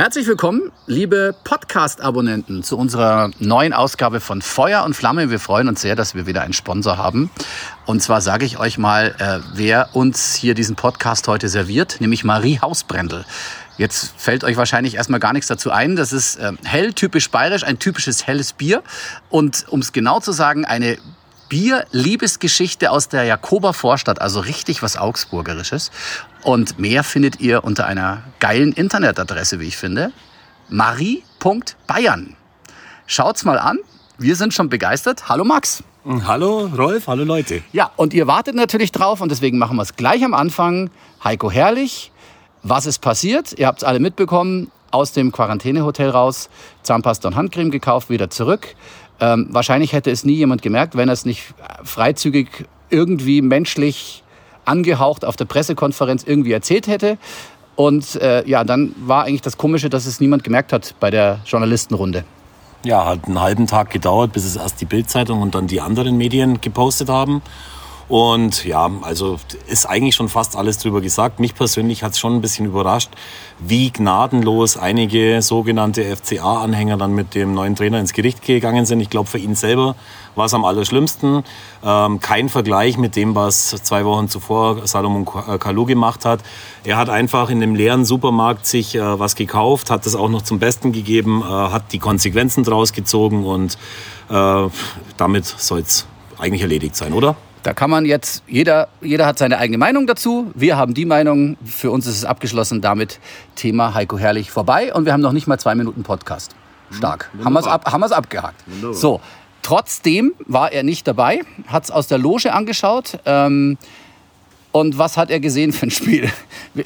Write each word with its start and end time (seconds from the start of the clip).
Herzlich 0.00 0.26
willkommen, 0.26 0.72
liebe 0.86 1.34
Podcast-Abonnenten, 1.44 2.62
zu 2.62 2.78
unserer 2.78 3.32
neuen 3.38 3.74
Ausgabe 3.74 4.20
von 4.20 4.40
Feuer 4.40 4.82
und 4.84 4.94
Flamme. 4.94 5.28
Wir 5.28 5.38
freuen 5.38 5.68
uns 5.68 5.82
sehr, 5.82 5.94
dass 5.94 6.14
wir 6.14 6.26
wieder 6.26 6.40
einen 6.40 6.54
Sponsor 6.54 6.96
haben. 6.96 7.28
Und 7.84 8.02
zwar 8.02 8.22
sage 8.22 8.46
ich 8.46 8.58
euch 8.58 8.78
mal, 8.78 9.14
äh, 9.18 9.40
wer 9.52 9.94
uns 9.94 10.34
hier 10.34 10.54
diesen 10.54 10.74
Podcast 10.74 11.28
heute 11.28 11.50
serviert, 11.50 12.00
nämlich 12.00 12.24
Marie 12.24 12.58
Hausbrendel. 12.60 13.26
Jetzt 13.76 14.14
fällt 14.16 14.42
euch 14.42 14.56
wahrscheinlich 14.56 14.94
erstmal 14.94 15.20
gar 15.20 15.34
nichts 15.34 15.48
dazu 15.48 15.70
ein. 15.70 15.96
Das 15.96 16.14
ist 16.14 16.36
äh, 16.36 16.52
hell, 16.64 16.94
typisch 16.94 17.30
bayerisch, 17.30 17.64
ein 17.64 17.78
typisches 17.78 18.26
helles 18.26 18.54
Bier. 18.54 18.82
Und 19.28 19.66
um 19.68 19.80
es 19.80 19.92
genau 19.92 20.18
zu 20.18 20.32
sagen, 20.32 20.64
eine 20.64 20.96
Bier-Liebesgeschichte 21.50 22.90
aus 22.90 23.08
der 23.08 23.24
Jakober 23.24 23.74
Vorstadt, 23.74 24.20
also 24.20 24.40
richtig 24.40 24.82
was 24.82 24.96
Augsburgerisches. 24.96 25.90
Und 26.42 26.78
mehr 26.78 27.04
findet 27.04 27.40
ihr 27.40 27.64
unter 27.64 27.86
einer 27.86 28.22
geilen 28.38 28.72
Internetadresse, 28.72 29.60
wie 29.60 29.66
ich 29.66 29.76
finde. 29.76 30.12
marie.bayern. 30.70 32.36
Schaut's 33.06 33.44
mal 33.44 33.58
an. 33.58 33.78
Wir 34.16 34.36
sind 34.36 34.54
schon 34.54 34.70
begeistert. 34.70 35.28
Hallo 35.28 35.44
Max. 35.44 35.82
Hallo 36.24 36.70
Rolf, 36.76 37.08
hallo 37.08 37.24
Leute. 37.24 37.62
Ja, 37.72 37.90
und 37.96 38.14
ihr 38.14 38.26
wartet 38.26 38.54
natürlich 38.54 38.92
drauf 38.92 39.20
und 39.20 39.30
deswegen 39.30 39.58
machen 39.58 39.76
wir 39.76 39.82
es 39.82 39.96
gleich 39.96 40.24
am 40.24 40.32
Anfang. 40.32 40.90
Heiko 41.22 41.50
Herrlich, 41.50 42.12
was 42.62 42.86
ist 42.86 43.00
passiert? 43.00 43.58
Ihr 43.58 43.66
habt 43.66 43.78
es 43.78 43.84
alle 43.84 43.98
mitbekommen. 43.98 44.70
Aus 44.92 45.12
dem 45.12 45.30
Quarantänehotel 45.30 46.10
raus, 46.10 46.50
Zahnpasta 46.82 47.28
und 47.28 47.36
Handcreme 47.36 47.70
gekauft, 47.70 48.10
wieder 48.10 48.28
zurück. 48.28 48.74
Ähm, 49.20 49.48
wahrscheinlich 49.50 49.92
hätte 49.92 50.10
es 50.10 50.24
nie 50.24 50.34
jemand 50.34 50.62
gemerkt, 50.62 50.96
wenn 50.96 51.08
er 51.08 51.12
es 51.12 51.24
nicht 51.24 51.54
freizügig 51.84 52.66
irgendwie 52.88 53.42
menschlich 53.42 54.22
angehaucht 54.64 55.24
auf 55.24 55.36
der 55.36 55.44
Pressekonferenz 55.44 56.24
irgendwie 56.24 56.52
erzählt 56.52 56.86
hätte. 56.86 57.18
Und 57.76 58.16
äh, 58.16 58.46
ja, 58.48 58.64
dann 58.64 58.94
war 58.98 59.24
eigentlich 59.24 59.42
das 59.42 59.56
Komische, 59.56 59.88
dass 59.88 60.06
es 60.06 60.20
niemand 60.20 60.44
gemerkt 60.44 60.72
hat 60.72 60.94
bei 61.00 61.10
der 61.10 61.40
Journalistenrunde. 61.46 62.24
Ja, 62.84 63.04
hat 63.04 63.26
einen 63.26 63.40
halben 63.40 63.66
Tag 63.66 63.90
gedauert, 63.90 64.32
bis 64.32 64.44
es 64.44 64.56
erst 64.56 64.80
die 64.80 64.86
Bildzeitung 64.86 65.42
und 65.42 65.54
dann 65.54 65.66
die 65.66 65.80
anderen 65.80 66.16
Medien 66.16 66.60
gepostet 66.60 67.08
haben. 67.08 67.42
Und 68.10 68.64
ja, 68.64 68.90
also 69.02 69.38
ist 69.68 69.86
eigentlich 69.86 70.16
schon 70.16 70.28
fast 70.28 70.56
alles 70.56 70.78
drüber 70.78 71.00
gesagt. 71.00 71.38
Mich 71.38 71.54
persönlich 71.54 72.02
hat 72.02 72.14
es 72.14 72.18
schon 72.18 72.34
ein 72.34 72.40
bisschen 72.40 72.66
überrascht, 72.66 73.10
wie 73.60 73.92
gnadenlos 73.92 74.76
einige 74.76 75.40
sogenannte 75.42 76.02
FCA-Anhänger 76.16 76.96
dann 76.96 77.14
mit 77.14 77.36
dem 77.36 77.54
neuen 77.54 77.76
Trainer 77.76 78.00
ins 78.00 78.12
Gericht 78.12 78.42
gegangen 78.42 78.84
sind. 78.84 78.98
Ich 78.98 79.10
glaube, 79.10 79.30
für 79.30 79.38
ihn 79.38 79.54
selber 79.54 79.94
war 80.34 80.46
es 80.46 80.54
am 80.54 80.64
allerschlimmsten. 80.64 81.44
Ähm, 81.84 82.18
kein 82.18 82.48
Vergleich 82.48 82.98
mit 82.98 83.14
dem, 83.14 83.36
was 83.36 83.68
zwei 83.84 84.04
Wochen 84.04 84.28
zuvor 84.28 84.88
Salomon 84.88 85.24
Kalou 85.24 85.84
gemacht 85.84 86.24
hat. 86.24 86.40
Er 86.82 86.96
hat 86.96 87.10
einfach 87.10 87.48
in 87.48 87.62
einem 87.62 87.76
leeren 87.76 88.04
Supermarkt 88.04 88.66
sich 88.66 88.96
äh, 88.96 89.20
was 89.20 89.36
gekauft, 89.36 89.88
hat 89.88 90.04
das 90.04 90.16
auch 90.16 90.28
noch 90.28 90.42
zum 90.42 90.58
Besten 90.58 90.90
gegeben, 90.90 91.42
äh, 91.42 91.44
hat 91.44 91.92
die 91.92 92.00
Konsequenzen 92.00 92.64
draus 92.64 92.92
gezogen 92.92 93.46
und 93.46 93.78
äh, 94.30 94.68
damit 95.16 95.44
soll 95.44 95.78
es 95.78 96.08
eigentlich 96.40 96.62
erledigt 96.62 96.96
sein, 96.96 97.12
oder? 97.12 97.36
Da 97.62 97.74
kann 97.74 97.90
man 97.90 98.06
jetzt, 98.06 98.42
jeder, 98.46 98.88
jeder 99.02 99.26
hat 99.26 99.38
seine 99.38 99.58
eigene 99.58 99.76
Meinung 99.76 100.06
dazu. 100.06 100.50
Wir 100.54 100.76
haben 100.76 100.94
die 100.94 101.04
Meinung, 101.04 101.56
für 101.64 101.90
uns 101.90 102.06
ist 102.06 102.16
es 102.16 102.24
abgeschlossen, 102.24 102.80
damit 102.80 103.20
Thema 103.54 103.92
Heiko 103.92 104.18
Herrlich 104.18 104.50
vorbei. 104.50 104.94
Und 104.94 105.04
wir 105.04 105.12
haben 105.12 105.20
noch 105.20 105.32
nicht 105.32 105.46
mal 105.46 105.58
zwei 105.58 105.74
Minuten 105.74 106.02
Podcast. 106.02 106.54
Stark. 106.90 107.30
Hm, 107.32 107.44
haben 107.44 107.52
wir 107.52 107.60
es 107.60 107.66
ab, 107.66 107.90
haben 107.92 108.02
abgehakt. 108.02 108.62
Wunderbar. 108.66 108.94
So, 108.94 109.20
trotzdem 109.62 110.32
war 110.46 110.72
er 110.72 110.82
nicht 110.82 111.06
dabei, 111.06 111.42
hat 111.66 111.84
es 111.84 111.90
aus 111.90 112.06
der 112.06 112.18
Loge 112.18 112.52
angeschaut. 112.52 113.18
Ähm, 113.26 113.76
und 114.72 114.98
was 114.98 115.16
hat 115.16 115.30
er 115.30 115.40
gesehen 115.40 115.72
für 115.72 115.86
ein 115.86 115.90
Spiel? 115.90 116.30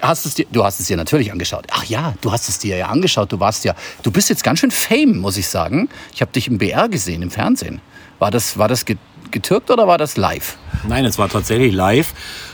Hast 0.00 0.24
es 0.24 0.34
dir, 0.34 0.46
du 0.50 0.64
hast 0.64 0.80
es 0.80 0.86
dir 0.86 0.96
natürlich 0.96 1.30
angeschaut. 1.30 1.66
Ach 1.70 1.84
ja, 1.84 2.14
du 2.22 2.32
hast 2.32 2.48
es 2.48 2.58
dir 2.58 2.76
ja 2.76 2.88
angeschaut. 2.88 3.30
Du 3.30 3.40
warst 3.40 3.64
ja, 3.64 3.74
du 4.02 4.10
bist 4.10 4.30
jetzt 4.30 4.42
ganz 4.42 4.58
schön 4.60 4.70
fame, 4.70 5.18
muss 5.18 5.36
ich 5.36 5.46
sagen. 5.46 5.88
Ich 6.12 6.22
habe 6.22 6.32
dich 6.32 6.48
im 6.48 6.58
BR 6.58 6.88
gesehen, 6.88 7.22
im 7.22 7.30
Fernsehen. 7.30 7.80
War 8.18 8.30
das, 8.30 8.58
war 8.58 8.68
das 8.68 8.84
getürkt 9.30 9.70
oder 9.70 9.86
war 9.86 9.98
das 9.98 10.16
live? 10.16 10.56
Nein, 10.86 11.04
es 11.04 11.18
war 11.18 11.28
tatsächlich 11.28 11.72
live. 11.72 12.12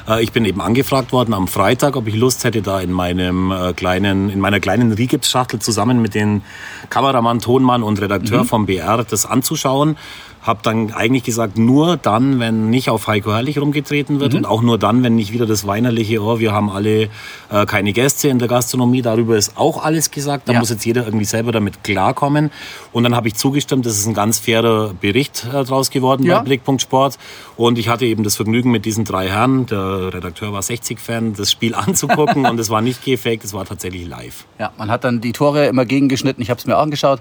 Äh, 0.09 0.22
ich 0.22 0.32
bin 0.32 0.44
eben 0.44 0.60
angefragt 0.60 1.12
worden 1.12 1.34
am 1.34 1.48
Freitag, 1.48 1.97
ob 1.97 2.06
ich 2.06 2.15
Lust 2.15 2.44
hätte, 2.44 2.62
da 2.62 2.81
in 2.81 2.93
meinem 2.93 3.53
äh, 3.53 3.72
kleinen, 3.72 4.31
in 4.31 4.41
meiner 4.41 4.60
kleinen 4.60 4.93
Rigipsschachtel 4.93 5.60
zusammen 5.60 6.00
mit 6.00 6.15
den 6.15 6.43
Kameramann, 6.88 7.41
Tonmann 7.41 7.82
und 7.82 8.00
Redakteur 8.00 8.44
mhm. 8.44 8.49
vom 8.49 8.66
BR 8.66 9.04
das 9.04 9.26
anzuschauen. 9.26 9.97
Habe 10.42 10.60
dann 10.62 10.92
eigentlich 10.92 11.24
gesagt, 11.24 11.58
nur 11.58 11.96
dann, 11.96 12.40
wenn 12.40 12.70
nicht 12.70 12.88
auf 12.88 13.06
Heiko 13.06 13.32
Herrlich 13.32 13.58
rumgetreten 13.58 14.20
wird 14.20 14.32
mhm. 14.32 14.38
und 14.38 14.44
auch 14.46 14.62
nur 14.62 14.78
dann, 14.78 15.02
wenn 15.02 15.14
nicht 15.14 15.32
wieder 15.32 15.46
das 15.46 15.66
weinerliche, 15.66 16.22
oh, 16.22 16.38
wir 16.38 16.52
haben 16.52 16.70
alle 16.70 17.08
äh, 17.50 17.66
keine 17.66 17.92
Gäste 17.92 18.28
in 18.28 18.38
der 18.38 18.48
Gastronomie, 18.48 19.02
darüber 19.02 19.36
ist 19.36 19.56
auch 19.56 19.82
alles 19.82 20.10
gesagt. 20.10 20.48
Da 20.48 20.54
ja. 20.54 20.58
muss 20.58 20.70
jetzt 20.70 20.84
jeder 20.84 21.04
irgendwie 21.04 21.26
selber 21.26 21.52
damit 21.52 21.84
klarkommen. 21.84 22.50
Und 22.92 23.04
dann 23.04 23.14
habe 23.14 23.28
ich 23.28 23.34
zugestimmt, 23.34 23.84
das 23.86 23.98
ist 23.98 24.06
ein 24.06 24.14
ganz 24.14 24.38
fairer 24.38 24.94
Bericht 24.94 25.46
äh, 25.52 25.64
draus 25.64 25.90
geworden 25.90 26.24
ja. 26.24 26.38
bei 26.38 26.44
Blickpunkt 26.44 26.82
Sport. 26.82 27.18
Und 27.56 27.78
ich 27.78 27.88
hatte 27.88 28.06
eben 28.06 28.24
das 28.24 28.36
Vergnügen 28.36 28.70
mit 28.70 28.86
diesen 28.86 29.04
drei 29.04 29.28
Herren, 29.28 29.66
der 29.66 30.14
Redakteur 30.14 30.52
war 30.52 30.62
60-Fan, 30.62 31.34
das 31.34 31.50
Spiel 31.50 31.74
anzugucken 31.80 32.46
und 32.46 32.58
es 32.58 32.70
war 32.70 32.80
nicht 32.80 33.04
gefaked, 33.04 33.44
es 33.44 33.52
war 33.52 33.64
tatsächlich 33.64 34.08
live. 34.08 34.46
Ja, 34.58 34.72
man 34.78 34.90
hat 34.90 35.04
dann 35.04 35.20
die 35.20 35.32
Tore 35.32 35.66
immer 35.66 35.84
gegengeschnitten, 35.84 36.42
ich 36.42 36.50
habe 36.50 36.58
es 36.58 36.66
mir 36.66 36.76
auch 36.76 36.82
angeschaut. 36.82 37.20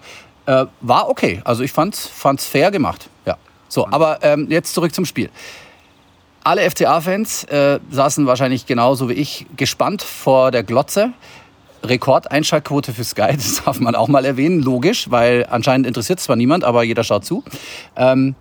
Äh, 0.50 0.66
war 0.82 1.10
okay. 1.10 1.42
Also 1.44 1.62
ich 1.62 1.72
fand's, 1.72 2.08
fand's 2.08 2.48
fair 2.48 2.72
gemacht. 2.72 3.08
Ja. 3.28 3.38
So, 3.68 3.88
aber 3.88 4.24
ähm, 4.24 4.48
jetzt 4.50 4.74
zurück 4.74 4.96
zum 4.96 5.06
Spiel. 5.06 5.30
Alle 6.44 6.68
FCA-Fans 6.68 7.44
äh, 7.44 7.80
saßen 7.92 8.26
wahrscheinlich 8.26 8.66
genauso 8.66 9.10
wie 9.10 9.14
ich 9.14 9.46
gespannt 9.56 10.02
vor 10.02 10.50
der 10.50 10.64
Glotze. 10.64 11.14
Rekordeinschaltquote 11.84 12.94
für 12.94 13.04
Sky, 13.04 13.34
das 13.36 13.64
darf 13.64 13.80
man 13.80 13.94
auch 13.94 14.08
mal 14.08 14.26
erwähnen, 14.26 14.60
logisch, 14.64 15.12
weil 15.12 15.46
anscheinend 15.52 15.86
interessiert 15.86 16.20
zwar 16.20 16.36
niemand, 16.36 16.64
aber 16.64 16.81
jeder 16.81 17.04
schaut 17.04 17.26
zu. 17.26 17.44
Ähm, 17.96 18.34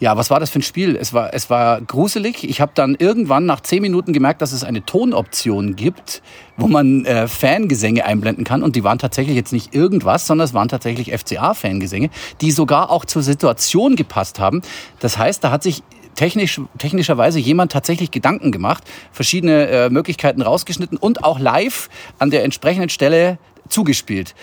ja, 0.00 0.16
was 0.16 0.30
war 0.30 0.40
das 0.40 0.50
für 0.50 0.58
ein 0.58 0.62
Spiel? 0.62 0.96
Es 0.96 1.12
war, 1.12 1.32
es 1.34 1.50
war 1.50 1.80
gruselig. 1.80 2.44
Ich 2.48 2.60
habe 2.60 2.72
dann 2.74 2.96
irgendwann 2.98 3.46
nach 3.46 3.60
zehn 3.60 3.80
Minuten 3.80 4.12
gemerkt, 4.12 4.42
dass 4.42 4.52
es 4.52 4.64
eine 4.64 4.84
Tonoption 4.84 5.76
gibt, 5.76 6.22
wo 6.56 6.66
man 6.66 7.04
äh, 7.04 7.28
Fangesänge 7.28 8.04
einblenden 8.04 8.44
kann. 8.44 8.62
Und 8.62 8.76
die 8.76 8.84
waren 8.84 8.98
tatsächlich 8.98 9.36
jetzt 9.36 9.52
nicht 9.52 9.74
irgendwas, 9.74 10.26
sondern 10.26 10.46
es 10.46 10.54
waren 10.54 10.68
tatsächlich 10.68 11.12
FCA-Fangesänge, 11.12 12.10
die 12.40 12.50
sogar 12.50 12.90
auch 12.90 13.04
zur 13.04 13.22
Situation 13.22 13.94
gepasst 13.96 14.40
haben. 14.40 14.62
Das 14.98 15.16
heißt, 15.16 15.44
da 15.44 15.50
hat 15.50 15.62
sich 15.62 15.82
technisch, 16.16 16.60
technischerweise 16.78 17.38
jemand 17.38 17.72
tatsächlich 17.72 18.10
Gedanken 18.10 18.52
gemacht, 18.52 18.84
verschiedene 19.12 19.68
äh, 19.68 19.90
Möglichkeiten 19.90 20.42
rausgeschnitten 20.42 20.98
und 20.98 21.24
auch 21.24 21.38
live 21.38 21.88
an 22.18 22.30
der 22.30 22.44
entsprechenden 22.44 22.88
Stelle 22.88 23.38
zugespielt 23.68 24.34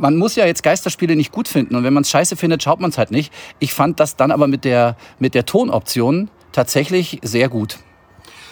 man 0.00 0.16
muss 0.16 0.34
ja 0.36 0.46
jetzt 0.46 0.62
Geisterspiele 0.62 1.14
nicht 1.14 1.32
gut 1.32 1.46
finden 1.46 1.76
und 1.76 1.84
wenn 1.84 1.92
man 1.92 2.02
es 2.02 2.10
scheiße 2.10 2.36
findet, 2.36 2.62
schaut 2.62 2.80
man 2.80 2.90
es 2.90 2.98
halt 2.98 3.10
nicht. 3.10 3.32
Ich 3.58 3.72
fand 3.74 4.00
das 4.00 4.16
dann 4.16 4.30
aber 4.30 4.46
mit 4.46 4.64
der, 4.64 4.96
mit 5.18 5.34
der 5.34 5.46
Tonoption 5.46 6.30
tatsächlich 6.52 7.20
sehr 7.22 7.48
gut. 7.48 7.78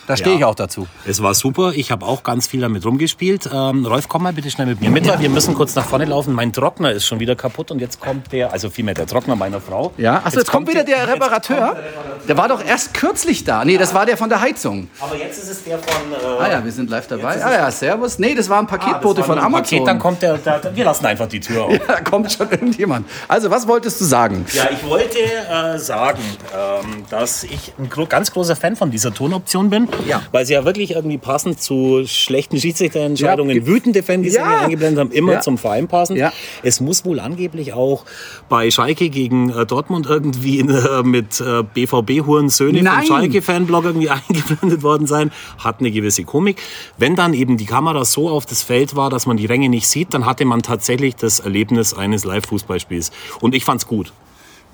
Da 0.08 0.16
stehe 0.16 0.32
ja. 0.32 0.38
ich 0.38 0.44
auch 0.46 0.54
dazu. 0.54 0.88
Es 1.04 1.22
war 1.22 1.34
super. 1.34 1.72
Ich 1.74 1.90
habe 1.90 2.06
auch 2.06 2.22
ganz 2.22 2.46
viel 2.46 2.62
damit 2.62 2.86
rumgespielt. 2.86 3.50
Ähm, 3.52 3.84
Rolf, 3.84 4.08
komm 4.08 4.22
mal 4.22 4.32
bitte 4.32 4.50
schnell 4.50 4.66
mit 4.66 4.80
mir 4.80 4.88
mit. 4.88 5.04
Ja. 5.04 5.20
Wir 5.20 5.28
müssen 5.28 5.52
kurz 5.52 5.74
nach 5.74 5.84
vorne 5.84 6.06
laufen. 6.06 6.32
Mein 6.32 6.50
Trockner 6.50 6.92
ist 6.92 7.04
schon 7.04 7.20
wieder 7.20 7.36
kaputt 7.36 7.70
und 7.70 7.78
jetzt 7.78 8.00
kommt 8.00 8.32
der, 8.32 8.50
also 8.50 8.70
vielmehr 8.70 8.94
der 8.94 9.06
Trockner 9.06 9.36
meiner 9.36 9.60
Frau. 9.60 9.92
Ja, 9.98 10.14
achso, 10.14 10.24
jetzt, 10.24 10.36
jetzt 10.36 10.50
kommt, 10.50 10.66
wieder 10.66 10.82
der 10.82 11.06
Reparateur. 11.06 11.56
Der, 11.56 11.68
Reparateur. 11.68 12.26
der 12.26 12.36
war 12.38 12.48
doch 12.48 12.64
erst 12.64 12.94
kürzlich 12.94 13.44
da. 13.44 13.66
Nee, 13.66 13.76
das 13.76 13.92
war 13.92 14.06
der 14.06 14.16
von 14.16 14.30
der 14.30 14.40
Heizung. 14.40 14.88
Aber 14.98 15.14
jetzt 15.14 15.42
ist 15.42 15.50
es 15.50 15.64
der 15.64 15.78
von. 15.78 16.10
Äh, 16.10 16.42
ah 16.42 16.50
ja, 16.52 16.64
wir 16.64 16.72
sind 16.72 16.88
live 16.88 17.06
dabei. 17.06 17.44
Ah 17.44 17.52
ja, 17.52 17.70
Servus. 17.70 18.18
Nee, 18.18 18.34
das 18.34 18.48
war 18.48 18.60
ein 18.60 18.66
Paketbote 18.66 19.20
ah, 19.20 19.24
von 19.24 19.38
Amazon. 19.38 19.62
Paket, 19.62 19.86
dann 19.86 19.98
kommt 19.98 20.22
der, 20.22 20.38
der, 20.38 20.74
wir 20.74 20.84
lassen 20.86 21.04
einfach 21.04 21.28
die 21.28 21.40
Tür 21.40 21.64
auf. 21.64 21.72
Ja, 21.78 21.80
da 21.86 22.00
kommt 22.00 22.32
schon 22.32 22.50
irgendjemand. 22.50 23.06
Also, 23.28 23.50
was 23.50 23.68
wolltest 23.68 24.00
du 24.00 24.04
sagen? 24.04 24.46
Ja, 24.52 24.68
ich 24.70 24.82
wollte 24.88 25.18
äh, 25.18 25.78
sagen, 25.78 26.22
ähm, 26.54 27.04
dass 27.10 27.44
ich 27.44 27.72
ein 27.78 27.88
ganz 28.08 28.32
großer 28.32 28.56
Fan 28.56 28.74
von 28.74 28.90
dieser 28.90 29.12
Tonoption 29.12 29.70
bin, 29.70 29.88
ja. 30.06 30.22
weil 30.32 30.46
sie 30.46 30.54
ja 30.54 30.64
wirklich 30.64 30.92
irgendwie 30.92 31.18
passend 31.18 31.60
zu 31.60 32.02
schlechten 32.06 32.58
Schiedsrichterentscheidungen 32.58 33.56
ja. 33.56 33.66
wütende 33.66 34.02
Fangesänge 34.02 34.44
ja. 34.44 34.60
eingeblendet 34.60 35.00
haben, 35.00 35.12
immer 35.12 35.34
ja. 35.34 35.40
zum 35.40 35.58
Verein 35.58 35.88
passen. 35.88 36.16
Ja. 36.16 36.32
Es 36.62 36.80
muss 36.80 37.04
wohl 37.04 37.20
angeblich 37.20 37.72
auch 37.72 38.04
bei 38.48 38.70
Schalke 38.70 39.10
gegen 39.10 39.50
äh, 39.50 39.66
Dortmund 39.66 40.06
irgendwie 40.06 40.60
äh, 40.60 41.02
mit 41.02 41.40
äh, 41.40 41.62
BVB-Hurensöhne 41.62 42.84
vom 42.84 43.06
Schalke-Fanblog 43.06 43.84
irgendwie 43.84 44.10
eingeblendet 44.28 44.82
worden 44.82 45.06
sein. 45.06 45.32
Hat 45.58 45.80
eine 45.80 45.90
gewisse 45.90 46.24
Komik. 46.24 46.60
Wenn 46.96 47.16
dann 47.16 47.34
eben 47.34 47.56
die 47.56 47.66
Kamera 47.66 48.04
so 48.04 48.28
auf 48.28 48.46
das 48.46 48.62
Feld 48.62 48.96
war, 48.96 49.10
dass 49.10 49.26
man 49.26 49.36
die 49.36 49.46
Ränge 49.46 49.68
nicht 49.68 49.88
sieht, 49.88 50.14
dann 50.14 50.26
hatte 50.26 50.44
man 50.44 50.62
tatsächlich 50.62 51.16
das 51.16 51.40
Erlebnis 51.40 51.94
eines 51.94 52.24
Live-Fußballspiels. 52.24 53.10
Und 53.40 53.54
ich 53.54 53.64
fand's 53.64 53.86
gut. 53.86 54.12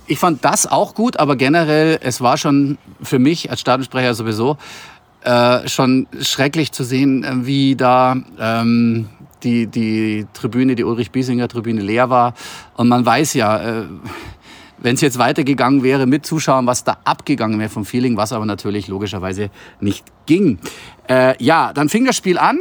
Ich 0.06 0.18
fand 0.18 0.44
das 0.44 0.66
auch 0.66 0.94
gut, 0.94 1.16
aber 1.16 1.34
generell, 1.34 1.98
es 2.02 2.20
war 2.20 2.36
schon 2.36 2.76
für 3.02 3.18
mich 3.18 3.50
als 3.50 3.60
Stadionsprecher 3.60 4.12
sowieso 4.14 4.58
äh, 5.24 5.68
schon 5.68 6.06
schrecklich 6.20 6.72
zu 6.72 6.84
sehen, 6.84 7.24
äh, 7.24 7.46
wie 7.46 7.76
da 7.76 8.16
ähm, 8.38 9.08
die, 9.42 9.66
die 9.66 10.26
Tribüne, 10.32 10.74
die 10.74 10.84
Ulrich-Biesinger-Tribüne 10.84 11.80
leer 11.80 12.10
war. 12.10 12.34
Und 12.76 12.88
man 12.88 13.04
weiß 13.04 13.34
ja, 13.34 13.58
äh, 13.58 13.84
wenn 14.78 14.94
es 14.96 15.00
jetzt 15.00 15.18
weitergegangen 15.18 15.82
wäre 15.82 16.06
mit 16.06 16.26
Zuschauern, 16.26 16.66
was 16.66 16.84
da 16.84 16.98
abgegangen 17.04 17.58
wäre 17.58 17.70
vom 17.70 17.84
Feeling, 17.84 18.16
was 18.16 18.32
aber 18.32 18.44
natürlich 18.44 18.88
logischerweise 18.88 19.50
nicht 19.80 20.04
ging. 20.26 20.58
Äh, 21.06 21.34
ja, 21.42 21.72
dann 21.74 21.90
fing 21.90 22.06
das 22.06 22.16
Spiel 22.16 22.38
an. 22.38 22.58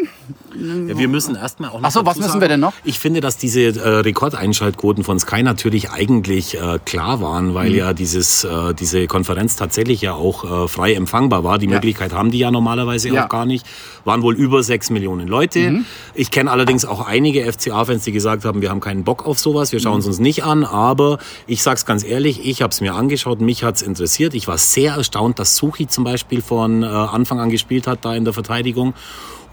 Ja, 0.56 0.98
wir 0.98 1.08
müssen 1.08 1.36
erstmal 1.36 1.70
auch 1.72 1.80
noch. 1.80 1.88
Ach 1.88 1.92
so, 1.92 2.06
was 2.06 2.18
müssen 2.20 2.42
wir 2.42 2.48
denn 2.50 2.60
noch? 2.60 2.74
Ich 2.84 3.00
finde, 3.00 3.22
dass 3.22 3.38
diese 3.38 3.62
äh, 3.62 3.88
Rekordeinschaltquoten 4.00 5.04
von 5.04 5.20
Sky 5.20 5.42
natürlich 5.44 5.90
eigentlich 5.92 6.56
äh, 6.60 6.78
klar 6.86 7.22
waren, 7.22 7.54
weil 7.54 7.70
Mhm. 7.72 7.76
ja 7.76 7.94
dieses, 7.94 8.44
äh, 8.44 8.74
diese 8.74 9.08
Konferenz 9.08 9.56
tatsächlich 9.56 10.02
ja 10.02 10.14
auch 10.14 10.66
äh, 10.66 10.68
frei 10.68 10.94
empfangbar 10.94 11.44
war. 11.44 11.58
Die 11.58 11.68
Möglichkeit 11.68 12.14
haben 12.14 12.32
die 12.32 12.40
ja 12.40 12.52
normalerweise 12.52 13.08
Ja. 13.08 13.14
Mhm. 13.14 13.20
auch 13.26 13.30
gar 13.30 13.46
nicht. 13.46 13.66
Waren 14.06 14.22
wohl 14.22 14.36
über 14.36 14.62
sechs 14.64 14.90
Millionen 14.90 15.28
Leute. 15.30 15.86
Ich 16.14 16.30
kenne 16.30 16.52
allerdings 16.52 16.84
auch 16.84 17.08
einige 17.08 17.46
FCA-Fans, 17.52 18.04
die 18.04 18.12
gesagt 18.12 18.44
haben, 18.44 18.62
wir 18.62 18.70
haben 18.70 18.82
keinen 18.82 19.06
Bock 19.06 19.26
auf 19.26 19.40
sowas, 19.40 19.72
wir 19.72 19.80
schauen 19.80 20.00
es 20.02 20.06
uns 20.08 20.20
nicht 20.20 20.44
an. 20.44 20.66
Aber 20.66 21.20
ich 21.48 21.64
sag's 21.64 21.86
ganz 21.86 22.04
ehrlich, 22.04 22.46
ich 22.46 22.62
habe 22.62 22.72
es 22.72 22.82
mir 22.82 22.94
angeschaut, 22.96 23.40
mich 23.40 23.64
hat's 23.64 23.82
interessiert. 23.82 24.34
Ich 24.34 24.48
war 24.50 24.58
sehr 24.58 24.96
erstaunt, 24.96 25.40
dass 25.40 25.56
Suchi 25.56 25.88
zum 25.88 26.04
Beispiel 26.04 26.42
von 26.42 26.84
äh, 26.84 26.86
Anfang 26.88 27.40
an 27.40 27.50
gespielt 27.54 27.88
hat 27.88 28.04
da 28.04 28.14
in 28.14 28.26
der 28.26 28.34
Verteidigung. 28.34 28.94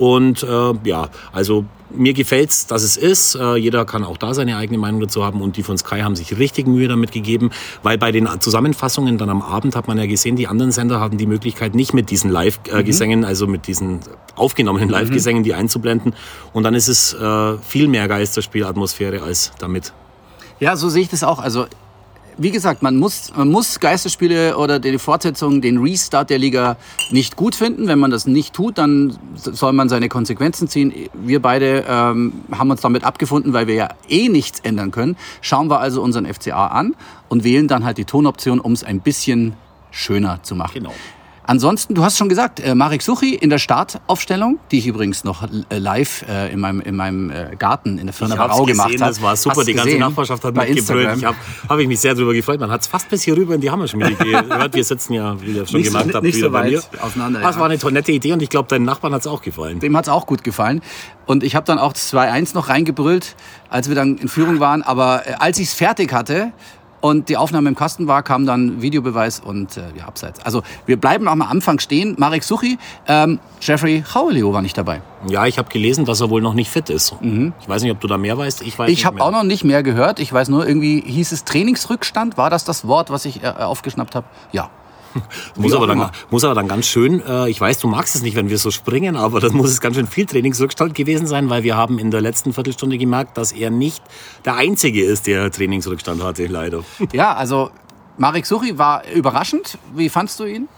Und 0.00 0.43
äh, 0.43 0.73
ja, 0.85 1.11
also 1.31 1.67
mir 1.91 2.14
gefällt's, 2.14 2.67
dass 2.67 2.82
es 2.82 2.97
ist. 2.97 3.35
Äh, 3.35 3.56
jeder 3.56 3.85
kann 3.85 4.02
auch 4.02 4.17
da 4.17 4.32
seine 4.32 4.56
eigene 4.56 4.79
Meinung 4.79 5.02
dazu 5.02 5.23
haben. 5.23 5.43
Und 5.43 5.58
die 5.58 5.62
von 5.62 5.76
Sky 5.76 6.00
haben 6.00 6.17
sich 6.17 6.38
richtig 6.38 6.67
Mühe 6.67 6.88
damit 6.88 7.12
gegeben, 7.12 7.50
weil 7.82 7.99
bei 7.99 8.11
den 8.11 8.26
Zusammenfassungen 8.41 9.19
dann 9.19 9.29
am 9.29 9.43
Abend 9.43 9.76
hat 9.76 9.88
man 9.88 9.99
ja 9.99 10.06
gesehen, 10.06 10.37
die 10.37 10.47
anderen 10.47 10.73
Sender 10.73 11.00
hatten 11.00 11.19
die 11.19 11.26
Möglichkeit, 11.26 11.75
nicht 11.75 11.93
mit 11.93 12.11
diesen 12.11 12.31
Live-Gesängen, 12.31 13.26
also 13.26 13.47
mit 13.47 13.67
diesen 13.67 14.00
aufgenommenen 14.37 14.88
Live-Gesängen, 14.88 15.43
die 15.43 15.53
einzublenden. 15.53 16.14
Und 16.55 16.62
dann 16.62 16.73
ist 16.73 16.88
es 16.88 17.12
äh, 17.12 17.58
viel 17.58 17.87
mehr 17.87 18.08
Geisterspielatmosphäre 18.08 19.20
als 19.20 19.53
damit. 19.58 19.93
Ja, 20.61 20.76
so 20.76 20.88
sehe 20.88 21.03
ich 21.03 21.11
das 21.11 21.25
auch. 21.25 21.41
Also, 21.41 21.67
wie 22.40 22.50
gesagt, 22.50 22.82
man 22.82 22.96
muss, 22.96 23.31
man 23.37 23.50
muss 23.50 23.81
Geisterspiele 23.81 24.56
oder 24.56 24.78
die 24.78 24.98
Fortsetzung, 24.98 25.60
den 25.60 25.76
Restart 25.76 26.31
der 26.31 26.38
Liga 26.38 26.78
nicht 27.10 27.37
gut 27.37 27.54
finden. 27.54 27.87
Wenn 27.87 27.98
man 27.98 28.10
das 28.10 28.26
nicht 28.26 28.54
tut, 28.54 28.78
dann 28.78 29.19
soll 29.34 29.75
man 29.75 29.90
seine 29.90 30.08
Konsequenzen 30.08 30.66
ziehen. 30.66 31.10
Wir 31.12 31.42
beide 31.42 31.84
ähm, 31.87 32.32
haben 32.50 32.70
uns 32.70 32.81
damit 32.81 33.04
abgefunden, 33.04 33.52
weil 33.52 33.66
wir 33.66 33.75
ja 33.75 33.88
eh 34.08 34.31
nichts 34.31 34.60
ändern 34.60 34.90
können. 34.90 35.19
Schauen 35.42 35.69
wir 35.69 35.81
also 35.81 36.00
unseren 36.00 36.25
FCA 36.25 36.69
an 36.69 36.96
und 37.28 37.44
wählen 37.44 37.69
dann 37.69 37.84
halt 37.84 37.98
die 37.98 38.06
Tonoption, 38.06 38.58
um 38.58 38.72
es 38.72 38.84
ein 38.84 39.00
bisschen 39.00 39.52
schöner 39.90 40.43
zu 40.43 40.54
machen. 40.54 40.72
Genau. 40.72 40.94
Ansonsten, 41.50 41.97
du 41.97 42.05
hast 42.05 42.17
schon 42.17 42.29
gesagt, 42.29 42.61
äh, 42.61 42.76
Marek 42.76 43.02
Suchi 43.02 43.35
in 43.35 43.50
der 43.50 43.58
Startaufstellung, 43.58 44.61
die 44.70 44.79
ich 44.79 44.87
übrigens 44.87 45.25
noch 45.25 45.43
äh, 45.43 45.79
live 45.79 46.25
äh, 46.29 46.52
in 46.52 46.61
meinem, 46.61 46.81
in 46.81 46.94
meinem 46.94 47.29
äh, 47.32 47.56
Garten 47.58 47.99
in 47.99 48.06
der 48.06 48.14
hab's 48.14 48.37
Barau 48.37 48.62
gesehen, 48.67 48.75
gemacht 48.75 48.91
habe. 48.93 48.99
das 49.11 49.20
war 49.20 49.35
super. 49.35 49.64
Die 49.64 49.75
ganze 49.75 49.99
Nachbarschaft 49.99 50.44
hat 50.44 50.55
mitgebrüllt. 50.55 51.17
Ich 51.17 51.25
habe 51.25 51.37
hab 51.69 51.79
ich 51.81 51.88
mich 51.88 51.99
sehr 51.99 52.14
darüber 52.14 52.35
gefreut. 52.35 52.61
Man 52.61 52.70
hat 52.70 52.82
es 52.82 52.87
fast 52.87 53.08
bis 53.08 53.25
hier 53.25 53.37
rüber 53.37 53.56
in 53.56 53.61
die 53.61 53.69
Hammerschmiede 53.69 54.14
gehört. 54.49 54.75
Wir 54.75 54.85
sitzen 54.85 55.14
ja, 55.14 55.43
wie 55.43 55.50
ihr 55.50 55.67
schon 55.67 55.81
Nicht 55.81 55.91
so- 55.91 55.99
gemerkt 55.99 56.14
habt, 56.14 56.25
nicht 56.25 56.37
wieder 56.37 56.47
so 56.47 56.52
bei 56.52 56.70
mir. 56.70 56.82
auseinander, 57.02 57.41
Das 57.41 57.56
ja. 57.56 57.61
war 57.61 57.67
eine 57.69 57.79
tolle, 57.81 57.94
nette 57.94 58.12
Idee 58.12 58.32
und 58.32 58.43
ich 58.43 58.49
glaube, 58.49 58.69
deinen 58.69 58.85
Nachbarn 58.85 59.12
hat 59.12 59.23
es 59.23 59.26
auch 59.26 59.43
gefallen. 59.43 59.81
Dem 59.81 59.96
hat's 59.96 60.08
auch 60.08 60.26
gut 60.26 60.44
gefallen. 60.44 60.82
Und 61.26 61.43
ich 61.43 61.56
habe 61.56 61.67
dann 61.67 61.81
auch 61.81 61.93
das 61.93 62.12
2-1 62.14 62.55
noch 62.55 62.69
reingebrüllt, 62.69 63.35
als 63.70 63.88
wir 63.88 63.96
dann 63.96 64.19
in 64.19 64.29
Führung 64.29 64.61
waren. 64.61 64.82
Aber 64.82 65.26
äh, 65.26 65.32
als 65.41 65.58
ich 65.58 65.67
es 65.67 65.75
fertig 65.75 66.12
hatte 66.12 66.53
und 67.00 67.29
die 67.29 67.37
Aufnahme 67.37 67.69
im 67.69 67.75
Kasten 67.76 68.06
war, 68.06 68.23
kam 68.23 68.47
dann 68.47 68.82
Videobeweis 68.82 69.41
und 69.41 69.76
äh, 69.76 69.82
ja, 69.97 70.06
abseits. 70.06 70.41
Also 70.44 70.62
wir 70.87 70.99
bleiben 70.99 71.29
am 71.29 71.43
Anfang 71.43 71.79
stehen. 71.79 72.14
Marek 72.19 72.44
Suchi, 72.44 72.79
ähm, 73.08 73.38
Jeffrey 73.61 74.05
Howleo 74.14 74.52
war 74.52 74.62
nicht 74.62 74.76
dabei. 74.76 75.00
Ja, 75.29 75.47
ich 75.47 75.58
habe 75.58 75.69
gelesen, 75.69 76.05
dass 76.05 76.20
er 76.20 76.31
wohl 76.31 76.41
noch 76.41 76.55
nicht 76.55 76.70
fit 76.70 76.88
ist. 76.91 77.14
Ich 77.61 77.69
weiß 77.69 77.82
nicht, 77.82 77.93
ob 77.93 78.00
du 78.00 78.08
da 78.08 78.17
mehr 78.17 78.38
weißt. 78.38 78.62
Ich 78.62 78.79
weiß 78.79 78.88
Mhm. 78.88 78.93
Ich 78.93 79.05
habe 79.05 79.23
auch 79.23 79.31
noch 79.31 79.43
nicht 79.43 79.64
mehr 79.64 79.82
gehört. 79.82 80.19
Ich 80.19 80.32
weiß 80.32 80.49
nur, 80.49 80.67
irgendwie 80.67 81.00
hieß 81.00 81.32
es 81.32 81.44
Trainingsrückstand. 81.44 82.37
War 82.37 82.50
das 82.50 82.64
das 82.64 82.87
Wort, 82.87 83.11
was 83.11 83.25
ich 83.25 83.43
äh, 83.43 83.49
aufgeschnappt 83.49 84.14
habe? 84.14 84.26
Ja. 84.53 84.70
Muss 85.56 85.72
aber, 85.72 85.86
dann, 85.86 86.10
muss 86.30 86.44
aber 86.44 86.54
dann 86.54 86.68
ganz 86.68 86.86
schön, 86.86 87.20
äh, 87.26 87.48
ich 87.48 87.60
weiß, 87.60 87.78
du 87.78 87.88
magst 87.88 88.14
es 88.14 88.22
nicht, 88.22 88.36
wenn 88.36 88.48
wir 88.48 88.58
so 88.58 88.70
springen, 88.70 89.16
aber 89.16 89.40
dann 89.40 89.54
muss 89.54 89.70
es 89.70 89.80
ganz 89.80 89.96
schön 89.96 90.06
viel 90.06 90.26
Trainingsrückstand 90.26 90.94
gewesen 90.94 91.26
sein, 91.26 91.50
weil 91.50 91.62
wir 91.62 91.76
haben 91.76 91.98
in 91.98 92.10
der 92.10 92.20
letzten 92.20 92.52
Viertelstunde 92.52 92.98
gemerkt, 92.98 93.36
dass 93.36 93.52
er 93.52 93.70
nicht 93.70 94.02
der 94.44 94.56
Einzige 94.56 95.02
ist, 95.04 95.26
der 95.26 95.50
Trainingsrückstand 95.50 96.22
hatte, 96.22 96.46
leider. 96.46 96.84
Ja, 97.12 97.34
also 97.34 97.70
Marek 98.18 98.46
Suchi 98.46 98.78
war 98.78 99.02
überraschend. 99.10 99.78
Wie 99.94 100.08
fandst 100.08 100.38
du 100.40 100.44
ihn? 100.44 100.68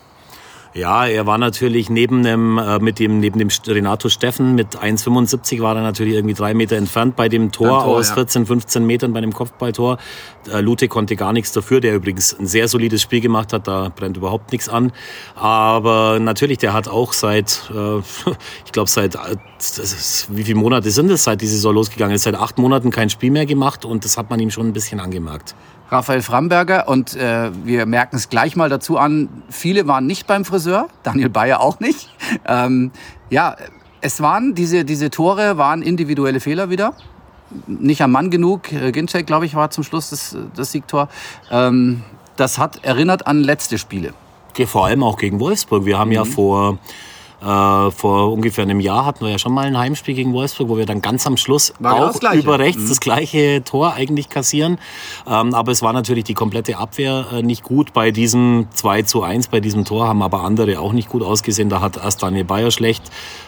Ja, 0.75 1.07
er 1.07 1.27
war 1.27 1.37
natürlich 1.37 1.91
neben 1.91 2.23
dem, 2.23 2.57
äh, 2.57 2.79
mit 2.79 2.99
dem, 2.99 3.21
neben 3.21 3.39
dem 3.39 3.49
Renato 3.67 4.09
Steffen 4.09 4.55
mit 4.55 4.79
1,75 4.79 5.61
war 5.61 5.77
er 5.77 5.83
natürlich 5.83 6.15
irgendwie 6.15 6.35
drei 6.35 6.55
Meter 6.55 6.77
entfernt 6.77 7.15
bei 7.15 7.29
dem 7.29 7.53
Tor, 7.53 7.69
Tor, 7.69 7.85
aus 7.85 8.09
ja. 8.09 8.15
14, 8.15 8.47
15 8.47 8.87
Metern 8.87 9.13
bei 9.13 9.21
dem 9.21 9.35
Kopfballtor. 9.35 9.99
Äh, 10.51 10.61
Lute 10.63 10.89
konnte 10.89 11.15
gar 11.15 11.35
nichts 11.35 11.53
dafür, 11.53 11.81
der 11.81 11.95
übrigens 11.95 12.35
ein 12.39 12.47
sehr 12.47 12.69
solides 12.69 13.03
Spiel 13.03 13.21
gemacht 13.21 13.53
hat, 13.53 13.69
da 13.69 13.91
brennt 13.95 14.17
überhaupt 14.17 14.51
nichts 14.51 14.71
an. 14.71 14.93
Aber 15.35 16.19
natürlich, 16.19 16.57
der 16.57 16.73
hat 16.73 16.89
auch 16.89 17.13
seit, 17.13 17.71
äh, 17.75 17.99
ich 18.65 18.73
glaube 18.73 18.89
seit, 18.89 19.17
äh, 19.17 19.37
ist, 19.59 20.29
wie 20.31 20.45
viele 20.45 20.59
Monate 20.59 20.91
sind 20.91 21.11
es, 21.11 21.25
seit 21.25 21.43
die 21.43 21.49
Saison 21.49 21.75
losgegangen 21.75 22.17
ist, 22.17 22.23
seit 22.23 22.35
acht 22.35 22.57
Monaten 22.57 22.91
kein 22.91 23.11
Spiel 23.11 23.31
mehr 23.31 23.45
gemacht 23.45 23.85
und 23.85 24.07
das 24.07 24.17
hat 24.17 24.31
man 24.31 24.41
ihm 24.41 24.51
schon 24.51 24.69
ein 24.69 24.73
bisschen 24.73 25.01
angemerkt. 25.01 25.55
Raphael 25.93 26.23
Framberger 26.23 26.89
und 26.89 27.15
äh, 27.15 27.51
wir 27.65 27.85
merken 27.87 28.17
es 28.17 28.29
gleich 28.31 28.57
mal 28.57 28.69
dazu 28.71 28.97
an, 28.99 29.29
viele 29.51 29.87
waren 29.87 30.07
nicht 30.07 30.27
beim 30.27 30.45
Friseur, 30.45 30.89
Daniel 31.03 31.29
Bayer 31.29 31.61
auch 31.61 31.79
nicht. 31.81 32.09
Ähm, 32.47 32.91
ja, 33.31 33.57
es 34.01 34.21
waren, 34.23 34.55
diese, 34.55 34.85
diese 34.85 35.11
Tore 35.11 35.59
waren 35.59 35.83
individuelle 35.83 36.41
Fehler 36.41 36.71
wieder. 36.71 36.95
Nicht 37.67 38.01
am 38.01 38.11
Mann 38.13 38.31
genug. 38.31 38.73
Äh, 38.73 38.91
Ginczek, 38.93 39.27
glaube 39.27 39.45
ich, 39.47 39.55
war 39.55 39.71
zum 39.71 39.85
Schluss 39.85 40.09
das, 40.11 40.35
das 40.57 40.73
Siegtor. 40.73 41.09
Ähm, 41.51 42.03
das 42.37 42.57
hat 42.59 42.83
erinnert 42.83 43.27
an 43.27 43.41
letzte 43.43 43.77
Spiele. 43.77 44.15
Ja, 44.57 44.67
Vor 44.67 44.87
allem 44.87 45.03
auch 45.03 45.19
gegen 45.19 45.39
Wolfsburg. 45.39 45.85
Wir 45.85 45.99
haben 45.99 46.09
Mhm. 46.09 46.15
ja 46.15 46.25
vor, 46.25 46.79
äh, 47.43 47.91
vor 47.91 48.33
ungefähr 48.33 48.63
einem 48.63 48.79
Jahr 48.79 49.05
hatten 49.05 49.25
wir 49.25 49.33
ja 49.33 49.39
schon 49.39 49.53
mal 49.53 49.67
ein 49.67 49.77
Heimspiel 49.77 50.15
gegen 50.15 50.33
Wolfsburg, 50.33 50.69
wo 50.69 50.77
wir 50.77 50.87
dann 50.87 51.03
ganz 51.03 51.27
am 51.27 51.37
Schluss 51.37 51.75
War 51.81 52.11
auch 52.11 52.35
über 52.35 52.59
rechts 52.59 52.89
das 52.89 53.01
gleiche 53.01 53.65
Tor 53.65 53.95
eigentlich 53.95 54.29
kassieren. 54.29 54.79
Ähm, 55.27 55.53
aber 55.53 55.73
es 55.73 55.83
war 55.83 55.93
natürlich 55.93 56.25
die 56.25 56.35
komplette 56.35 56.79
Abwehr 56.79 57.27
äh, 57.33 57.43
nicht 57.43 57.65
gut. 57.65 57.93
Bei 57.93 58.13
diesem 58.13 58.69
2 58.73 59.03
zu 59.03 59.23
1, 59.23 59.49
bei 59.49 59.61
diesem 59.61 59.85
Tor 59.85 60.07
haben 60.07 60.23
aber 60.23 60.43
andere 60.43 60.79
auch 60.79 60.93
nicht 60.93 61.09
gut 61.09 61.23
ausgesehen. 61.23 61.69
Da 61.69 61.81
hat 61.81 61.97
erst 61.97 62.23
Daniel 62.23 62.45
Bayer 62.45 62.71
schlecht 62.71 63.03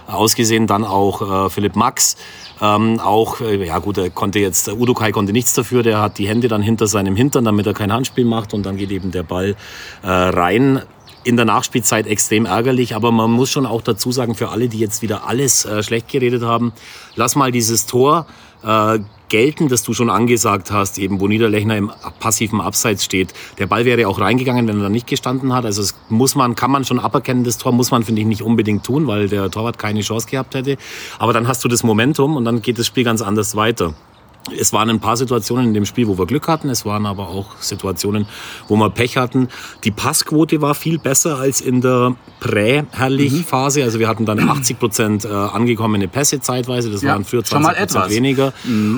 ausgesehen, 0.07 0.67
dann 0.67 0.85
auch 0.85 1.47
äh, 1.47 1.51
Philipp 1.51 1.77
Max. 1.77 2.17
Ähm, 2.61 3.01
auch, 3.01 3.41
äh, 3.41 3.65
ja 3.65 3.79
gut, 3.79 3.99
er 3.99 4.11
konnte 4.11 4.39
jetzt, 4.39 4.69
Udo 4.69 4.95
Kai 4.95 5.13
konnte 5.13 5.33
nichts 5.33 5.55
dafür, 5.55 5.83
der 5.83 6.01
hat 6.01 6.19
die 6.19 6.29
Hände 6.29 6.49
dann 6.49 6.63
hinter 6.63 6.87
seinem 6.87 7.17
Hintern, 7.17 7.45
damit 7.45 7.67
er 7.67 7.75
kein 7.75 7.93
Handspiel 7.93 8.25
macht 8.25 8.55
und 8.55 8.65
dann 8.65 8.77
geht 8.77 8.91
eben 8.91 9.11
der 9.11 9.23
Ball 9.23 9.57
äh, 10.03 10.09
rein. 10.09 10.83
In 11.25 11.37
der 11.37 11.47
Nachspielzeit 11.47 12.07
extrem 12.07 12.45
ärgerlich, 12.45 12.95
aber 12.95 13.11
man 13.11 13.31
muss 13.31 13.51
schon 13.51 13.65
auch 13.65 13.81
dazu 13.81 14.13
sagen, 14.13 14.35
für 14.35 14.51
alle, 14.51 14.69
die 14.69 14.79
jetzt 14.79 15.01
wieder 15.01 15.27
alles 15.27 15.65
äh, 15.65 15.83
schlecht 15.83 16.09
geredet 16.09 16.43
haben, 16.43 16.73
lass 17.17 17.35
mal 17.35 17.51
dieses 17.51 17.87
Tor 17.87 18.27
äh, 18.63 18.99
gelten, 19.29 19.69
das 19.69 19.83
du 19.83 19.95
schon 19.95 20.11
angesagt 20.11 20.71
hast, 20.71 20.99
eben 20.99 21.21
wo 21.21 21.27
Niederlechner 21.27 21.77
im 21.77 21.91
passiven 22.21 22.61
Abseits 22.61 23.05
steht. 23.05 23.33
Der 23.59 23.67
Ball 23.67 23.85
wäre 23.85 24.07
auch 24.07 24.21
reingegangen, 24.21 24.69
wenn 24.69 24.77
er 24.79 24.85
da 24.85 24.89
nicht 24.89 25.07
gestanden 25.07 25.53
hat. 25.53 25.65
Also 25.65 25.83
es 25.83 25.95
muss 26.09 26.35
man, 26.35 26.55
kann 26.55 26.71
man 26.71 26.85
schon 26.85 27.01
aberkennen, 27.01 27.43
das 27.43 27.59
Tor 27.59 27.73
muss 27.73 27.91
man, 27.91 28.03
finde 28.05 28.21
ich, 28.21 28.27
nicht 28.27 28.43
unbedingt 28.43 28.85
tun, 28.85 29.07
weil 29.07 29.29
der 29.29 29.51
Torwart 29.51 29.79
keine 29.79 30.03
Chance 30.03 30.29
gehabt 30.29 30.55
hätte. 30.55 30.77
Aber 31.19 31.33
dann 31.33 31.49
hast 31.49 31.65
du 31.65 31.69
das 31.69 31.83
Momentum 31.83 32.37
und 32.37 32.45
dann 32.45 32.63
geht 32.63 32.79
das 32.79 32.87
Spiel 32.87 33.05
ganz 33.05 33.23
anders 33.23 33.57
weiter. 33.57 33.95
Es 34.61 34.73
waren 34.75 34.91
ein 34.91 35.01
paar 35.01 35.17
Situationen 35.17 35.69
in 35.69 35.75
dem 35.75 35.87
Spiel, 35.87 36.07
wo 36.07 36.19
wir 36.19 36.27
Glück 36.27 36.49
hatten. 36.49 36.69
Es 36.69 36.85
waren 36.85 37.07
aber 37.07 37.29
auch 37.29 37.57
Situationen, 37.61 38.27
wo 38.69 38.77
wir 38.77 38.91
Pech 38.91 39.17
hatten. 39.17 39.49
Die 39.85 39.91
Passquote 39.91 40.61
war 40.61 40.75
viel 40.75 40.99
besser 40.99 41.39
als 41.39 41.61
in 41.63 41.81
der 41.81 42.15
Prä-Herrlich-Phase. 42.41 43.83
Also 43.83 43.99
wir 43.99 44.09
hatten 44.09 44.27
dann 44.27 44.39
80 44.41 44.79
Prozent 44.79 45.25
äh, 45.25 45.29
angekommene 45.29 46.09
Pässe 46.09 46.41
zeitweise. 46.41 46.91
Das 46.91 47.03
Ja, 47.03 47.13
waren 47.13 47.25
früher 47.25 47.45
schon 47.45 47.63
mal 47.63 47.75
20 47.75 47.95
Prozent 48.01 48.15
weniger. 48.17 48.53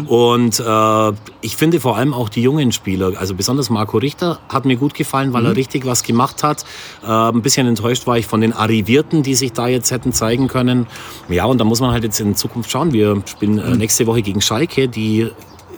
Und 0.09 0.59
äh, 0.61 1.13
ich 1.43 1.57
finde 1.57 1.81
vor 1.81 1.97
allem 1.97 2.13
auch 2.13 2.29
die 2.29 2.43
jungen 2.43 2.73
Spieler, 2.73 3.13
also 3.17 3.35
besonders 3.35 3.71
Marco 3.71 3.99
Richter, 3.99 4.41
hat 4.49 4.65
mir 4.65 4.77
gut 4.77 4.95
gefallen, 4.95 5.33
weil 5.33 5.47
er 5.47 5.55
richtig 5.57 5.87
was 5.87 6.03
gemacht 6.03 6.43
hat. 6.43 6.65
Äh, 7.05 7.09
ein 7.11 7.43
bisschen 7.43 7.67
enttäuscht 7.67 8.07
war 8.07 8.19
ich 8.19 8.27
von 8.27 8.41
den 8.41 8.53
Arrivierten, 8.53 9.23
die 9.23 9.35
sich 9.35 9.53
da 9.53 9.69
jetzt 9.69 9.91
hätten 9.91 10.13
zeigen 10.13 10.49
können. 10.49 10.87
Ja, 11.29 11.45
und 11.45 11.59
da 11.59 11.65
muss 11.65 11.81
man 11.81 11.93
halt 11.93 12.05
jetzt 12.05 12.21
in 12.21 12.35
Zukunft 12.35 12.71
schauen. 12.71 12.93
Wir 12.93 13.23
spielen 13.27 13.59
äh, 13.59 13.77
nächste 13.77 14.07
Woche 14.07 14.23
gegen 14.23 14.41
Schalke, 14.41 14.89
die 14.89 15.29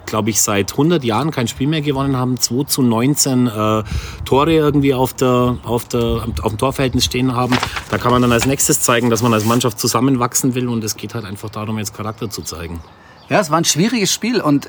glaube 0.08 0.30
ich, 0.30 0.40
seit 0.40 0.72
100 0.72 1.04
Jahren 1.04 1.30
kein 1.30 1.48
Spiel 1.48 1.68
mehr 1.68 1.82
gewonnen 1.82 2.16
haben, 2.16 2.38
2 2.38 2.64
zu 2.64 2.82
19 2.82 3.46
äh, 3.46 3.82
Tore 4.24 4.52
irgendwie 4.52 4.94
auf, 4.94 5.14
der, 5.14 5.56
auf, 5.64 5.84
der, 5.86 6.24
auf 6.42 6.50
dem 6.50 6.58
Torverhältnis 6.58 7.04
stehen 7.04 7.34
haben. 7.34 7.56
Da 7.90 7.98
kann 7.98 8.10
man 8.10 8.22
dann 8.22 8.32
als 8.32 8.46
nächstes 8.46 8.80
zeigen, 8.80 9.10
dass 9.10 9.22
man 9.22 9.32
als 9.32 9.44
Mannschaft 9.44 9.78
zusammenwachsen 9.78 10.54
will 10.54 10.68
und 10.68 10.82
es 10.84 10.96
geht 10.96 11.14
halt 11.14 11.24
einfach 11.24 11.50
darum, 11.50 11.78
jetzt 11.78 11.94
Charakter 11.94 12.30
zu 12.30 12.42
zeigen. 12.42 12.80
Ja, 13.28 13.40
es 13.40 13.50
war 13.50 13.58
ein 13.58 13.64
schwieriges 13.64 14.12
Spiel 14.12 14.40
und 14.40 14.68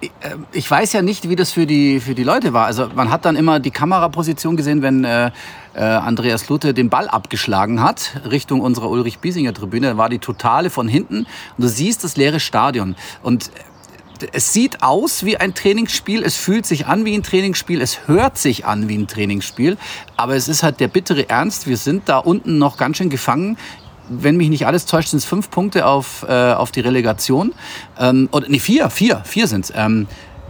äh, 0.00 0.08
ich 0.52 0.70
weiß 0.70 0.92
ja 0.92 1.02
nicht, 1.02 1.28
wie 1.28 1.36
das 1.36 1.52
für 1.52 1.66
die, 1.66 2.00
für 2.00 2.14
die 2.14 2.24
Leute 2.24 2.52
war. 2.52 2.66
Also 2.66 2.88
man 2.94 3.10
hat 3.10 3.24
dann 3.24 3.36
immer 3.36 3.60
die 3.60 3.70
Kameraposition 3.70 4.56
gesehen, 4.56 4.82
wenn 4.82 5.04
äh, 5.04 5.30
äh, 5.74 5.80
Andreas 5.80 6.48
Lute 6.48 6.74
den 6.74 6.90
Ball 6.90 7.08
abgeschlagen 7.08 7.82
hat, 7.82 8.20
Richtung 8.30 8.60
unserer 8.60 8.90
Ulrich-Biesinger-Tribüne. 8.90 9.96
War 9.96 10.08
die 10.08 10.18
Totale 10.18 10.70
von 10.70 10.88
hinten 10.88 11.18
und 11.18 11.64
du 11.64 11.68
siehst 11.68 12.04
das 12.04 12.16
leere 12.16 12.40
Stadion. 12.40 12.96
Und 13.22 13.50
es 14.32 14.52
sieht 14.52 14.82
aus 14.82 15.24
wie 15.24 15.36
ein 15.36 15.54
Trainingsspiel, 15.54 16.22
es 16.22 16.36
fühlt 16.36 16.66
sich 16.66 16.86
an 16.86 17.04
wie 17.04 17.14
ein 17.14 17.22
Trainingsspiel, 17.22 17.80
es 17.80 18.06
hört 18.06 18.38
sich 18.38 18.66
an 18.66 18.88
wie 18.88 18.96
ein 18.96 19.06
Trainingsspiel, 19.06 19.76
aber 20.16 20.36
es 20.36 20.48
ist 20.48 20.62
halt 20.62 20.80
der 20.80 20.88
bittere 20.88 21.28
Ernst. 21.28 21.66
Wir 21.66 21.76
sind 21.76 22.08
da 22.08 22.18
unten 22.18 22.58
noch 22.58 22.76
ganz 22.76 22.96
schön 22.98 23.10
gefangen 23.10 23.56
wenn 24.08 24.36
mich 24.36 24.48
nicht 24.50 24.66
alles 24.66 24.86
täuscht, 24.86 25.08
sind 25.08 25.18
es 25.18 25.24
fünf 25.24 25.50
Punkte 25.50 25.86
auf, 25.86 26.26
äh, 26.28 26.52
auf 26.52 26.70
die 26.70 26.80
Relegation. 26.80 27.54
Ähm, 27.98 28.28
oder 28.32 28.48
nee, 28.48 28.58
vier, 28.58 28.90
vier, 28.90 29.22
vier 29.24 29.46
sind 29.46 29.64
es. 29.64 29.72
Ähm, 29.74 30.06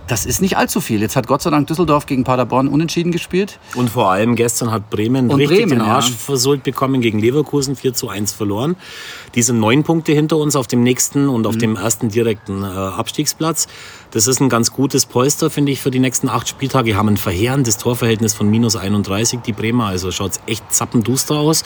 das 0.07 0.27
ist 0.27 0.43
nicht 0.43 0.57
allzu 0.59 0.81
viel. 0.81 1.01
Jetzt 1.01 1.17
hat 1.17 1.27
Gott 1.27 1.41
sei 1.41 1.51
Dank 1.51 1.67
Düsseldorf 1.67 2.05
gegen 2.05 2.25
Paderborn 2.25 2.69
unentschieden 2.69 3.11
gespielt. 3.11 3.59
Und 3.75 3.89
vor 3.89 4.11
allem 4.11 4.37
gestern 4.37 4.71
hat 4.71 4.91
Bremen 4.91 5.31
Und 5.31 5.39
richtig 5.39 5.61
Bremen, 5.61 5.79
den 5.79 5.81
Arsch 5.81 6.11
ja. 6.11 6.17
versohlt 6.17 6.63
bekommen 6.63 7.01
gegen 7.01 7.19
Leverkusen 7.19 7.75
4 7.75 7.95
zu 7.95 8.09
1 8.09 8.33
verloren. 8.33 8.77
Die 9.35 9.43
sind 9.43 9.59
neun 9.61 9.83
Punkte 9.83 10.13
hinter 10.13 10.37
uns 10.37 10.57
auf 10.57 10.67
dem 10.67 10.83
nächsten 10.83 11.29
und 11.29 11.43
Mhm. 11.43 11.47
auf 11.47 11.57
dem 11.57 11.77
ersten 11.77 12.09
direkten 12.09 12.63
äh, 12.63 12.67
Abstiegsplatz. 12.67 13.67
Das 14.13 14.29
ist 14.29 14.41
ein 14.41 14.49
ganz 14.49 14.73
gutes 14.73 15.07
Polster, 15.07 15.51
finde 15.51 15.73
ich, 15.73 15.81
für 15.81 15.91
die 15.91 15.99
nächsten 15.99 16.29
acht 16.29 16.49
Spieltage. 16.49 16.95
Haben 16.95 17.09
ein 17.09 17.17
verheerendes 17.17 17.79
Torverhältnis 17.79 18.33
von 18.33 18.49
minus 18.49 18.77
31, 18.77 19.41
die 19.41 19.53
Bremer. 19.53 19.87
Also 19.87 20.13
schaut's 20.13 20.39
echt 20.47 20.73
zappenduster 20.73 21.35
aus. 21.37 21.65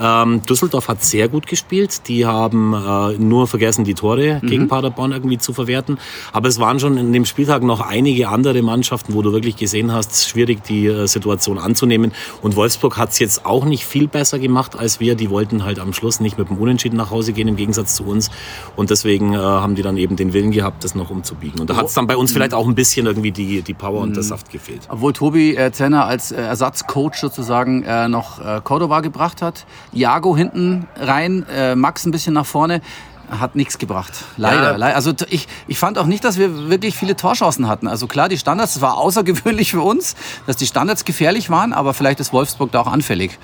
Ähm, 0.00 0.40
Düsseldorf 0.46 0.88
hat 0.88 1.04
sehr 1.04 1.28
gut 1.28 1.46
gespielt. 1.46 2.08
Die 2.08 2.24
haben 2.24 2.72
äh, 2.72 3.18
nur 3.18 3.46
vergessen, 3.46 3.84
die 3.84 3.92
Tore 3.94 4.40
gegen 4.42 4.66
Paderborn 4.68 5.12
irgendwie 5.12 5.36
zu 5.36 5.52
verwerten. 5.52 5.98
Aber 6.32 6.48
es 6.48 6.58
waren 6.58 6.80
schon 6.80 6.96
in 6.96 7.12
dem 7.12 7.26
Spieltag 7.26 7.62
noch 7.62 7.80
einige 7.80 8.28
andere 8.28 8.62
Mannschaften, 8.62 9.12
wo 9.12 9.20
du 9.20 9.32
wirklich 9.32 9.56
gesehen 9.56 9.92
hast, 9.92 10.26
schwierig 10.26 10.64
die 10.64 10.86
äh, 10.86 11.06
Situation 11.06 11.58
anzunehmen. 11.58 12.12
Und 12.40 12.56
Wolfsburg 12.56 12.96
hat's 12.96 13.18
jetzt 13.18 13.44
auch 13.44 13.66
nicht 13.66 13.84
viel 13.84 14.08
besser 14.08 14.38
gemacht 14.38 14.74
als 14.74 15.00
wir. 15.00 15.16
Die 15.16 15.28
wollten 15.28 15.64
halt 15.64 15.78
am 15.78 15.92
Schluss 15.92 16.20
nicht 16.20 16.38
mit 16.38 16.48
dem 16.48 16.56
Unentschieden 16.56 16.96
nach 16.96 17.09
Hause 17.10 17.32
gehen, 17.32 17.48
im 17.48 17.56
Gegensatz 17.56 17.94
zu 17.94 18.04
uns. 18.04 18.30
Und 18.76 18.90
deswegen 18.90 19.34
äh, 19.34 19.38
haben 19.38 19.74
die 19.74 19.82
dann 19.82 19.96
eben 19.96 20.16
den 20.16 20.32
Willen 20.32 20.50
gehabt, 20.50 20.84
das 20.84 20.94
noch 20.94 21.10
umzubiegen. 21.10 21.60
Und 21.60 21.70
da 21.70 21.76
hat's 21.76 21.94
dann 21.94 22.06
bei 22.06 22.16
uns 22.16 22.32
vielleicht 22.32 22.54
auch 22.54 22.66
ein 22.66 22.74
bisschen 22.74 23.06
irgendwie 23.06 23.32
die, 23.32 23.62
die 23.62 23.74
Power 23.74 24.00
und 24.00 24.16
der 24.16 24.22
Saft 24.22 24.50
gefehlt. 24.50 24.82
Obwohl 24.88 25.12
Tobi 25.12 25.56
äh, 25.56 25.72
Zenner 25.72 26.06
als 26.06 26.32
äh, 26.32 26.40
Ersatzcoach 26.40 27.14
sozusagen 27.14 27.82
äh, 27.84 28.08
noch 28.08 28.40
äh, 28.40 28.60
Cordoba 28.62 29.00
gebracht 29.00 29.42
hat. 29.42 29.66
Jago 29.92 30.36
hinten 30.36 30.86
rein, 30.96 31.46
äh, 31.54 31.74
Max 31.74 32.04
ein 32.04 32.10
bisschen 32.10 32.34
nach 32.34 32.46
vorne. 32.46 32.80
Hat 33.30 33.54
nichts 33.54 33.78
gebracht. 33.78 34.24
Leider. 34.36 34.76
Ja. 34.76 34.86
Also 34.86 35.12
ich, 35.28 35.46
ich 35.68 35.78
fand 35.78 35.98
auch 35.98 36.06
nicht, 36.06 36.24
dass 36.24 36.36
wir 36.36 36.68
wirklich 36.68 36.96
viele 36.96 37.14
Torchancen 37.14 37.68
hatten. 37.68 37.86
Also 37.86 38.08
klar, 38.08 38.28
die 38.28 38.38
Standards, 38.38 38.74
das 38.74 38.82
war 38.82 38.96
außergewöhnlich 38.98 39.70
für 39.70 39.82
uns, 39.82 40.16
dass 40.46 40.56
die 40.56 40.66
Standards 40.66 41.04
gefährlich 41.04 41.48
waren, 41.48 41.72
aber 41.72 41.94
vielleicht 41.94 42.18
ist 42.18 42.32
Wolfsburg 42.32 42.72
da 42.72 42.80
auch 42.80 42.88
anfällig. 42.88 43.38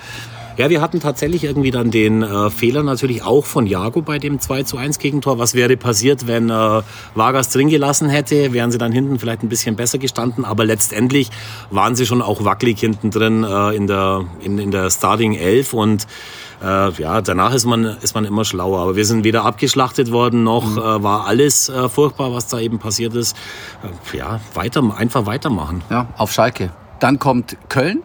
Ja, 0.57 0.71
wir 0.71 0.81
hatten 0.81 0.99
tatsächlich 0.99 1.43
irgendwie 1.43 1.69
dann 1.69 1.91
den 1.91 2.23
äh, 2.23 2.49
Fehler 2.49 2.81
natürlich 2.81 3.23
auch 3.23 3.45
von 3.45 3.67
Jago 3.67 4.01
bei 4.01 4.17
dem 4.17 4.39
2 4.39 4.63
zu 4.63 4.77
1 4.77 4.97
Gegentor. 4.97 5.37
Was 5.37 5.53
wäre 5.53 5.77
passiert, 5.77 6.25
wenn 6.25 6.49
äh, 6.49 6.81
Vargas 7.13 7.49
drin 7.49 7.69
gelassen 7.69 8.09
hätte? 8.09 8.53
Wären 8.53 8.71
sie 8.71 8.79
dann 8.79 8.91
hinten 8.91 9.19
vielleicht 9.19 9.43
ein 9.43 9.49
bisschen 9.49 9.75
besser 9.75 9.99
gestanden. 9.99 10.45
Aber 10.45 10.65
letztendlich 10.65 11.29
waren 11.69 11.95
sie 11.95 12.07
schon 12.07 12.23
auch 12.23 12.43
wackelig 12.43 12.79
hinten 12.79 13.11
drin 13.11 13.43
äh, 13.43 13.75
in, 13.75 13.85
der, 13.85 14.25
in, 14.41 14.57
in 14.57 14.71
der 14.71 14.89
Starting 14.89 15.35
11 15.35 15.73
und 15.73 16.07
äh, 16.63 16.91
ja, 16.93 17.21
danach 17.21 17.53
ist 17.53 17.65
man, 17.65 17.85
ist 17.85 18.15
man 18.15 18.25
immer 18.25 18.43
schlauer. 18.43 18.79
Aber 18.79 18.95
wir 18.95 19.05
sind 19.05 19.23
weder 19.23 19.45
abgeschlachtet 19.45 20.11
worden, 20.11 20.43
noch 20.43 20.75
äh, 20.75 21.03
war 21.03 21.27
alles 21.27 21.69
äh, 21.69 21.87
furchtbar, 21.87 22.33
was 22.33 22.47
da 22.47 22.59
eben 22.59 22.79
passiert 22.79 23.13
ist. 23.13 23.37
Äh, 24.13 24.17
ja, 24.17 24.39
weiter, 24.55 24.83
einfach 24.97 25.27
weitermachen. 25.27 25.83
Ja, 25.91 26.07
auf 26.17 26.31
Schalke. 26.31 26.71
Dann 26.99 27.19
kommt 27.19 27.57
Köln. 27.69 28.01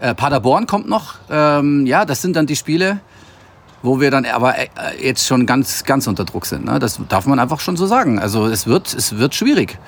Äh, 0.00 0.14
Paderborn 0.14 0.66
kommt 0.66 0.88
noch. 0.88 1.14
Ähm, 1.30 1.86
ja, 1.86 2.04
das 2.04 2.22
sind 2.22 2.36
dann 2.36 2.46
die 2.46 2.56
Spiele, 2.56 3.00
wo 3.82 4.00
wir 4.00 4.10
dann 4.10 4.24
aber 4.26 4.58
äh, 4.58 4.66
jetzt 5.00 5.26
schon 5.26 5.46
ganz, 5.46 5.84
ganz 5.84 6.06
unter 6.06 6.24
Druck 6.24 6.46
sind. 6.46 6.64
Ne? 6.64 6.78
Das 6.78 7.00
darf 7.08 7.26
man 7.26 7.38
einfach 7.38 7.60
schon 7.60 7.76
so 7.76 7.86
sagen. 7.86 8.18
Also 8.18 8.46
es 8.46 8.66
wird, 8.66 8.92
es 8.94 9.18
wird 9.18 9.34
schwierig. 9.34 9.78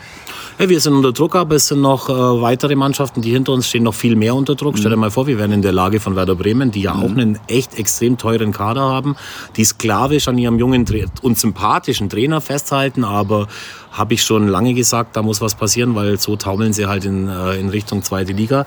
Ja, 0.59 0.71
wir 0.71 0.81
sind 0.81 0.95
unter 0.95 1.13
Druck, 1.13 1.37
aber 1.37 1.57
es 1.57 1.69
sind 1.69 1.83
noch 1.83 2.09
äh, 2.09 2.13
weitere 2.13 2.77
Mannschaften, 2.77 3.21
die 3.21 3.31
hinter 3.31 3.53
uns 3.53 3.69
stehen, 3.69 3.83
noch 3.83 3.95
viel 3.95 4.17
mehr 4.17 4.35
unter 4.35 4.55
Druck. 4.55 4.79
Stell 4.79 4.91
dir 4.91 4.97
mal 4.97 5.11
vor, 5.11 5.27
wir 5.27 5.39
wären 5.39 5.53
in 5.53 5.61
der 5.61 5.73
Lage 5.73 6.01
von 6.01 6.17
Werder 6.17 6.35
Bremen, 6.35 6.71
die 6.71 6.81
ja 6.81 6.95
auch 6.95 7.11
einen 7.11 7.39
echt 7.47 7.79
extrem 7.79 8.17
teuren 8.17 8.53
Kader 8.53 8.81
haben, 8.81 9.17
die 9.57 9.65
sklavisch 9.67 10.29
an 10.29 10.39
ihrem 10.39 10.59
jungen 10.59 10.87
und 11.21 11.39
sympathischen 11.39 12.09
Trainer 12.09 12.41
festhalten, 12.41 13.05
aber 13.05 13.49
habe 13.93 14.15
ich 14.15 14.23
schon 14.23 14.49
lange 14.49 14.73
gesagt, 14.73 15.17
da 15.17 15.23
muss 15.23 15.43
was 15.43 15.55
passieren, 15.55 15.95
weil 15.95 16.19
so 16.19 16.37
taumeln 16.37 16.73
sie 16.73 16.87
halt 16.87 17.05
in, 17.05 17.29
äh, 17.29 17.57
in 17.57 17.69
Richtung 17.69 18.03
zweite 18.03 18.33
Liga. 18.33 18.65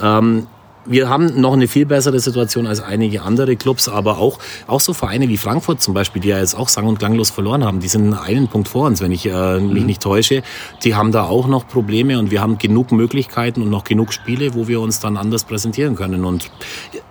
Ähm, 0.00 0.46
wir 0.84 1.08
haben 1.08 1.40
noch 1.40 1.52
eine 1.52 1.68
viel 1.68 1.86
bessere 1.86 2.18
Situation 2.18 2.66
als 2.66 2.80
einige 2.80 3.22
andere 3.22 3.56
Clubs, 3.56 3.88
aber 3.88 4.18
auch, 4.18 4.38
auch 4.66 4.80
so 4.80 4.92
Vereine 4.92 5.28
wie 5.28 5.36
Frankfurt 5.36 5.80
zum 5.80 5.94
Beispiel, 5.94 6.22
die 6.22 6.28
ja 6.28 6.38
jetzt 6.38 6.56
auch 6.56 6.68
sang- 6.68 6.86
und 6.86 6.98
klanglos 6.98 7.30
verloren 7.30 7.64
haben, 7.64 7.80
die 7.80 7.88
sind 7.88 8.14
einen 8.14 8.48
Punkt 8.48 8.68
vor 8.68 8.86
uns, 8.86 9.00
wenn 9.00 9.12
ich 9.12 9.26
äh, 9.26 9.60
mich 9.60 9.84
nicht 9.84 10.02
täusche. 10.02 10.42
Die 10.84 10.94
haben 10.94 11.12
da 11.12 11.24
auch 11.24 11.46
noch 11.46 11.68
Probleme 11.68 12.18
und 12.18 12.30
wir 12.30 12.40
haben 12.40 12.58
genug 12.58 12.92
Möglichkeiten 12.92 13.62
und 13.62 13.70
noch 13.70 13.84
genug 13.84 14.12
Spiele, 14.12 14.54
wo 14.54 14.68
wir 14.68 14.80
uns 14.80 15.00
dann 15.00 15.16
anders 15.16 15.44
präsentieren 15.44 15.94
können. 15.94 16.24
Und 16.24 16.50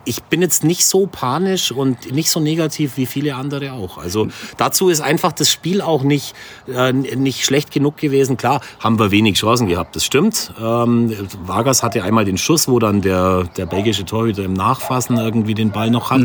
ich 0.03 0.23
bin 0.23 0.41
jetzt 0.41 0.63
nicht 0.63 0.85
so 0.85 1.07
panisch 1.07 1.71
und 1.71 2.11
nicht 2.11 2.29
so 2.29 2.39
negativ 2.39 2.97
wie 2.97 3.05
viele 3.05 3.35
andere 3.35 3.73
auch. 3.73 3.97
Also 3.97 4.27
dazu 4.57 4.89
ist 4.89 5.01
einfach 5.01 5.31
das 5.31 5.49
Spiel 5.51 5.81
auch 5.81 6.03
nicht, 6.03 6.35
äh, 6.67 6.91
nicht 6.91 7.45
schlecht 7.45 7.71
genug 7.71 7.97
gewesen. 7.97 8.37
Klar, 8.37 8.61
haben 8.79 8.99
wir 8.99 9.11
wenig 9.11 9.37
Chancen 9.37 9.67
gehabt, 9.67 9.95
das 9.95 10.03
stimmt. 10.03 10.53
Ähm, 10.59 11.15
Vargas 11.45 11.83
hatte 11.83 12.03
einmal 12.03 12.25
den 12.25 12.37
Schuss, 12.37 12.67
wo 12.67 12.79
dann 12.79 13.01
der, 13.01 13.43
der 13.57 13.60
belgische 13.65 14.05
Torhüter 14.05 14.43
im 14.43 14.53
Nachfassen 14.53 15.17
irgendwie 15.17 15.53
den 15.53 15.71
Ball 15.71 15.89
noch 15.89 16.11
hat. 16.11 16.21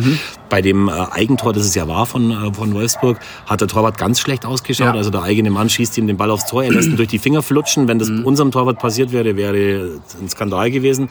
Bei 0.48 0.62
dem 0.62 0.88
äh, 0.88 0.92
Eigentor, 1.10 1.52
das 1.52 1.64
es 1.64 1.74
ja 1.74 1.88
war 1.88 2.06
von, 2.06 2.30
äh, 2.30 2.54
von 2.54 2.72
Wolfsburg, 2.74 3.18
hat 3.46 3.60
der 3.60 3.68
Torwart 3.68 3.98
ganz 3.98 4.20
schlecht 4.20 4.46
ausgeschaut. 4.46 4.86
Ja. 4.86 4.92
Also 4.92 5.10
der 5.10 5.22
eigene 5.22 5.50
Mann 5.50 5.68
schießt 5.68 5.98
ihm 5.98 6.06
den 6.06 6.16
Ball 6.16 6.30
aufs 6.30 6.46
Tor, 6.46 6.62
er 6.62 6.72
lässt 6.72 6.88
ihn 6.88 6.96
durch 6.96 7.08
die 7.08 7.18
Finger 7.18 7.42
flutschen. 7.42 7.88
Wenn 7.88 7.98
das 7.98 8.08
unserem 8.10 8.50
Torwart 8.52 8.78
passiert 8.78 9.12
wäre, 9.12 9.36
wäre 9.36 9.98
ein 10.20 10.28
Skandal 10.28 10.70
gewesen. 10.70 11.08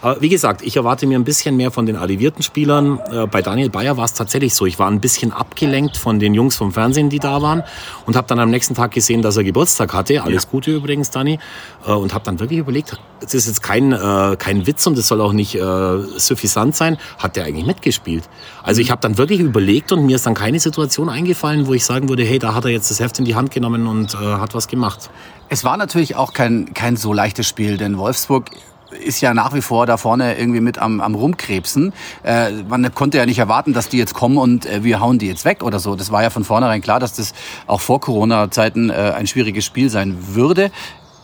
Aber 0.00 0.20
wie 0.20 0.28
gesagt, 0.28 0.62
ich 0.62 0.76
erwarte 0.76 1.06
mir 1.06 1.18
ein 1.18 1.24
bisschen 1.24 1.56
mehr 1.56 1.70
von 1.70 1.84
den 1.84 1.96
arrivierten 1.96 2.42
Spielern. 2.42 3.00
Äh, 3.10 3.26
Bei 3.26 3.42
Daniel 3.42 3.68
Bayer 3.68 3.96
war 3.96 4.04
es 4.04 4.14
tatsächlich 4.14 4.54
so. 4.54 4.64
Ich 4.64 4.78
war 4.78 4.88
ein 4.90 5.00
bisschen 5.00 5.32
abgelenkt 5.32 5.96
von 5.96 6.18
den 6.18 6.34
Jungs 6.34 6.56
vom 6.56 6.72
Fernsehen, 6.72 7.10
die 7.10 7.18
da 7.18 7.42
waren 7.42 7.62
und 8.06 8.16
habe 8.16 8.26
dann 8.26 8.38
am 8.38 8.50
nächsten 8.50 8.74
Tag 8.74 8.92
gesehen, 8.92 9.22
dass 9.22 9.36
er 9.36 9.44
Geburtstag 9.44 9.92
hatte. 9.92 10.22
Alles 10.22 10.48
Gute 10.48 10.70
übrigens, 10.70 11.10
Dani. 11.10 11.38
Äh, 11.86 11.92
Und 11.92 12.14
habe 12.14 12.24
dann 12.24 12.38
wirklich 12.40 12.60
überlegt, 12.60 12.96
das 13.20 13.34
ist 13.34 13.46
jetzt 13.48 13.62
kein, 13.62 13.92
äh, 13.92 14.36
kein 14.38 14.66
Witz 14.66 14.86
und 14.86 14.96
das 14.96 15.08
soll 15.08 15.20
auch 15.20 15.32
nicht 15.32 15.56
äh, 15.68 16.18
suffisant 16.18 16.76
sein. 16.76 16.98
Hat 17.18 17.36
der 17.36 17.44
eigentlich 17.44 17.66
mitgespielt? 17.66 18.24
Also 18.62 18.80
ich 18.80 18.90
habe 18.90 19.00
dann 19.00 19.18
wirklich 19.18 19.40
überlegt 19.40 19.92
und 19.92 20.06
mir 20.06 20.16
ist 20.16 20.26
dann 20.26 20.34
keine 20.34 20.60
Situation 20.60 21.08
eingefallen, 21.08 21.66
wo 21.66 21.74
ich 21.74 21.84
sagen 21.84 22.08
würde, 22.08 22.24
hey, 22.24 22.38
da 22.38 22.54
hat 22.54 22.64
er 22.64 22.70
jetzt 22.70 22.90
das 22.90 23.00
Heft 23.00 23.18
in 23.18 23.24
die 23.24 23.34
Hand 23.34 23.50
genommen 23.50 23.86
und 23.86 24.14
äh, 24.14 24.18
hat 24.18 24.54
was 24.54 24.68
gemacht. 24.68 25.10
Es 25.48 25.64
war 25.64 25.76
natürlich 25.76 26.16
auch 26.16 26.32
kein, 26.32 26.74
kein 26.74 26.96
so 26.96 27.12
leichtes 27.12 27.46
Spiel, 27.46 27.76
denn 27.78 27.96
Wolfsburg 27.98 28.50
ist 28.90 29.20
ja 29.20 29.34
nach 29.34 29.54
wie 29.54 29.60
vor 29.60 29.86
da 29.86 29.96
vorne 29.96 30.38
irgendwie 30.38 30.60
mit 30.60 30.78
am, 30.78 31.00
am 31.00 31.14
Rumkrebsen. 31.14 31.92
Äh, 32.22 32.50
man 32.68 32.94
konnte 32.94 33.18
ja 33.18 33.26
nicht 33.26 33.38
erwarten, 33.38 33.72
dass 33.72 33.88
die 33.88 33.98
jetzt 33.98 34.14
kommen 34.14 34.38
und 34.38 34.66
äh, 34.66 34.82
wir 34.84 35.00
hauen 35.00 35.18
die 35.18 35.26
jetzt 35.26 35.44
weg 35.44 35.62
oder 35.62 35.78
so. 35.78 35.96
Das 35.96 36.10
war 36.10 36.22
ja 36.22 36.30
von 36.30 36.44
vornherein 36.44 36.80
klar, 36.80 37.00
dass 37.00 37.14
das 37.14 37.34
auch 37.66 37.80
vor 37.80 38.00
Corona-Zeiten 38.00 38.90
äh, 38.90 39.12
ein 39.16 39.26
schwieriges 39.26 39.64
Spiel 39.64 39.90
sein 39.90 40.16
würde. 40.34 40.70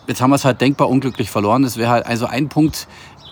Jetzt 0.06 0.20
haben 0.20 0.30
wir 0.30 0.36
es 0.36 0.44
halt 0.44 0.60
denkbar 0.60 0.90
unglücklich 0.90 1.30
verloren. 1.30 1.62
Das 1.62 1.78
wäre 1.78 1.90
halt 1.90 2.06
also 2.06 2.26
ein 2.26 2.50
Punkt, 2.50 2.88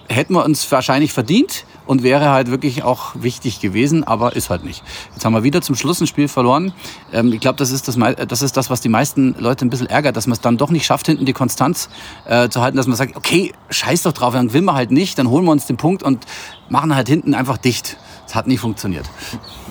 hätten 0.09 0.35
wir 0.35 0.45
uns 0.45 0.71
wahrscheinlich 0.71 1.13
verdient 1.13 1.65
und 1.87 2.03
wäre 2.03 2.31
halt 2.31 2.51
wirklich 2.51 2.83
auch 2.85 3.13
wichtig 3.15 3.61
gewesen, 3.61 4.05
aber 4.05 4.37
ist 4.37 4.51
halt 4.51 4.65
nicht. 4.65 4.83
Jetzt 5.15 5.25
haben 5.25 5.33
wir 5.33 5.43
wieder 5.43 5.63
zum 5.63 5.75
Schluss 5.75 6.01
ein 6.01 6.07
Spiel 6.07 6.29
verloren. 6.29 6.73
Ähm, 7.13 7.33
ich 7.33 7.41
glaube, 7.41 7.57
das, 7.57 7.71
ist 7.71 7.89
das, 7.89 7.97
mei- 7.97 8.15
das 8.15 8.43
ist 8.43 8.57
das, 8.57 8.71
was 8.71 8.81
die 8.81 8.89
meisten 8.89 9.35
Leute 9.39 9.65
ein 9.67 9.71
bisschen 9.71 9.89
ärgert, 9.89 10.17
dass 10.17 10.27
man 10.27 10.33
es 10.35 10.41
dann 10.41 10.57
doch 10.59 10.71
nicht 10.71 10.85
schafft, 10.87 11.07
hinten 11.07 11.25
die 11.27 11.33
Konstanz 11.33 11.89
äh, 12.27 12.49
zu 12.49 12.61
halten, 12.61 12.77
dass 12.77 12.87
man 12.87 12.97
sagt, 12.97 13.17
okay, 13.17 13.53
scheiß 13.71 14.03
doch 14.03 14.13
drauf, 14.13 14.35
dann 14.35 14.53
will 14.53 14.63
man 14.63 14.75
halt 14.75 14.91
nicht, 14.91 15.19
dann 15.19 15.29
holen 15.29 15.45
wir 15.45 15.53
uns 15.53 15.67
den 15.67 15.77
Punkt 15.77 16.03
und 16.03 16.25
machen 16.69 16.95
halt 16.95 17.09
hinten 17.09 17.35
einfach 17.35 17.57
dicht. 17.59 17.97
Das 18.27 18.37
hat 18.37 18.47
nie 18.47 18.57
funktioniert. 18.57 19.05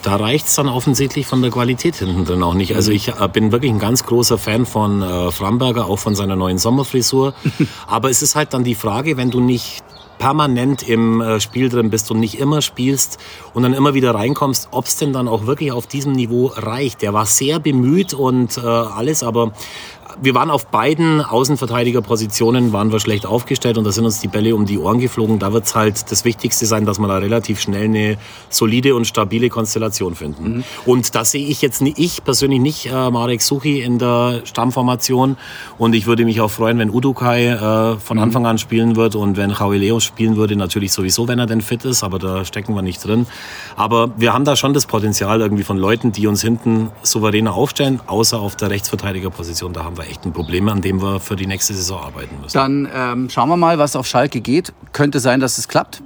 da 0.04 0.18
reicht's 0.18 0.54
dann 0.56 0.68
offensichtlich 0.68 1.26
von 1.26 1.42
der 1.42 1.50
Qualität 1.50 1.96
hinten 1.96 2.26
drin 2.26 2.44
auch 2.44 2.54
nicht. 2.54 2.76
Also 2.76 2.92
ich 2.92 3.08
äh, 3.08 3.28
bin 3.32 3.52
wirklich 3.52 3.72
ein 3.72 3.80
ganz 3.80 4.06
großer 4.06 4.38
Fan 4.38 4.66
von 4.66 5.02
äh, 5.02 5.32
Framberger, 5.32 5.86
auch 5.86 5.98
von 5.98 6.14
seiner 6.14 6.36
neuen 6.36 6.58
Sommerfrisur. 6.58 7.34
Aber 7.88 8.10
es 8.10 8.22
ist 8.22 8.36
halt 8.36 8.54
dann 8.54 8.64
die 8.64 8.76
Frage, 8.76 9.16
wenn 9.18 9.32
du 9.32 9.40
nicht 9.40 9.82
permanent 10.22 10.88
im 10.88 11.20
äh, 11.20 11.40
Spiel 11.40 11.68
drin 11.68 11.90
bist 11.90 12.12
und 12.12 12.20
nicht 12.20 12.40
immer 12.40 12.62
spielst 12.62 13.18
und 13.56 13.64
dann 13.64 13.74
immer 13.74 13.96
wieder 13.96 14.14
reinkommst, 14.14 14.68
ob's 14.70 14.98
denn 14.98 15.14
dann 15.14 15.28
auch 15.28 15.48
wirklich 15.48 15.72
auf 15.72 15.88
diesem 15.88 16.12
Niveau 16.12 16.52
reicht. 16.56 17.02
Der 17.02 17.12
war 17.12 17.26
sehr 17.26 17.60
bemüht 17.60 18.14
und 18.14 18.56
äh, 18.60 18.62
alles, 18.62 19.24
aber 19.24 19.52
wir 20.22 20.34
waren 20.36 20.50
auf 20.50 20.68
beiden 20.68 21.22
Außenverteidigerpositionen 21.22 22.74
waren 22.74 22.92
wir 22.92 23.00
schlecht 23.00 23.26
aufgestellt 23.26 23.78
und 23.78 23.84
da 23.84 23.92
sind 23.92 24.06
uns 24.06 24.20
die 24.20 24.28
Bälle 24.28 24.56
um 24.56 24.66
die 24.66 24.78
Ohren 24.78 25.00
geflogen. 25.00 25.40
Da 25.40 25.54
wird's 25.54 25.76
halt 25.76 26.12
das 26.12 26.26
Wichtigste 26.26 26.66
sein, 26.66 26.86
dass 26.86 27.00
wir 27.00 27.08
da 27.08 27.18
relativ 27.18 27.60
schnell 27.60 27.86
eine 27.86 28.18
solide 28.50 28.96
und 28.96 29.06
stabile 29.06 29.50
Konstellation 29.50 30.16
finden. 30.16 30.64
Und 30.86 31.16
da 31.16 31.26
sehe 31.26 31.46
ich 31.46 31.62
jetzt 31.62 31.82
nie, 31.82 31.94
ich 31.98 32.24
persönlich 32.24 32.60
nicht 32.60 32.86
äh, 32.88 33.12
Marek 33.12 33.42
Suchi 33.42 33.82
in 33.82 34.00
der 34.00 34.42
Stammformation 34.46 35.38
und 35.78 35.94
ich 35.94 36.06
würde 36.08 36.26
mich 36.26 36.42
auch 36.42 36.52
freuen, 36.52 36.80
wenn 36.80 36.90
Udukai 36.90 37.48
äh, 37.48 37.98
von 37.98 38.20
Anfang 38.20 38.46
an 38.46 38.58
spielen 38.58 38.96
wird 38.96 39.16
und 39.16 39.38
wenn 39.38 39.52
Leos 39.52 40.04
spielen 40.04 40.36
würde, 40.36 40.56
natürlich 40.56 40.92
sowieso, 40.92 41.28
wenn 41.28 41.40
er 41.40 41.46
denn 41.46 41.62
fit 41.62 41.86
ist, 41.86 42.04
aber 42.04 42.20
da 42.20 42.46
stecken 42.46 42.76
wir 42.76 42.82
nicht 42.82 43.06
drin. 43.06 43.28
Aber 43.76 44.12
wir 44.18 44.34
haben 44.34 44.46
da 44.46 44.56
schon 44.56 44.74
das 44.74 44.86
Potenzial 44.86 45.42
irgendwie 45.42 45.64
von 45.64 45.78
Leuten, 45.78 46.12
die 46.12 46.28
uns 46.28 46.42
hinten 46.42 46.90
souveräner 47.04 47.54
aufstellen, 47.54 48.00
außer 48.08 48.40
auf 48.40 48.56
der 48.56 48.70
Rechtsverteidigerposition, 48.70 49.74
da 49.74 49.84
haben 49.84 49.98
wir 49.98 50.01
aber 50.02 50.10
echt 50.10 50.26
ein 50.26 50.34
Problem, 50.34 50.68
an 50.70 50.82
dem 50.82 51.02
wir 51.02 51.20
für 51.20 51.36
die 51.36 51.46
nächste 51.46 51.74
Saison 51.74 52.02
arbeiten 52.02 52.40
müssen. 52.42 52.54
Dann 52.58 52.90
ähm, 52.94 53.30
schauen 53.30 53.50
wir 53.50 53.58
mal, 53.58 53.78
was 53.78 53.96
auf 53.96 54.08
Schalke 54.08 54.42
geht. 54.42 54.74
Könnte 54.94 55.20
sein, 55.20 55.40
dass 55.40 55.58
es 55.58 55.68
klappt. 55.68 56.02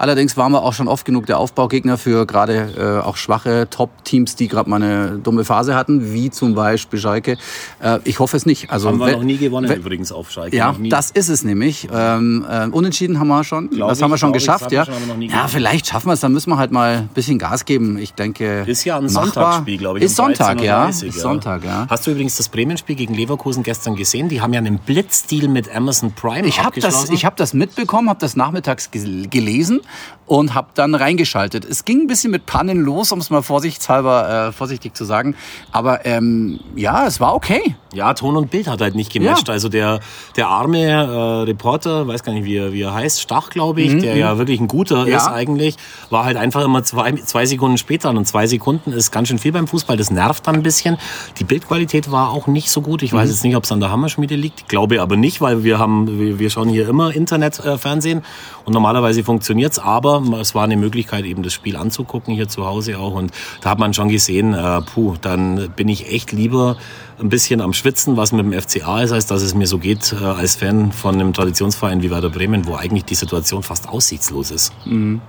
Allerdings 0.00 0.34
waren 0.38 0.50
wir 0.52 0.62
auch 0.62 0.72
schon 0.72 0.88
oft 0.88 1.04
genug 1.04 1.26
der 1.26 1.36
Aufbaugegner 1.36 1.98
für 1.98 2.24
gerade 2.24 3.02
äh, 3.02 3.06
auch 3.06 3.18
schwache 3.18 3.68
Top-Teams, 3.68 4.34
die 4.34 4.48
gerade 4.48 4.70
mal 4.70 4.82
eine 4.82 5.18
dumme 5.18 5.44
Phase 5.44 5.74
hatten, 5.74 6.14
wie 6.14 6.30
zum 6.30 6.54
Beispiel 6.54 6.98
Schalke. 6.98 7.36
Äh, 7.82 7.98
ich 8.04 8.18
hoffe 8.18 8.34
es 8.34 8.46
nicht. 8.46 8.70
Also, 8.70 8.88
haben 8.88 8.98
wir 8.98 9.12
noch 9.12 9.22
nie 9.22 9.36
gewonnen 9.36 9.68
wenn, 9.68 9.78
übrigens 9.78 10.10
auf 10.10 10.30
Schalke. 10.30 10.56
Ja, 10.56 10.74
das 10.88 11.10
ist 11.10 11.28
es 11.28 11.44
nämlich. 11.44 11.86
Ähm, 11.92 12.46
äh, 12.50 12.68
unentschieden 12.68 13.20
haben 13.20 13.28
wir 13.28 13.44
schon. 13.44 13.68
Glaub 13.68 13.90
das 13.90 13.98
ich, 13.98 14.02
haben 14.02 14.10
wir 14.10 14.16
schon 14.16 14.32
geschafft. 14.32 14.72
Ja, 14.72 14.86
schon, 14.86 15.20
ja 15.20 15.48
vielleicht 15.48 15.88
schaffen 15.88 16.06
wir 16.08 16.14
es. 16.14 16.20
Dann 16.20 16.32
müssen 16.32 16.48
wir 16.48 16.56
halt 16.56 16.72
mal 16.72 16.96
ein 16.96 17.08
bisschen 17.08 17.38
Gas 17.38 17.66
geben. 17.66 17.98
Ich 17.98 18.14
denke. 18.14 18.64
Ist 18.66 18.84
ja 18.84 18.96
ein 18.96 19.06
Sonntagsspiel, 19.06 19.76
glaube 19.76 19.98
ich. 19.98 20.06
Ist 20.06 20.16
Sonntag, 20.16 20.62
ja. 20.62 20.88
Ist 20.88 21.12
Sonntag, 21.12 21.62
ja. 21.62 21.86
Hast 21.90 22.06
du 22.06 22.12
übrigens 22.12 22.38
das 22.38 22.48
Bremen-Spiel 22.48 22.96
gegen 22.96 23.12
Leverkusen 23.12 23.62
gestern 23.62 23.96
gesehen? 23.96 24.30
Die 24.30 24.40
haben 24.40 24.54
ja 24.54 24.60
einen 24.60 24.78
Blitzdeal 24.78 25.48
mit 25.48 25.70
Amazon 25.70 26.12
Prime 26.12 26.46
ich 26.46 26.64
hab 26.64 26.74
das, 26.74 27.10
Ich 27.10 27.26
habe 27.26 27.36
das 27.36 27.52
mitbekommen, 27.52 28.08
habe 28.08 28.20
das 28.20 28.34
nachmittags 28.34 28.90
gelesen 28.90 29.82
und 30.30 30.54
habe 30.54 30.68
dann 30.74 30.94
reingeschaltet. 30.94 31.64
Es 31.64 31.84
ging 31.84 32.02
ein 32.02 32.06
bisschen 32.06 32.30
mit 32.30 32.46
Pannen 32.46 32.82
los, 32.82 33.10
um 33.10 33.18
es 33.18 33.30
mal 33.30 33.42
vorsichtshalber 33.42 34.48
äh, 34.48 34.52
vorsichtig 34.52 34.94
zu 34.94 35.04
sagen. 35.04 35.34
Aber 35.72 36.06
ähm, 36.06 36.60
ja, 36.76 37.04
es 37.04 37.18
war 37.18 37.34
okay. 37.34 37.74
Ja, 37.92 38.14
Ton 38.14 38.36
und 38.36 38.48
Bild 38.48 38.68
hat 38.68 38.80
halt 38.80 38.94
nicht 38.94 39.12
gematcht. 39.12 39.48
Ja. 39.48 39.54
Also 39.54 39.68
der, 39.68 39.98
der 40.36 40.46
arme 40.46 40.78
äh, 40.78 41.42
Reporter, 41.42 42.06
weiß 42.06 42.22
gar 42.22 42.32
nicht, 42.32 42.44
wie 42.44 42.58
er, 42.58 42.72
wie 42.72 42.82
er 42.82 42.94
heißt, 42.94 43.20
Stach, 43.20 43.50
glaube 43.50 43.82
ich, 43.82 43.92
mhm. 43.92 44.02
der 44.02 44.16
ja 44.16 44.34
mhm. 44.34 44.38
wirklich 44.38 44.60
ein 44.60 44.68
guter 44.68 45.08
ja. 45.08 45.16
ist 45.16 45.26
eigentlich, 45.26 45.74
war 46.10 46.24
halt 46.24 46.36
einfach 46.36 46.64
immer 46.64 46.84
zwei, 46.84 47.10
zwei 47.14 47.44
Sekunden 47.44 47.76
später. 47.76 48.10
Und 48.10 48.24
zwei 48.28 48.46
Sekunden 48.46 48.92
ist 48.92 49.10
ganz 49.10 49.26
schön 49.26 49.38
viel 49.38 49.50
beim 49.50 49.66
Fußball. 49.66 49.96
Das 49.96 50.12
nervt 50.12 50.46
dann 50.46 50.54
ein 50.54 50.62
bisschen. 50.62 50.96
Die 51.40 51.44
Bildqualität 51.44 52.12
war 52.12 52.30
auch 52.30 52.46
nicht 52.46 52.70
so 52.70 52.82
gut. 52.82 53.02
Ich 53.02 53.12
mhm. 53.12 53.16
weiß 53.16 53.30
jetzt 53.30 53.42
nicht, 53.42 53.56
ob 53.56 53.64
es 53.64 53.72
an 53.72 53.80
der 53.80 53.90
Hammerschmiede 53.90 54.36
liegt. 54.36 54.60
Ich 54.60 54.68
glaube 54.68 55.02
aber 55.02 55.16
nicht, 55.16 55.40
weil 55.40 55.64
wir 55.64 55.80
haben, 55.80 56.20
wir, 56.20 56.38
wir 56.38 56.50
schauen 56.50 56.68
hier 56.68 56.88
immer 56.88 57.12
Internetfernsehen 57.12 58.20
äh, 58.20 58.22
und 58.64 58.74
normalerweise 58.74 59.24
funktioniert's. 59.24 59.79
Aber 59.80 60.22
es 60.40 60.54
war 60.54 60.64
eine 60.64 60.76
Möglichkeit, 60.76 61.24
eben 61.24 61.42
das 61.42 61.52
Spiel 61.52 61.76
anzugucken 61.76 62.34
hier 62.34 62.48
zu 62.48 62.66
Hause 62.66 62.98
auch. 62.98 63.14
Und 63.14 63.32
da 63.60 63.70
hat 63.70 63.78
man 63.78 63.94
schon 63.94 64.08
gesehen, 64.08 64.54
äh, 64.54 64.80
puh, 64.82 65.16
dann 65.20 65.70
bin 65.76 65.88
ich 65.88 66.12
echt 66.12 66.32
lieber 66.32 66.76
ein 67.18 67.28
bisschen 67.28 67.60
am 67.60 67.72
Schwitzen, 67.72 68.16
was 68.16 68.32
mit 68.32 68.44
dem 68.44 68.52
FCA 68.52 69.02
ist, 69.02 69.12
als 69.12 69.26
dass 69.26 69.42
es 69.42 69.54
mir 69.54 69.66
so 69.66 69.78
geht 69.78 70.12
äh, 70.12 70.24
als 70.24 70.56
Fan 70.56 70.92
von 70.92 71.14
einem 71.14 71.32
Traditionsverein 71.32 72.02
wie 72.02 72.10
Werder 72.10 72.30
Bremen, 72.30 72.66
wo 72.66 72.74
eigentlich 72.74 73.04
die 73.04 73.14
Situation 73.14 73.62
fast 73.62 73.88
aussichtslos 73.88 74.50
ist. 74.50 74.72
Mhm. 74.86 75.20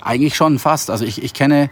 Eigentlich 0.00 0.34
schon 0.34 0.58
fast. 0.58 0.90
Also 0.90 1.04
ich, 1.04 1.22
ich 1.22 1.34
kenne 1.34 1.70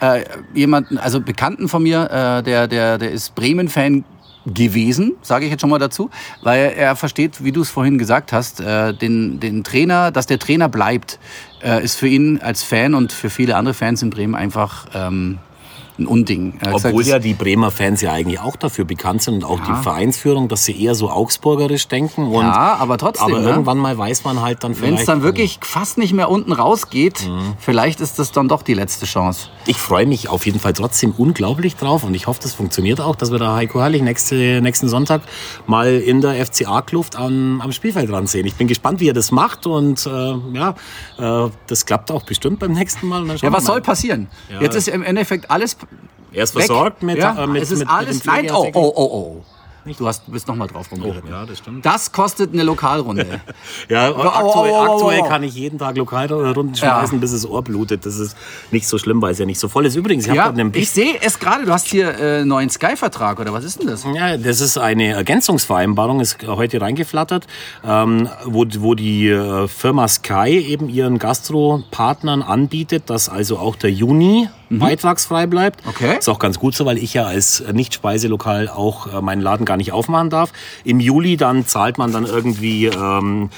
äh, 0.00 0.24
jemanden, 0.54 0.98
also 0.98 1.20
Bekannten 1.20 1.68
von 1.68 1.82
mir, 1.82 2.10
äh, 2.10 2.42
der, 2.42 2.68
der, 2.68 2.98
der 2.98 3.10
ist 3.10 3.34
Bremen-Fan 3.34 4.04
gewesen, 4.46 5.16
sage 5.22 5.44
ich 5.44 5.50
jetzt 5.50 5.60
schon 5.60 5.70
mal 5.70 5.78
dazu, 5.78 6.10
weil 6.42 6.72
er 6.76 6.96
versteht, 6.96 7.44
wie 7.44 7.52
du 7.52 7.60
es 7.60 7.68
vorhin 7.68 7.98
gesagt 7.98 8.32
hast, 8.32 8.60
äh, 8.60 8.94
den, 8.94 9.40
den 9.40 9.64
Trainer, 9.64 10.10
dass 10.10 10.26
der 10.26 10.38
Trainer 10.38 10.68
bleibt, 10.68 11.18
äh, 11.62 11.82
ist 11.82 11.96
für 11.96 12.08
ihn 12.08 12.40
als 12.40 12.62
Fan 12.62 12.94
und 12.94 13.12
für 13.12 13.30
viele 13.30 13.56
andere 13.56 13.74
Fans 13.74 14.02
in 14.02 14.10
Bremen 14.10 14.34
einfach 14.34 14.86
ähm, 14.94 15.38
ein 15.98 16.06
Unding. 16.06 16.58
Obwohl 16.72 17.04
ja 17.04 17.18
die 17.18 17.34
Bremer 17.34 17.70
Fans 17.70 18.00
ja 18.00 18.12
eigentlich 18.12 18.40
auch 18.40 18.56
dafür 18.56 18.84
bekannt 18.84 19.22
sind 19.22 19.36
und 19.36 19.44
auch 19.44 19.58
ja. 19.58 19.76
die 19.76 19.82
Vereinsführung, 19.82 20.48
dass 20.48 20.64
sie 20.64 20.82
eher 20.82 20.94
so 20.94 21.10
augsburgerisch 21.10 21.88
denken. 21.88 22.28
Und, 22.28 22.44
ja, 22.44 22.76
aber 22.76 22.98
trotzdem. 22.98 23.26
Aber 23.26 23.40
ne? 23.40 23.48
irgendwann 23.50 23.78
mal 23.78 23.96
weiß 23.96 24.24
man 24.24 24.40
halt 24.40 24.64
dann 24.64 24.74
vielleicht. 24.74 24.92
Wenn 24.92 24.98
es 24.98 25.06
dann 25.06 25.22
wirklich 25.22 25.58
fast 25.62 25.98
nicht 25.98 26.12
mehr 26.12 26.30
unten 26.30 26.52
rausgeht, 26.52 27.26
mhm. 27.26 27.54
vielleicht 27.58 28.00
ist 28.00 28.18
das 28.18 28.32
dann 28.32 28.48
doch 28.48 28.62
die 28.62 28.74
letzte 28.74 29.06
Chance. 29.06 29.48
Ich 29.66 29.78
freue 29.78 30.06
mich 30.06 30.28
auf 30.28 30.46
jeden 30.46 30.60
Fall 30.60 30.72
trotzdem 30.72 31.12
unglaublich 31.16 31.76
drauf 31.76 32.04
und 32.04 32.14
ich 32.14 32.26
hoffe, 32.26 32.40
das 32.42 32.54
funktioniert 32.54 33.00
auch, 33.00 33.16
dass 33.16 33.30
wir 33.30 33.38
da 33.38 33.56
Heiko 33.56 33.80
Herrlich 33.80 34.02
nächste, 34.02 34.60
nächsten 34.62 34.88
Sonntag 34.88 35.22
mal 35.66 35.94
in 35.94 36.20
der 36.20 36.44
FCA-Kluft 36.44 37.16
am, 37.16 37.60
am 37.60 37.72
Spielfeld 37.72 38.10
dran 38.10 38.26
sehen. 38.26 38.46
Ich 38.46 38.54
bin 38.54 38.66
gespannt, 38.66 39.00
wie 39.00 39.08
er 39.08 39.14
das 39.14 39.30
macht 39.30 39.66
und 39.66 40.06
äh, 40.06 40.34
ja, 40.54 40.74
äh, 41.18 41.50
das 41.66 41.86
klappt 41.86 42.10
auch 42.10 42.22
bestimmt 42.22 42.58
beim 42.58 42.72
nächsten 42.72 43.08
Mal. 43.08 43.26
ja, 43.36 43.52
was 43.52 43.64
soll 43.64 43.80
passieren? 43.80 44.28
Ja. 44.50 44.60
Jetzt 44.60 44.76
ist 44.76 44.88
im 44.88 45.02
Endeffekt 45.02 45.50
alles 45.50 45.76
er 46.32 46.44
ist 46.44 46.52
versorgt 46.52 47.02
mit, 47.02 47.18
ja, 47.18 47.44
äh, 47.44 47.46
mit, 47.46 47.62
es 47.62 47.70
ist 47.72 47.80
mit, 47.80 47.88
alles, 47.88 48.16
mit 48.16 48.26
Nein, 48.26 48.50
oh, 48.52 48.70
oh, 48.72 48.92
oh, 48.94 49.04
oh. 49.04 49.44
Du, 49.98 50.06
hast, 50.06 50.30
bist 50.30 50.46
nochmal 50.46 50.68
drauf 50.68 50.92
rumgeritten. 50.92 51.30
Oh, 51.30 51.32
ja, 51.32 51.46
das 51.46 51.58
stimmt. 51.58 51.84
Das 51.86 52.12
kostet 52.12 52.52
eine 52.52 52.62
Lokalrunde. 52.62 53.40
ja, 53.88 54.10
oh, 54.10 54.20
aktuell, 54.20 54.72
oh, 54.72 54.86
oh, 54.86 54.92
aktuell, 54.94 55.22
kann 55.22 55.42
ich 55.42 55.54
jeden 55.54 55.78
Tag 55.78 55.96
Lokalrunden 55.96 56.74
schmeißen, 56.74 57.16
ja. 57.16 57.20
bis 57.20 57.32
das 57.32 57.46
Ohr 57.46 57.62
blutet. 57.62 58.04
Das 58.04 58.18
ist 58.18 58.36
nicht 58.70 58.86
so 58.86 58.98
schlimm, 58.98 59.22
weil 59.22 59.32
es 59.32 59.38
ja 59.38 59.46
nicht 59.46 59.58
so 59.58 59.68
voll 59.68 59.86
ist. 59.86 59.96
Übrigens, 59.96 60.26
ich, 60.26 60.34
ja, 60.34 60.52
ich 60.74 60.90
sehe 60.90 61.14
es 61.22 61.38
gerade, 61.38 61.64
du 61.64 61.72
hast 61.72 61.88
hier 61.88 62.14
äh, 62.18 62.44
neuen 62.44 62.68
Sky-Vertrag, 62.68 63.40
oder 63.40 63.52
was 63.52 63.64
ist 63.64 63.80
denn 63.80 63.88
das? 63.88 64.04
Ja, 64.14 64.36
das 64.36 64.60
ist 64.60 64.76
eine 64.76 65.12
Ergänzungsvereinbarung, 65.12 66.20
ist 66.20 66.46
heute 66.46 66.80
reingeflattert, 66.80 67.46
ähm, 67.82 68.28
wo, 68.44 68.66
wo 68.78 68.94
die 68.94 69.28
äh, 69.28 69.66
Firma 69.66 70.06
Sky 70.08 70.58
eben 70.58 70.90
ihren 70.90 71.18
Gastropartnern 71.18 72.42
anbietet, 72.42 73.08
dass 73.08 73.30
also 73.30 73.58
auch 73.58 73.76
der 73.76 73.90
Juni 73.90 74.48
mhm. 74.70 74.78
beitragsfrei 74.78 75.46
bleibt. 75.46 75.86
Okay. 75.86 76.18
Ist 76.18 76.28
auch 76.28 76.38
ganz 76.38 76.58
gut 76.58 76.74
so, 76.74 76.86
weil 76.86 76.98
ich 76.98 77.12
ja 77.14 77.26
als 77.26 77.62
Nicht-Speiselokal 77.72 78.68
auch 78.68 79.12
äh, 79.12 79.20
meinen 79.20 79.42
Laden 79.42 79.66
gar 79.66 79.76
nicht 79.76 79.92
aufmachen 79.92 80.30
darf. 80.30 80.52
Im 80.84 81.00
Juli 81.00 81.36
dann 81.36 81.66
zahlt 81.66 81.98
man 81.98 82.12
dann 82.12 82.24
irgendwie 82.24 82.86
ähm, 82.86 83.50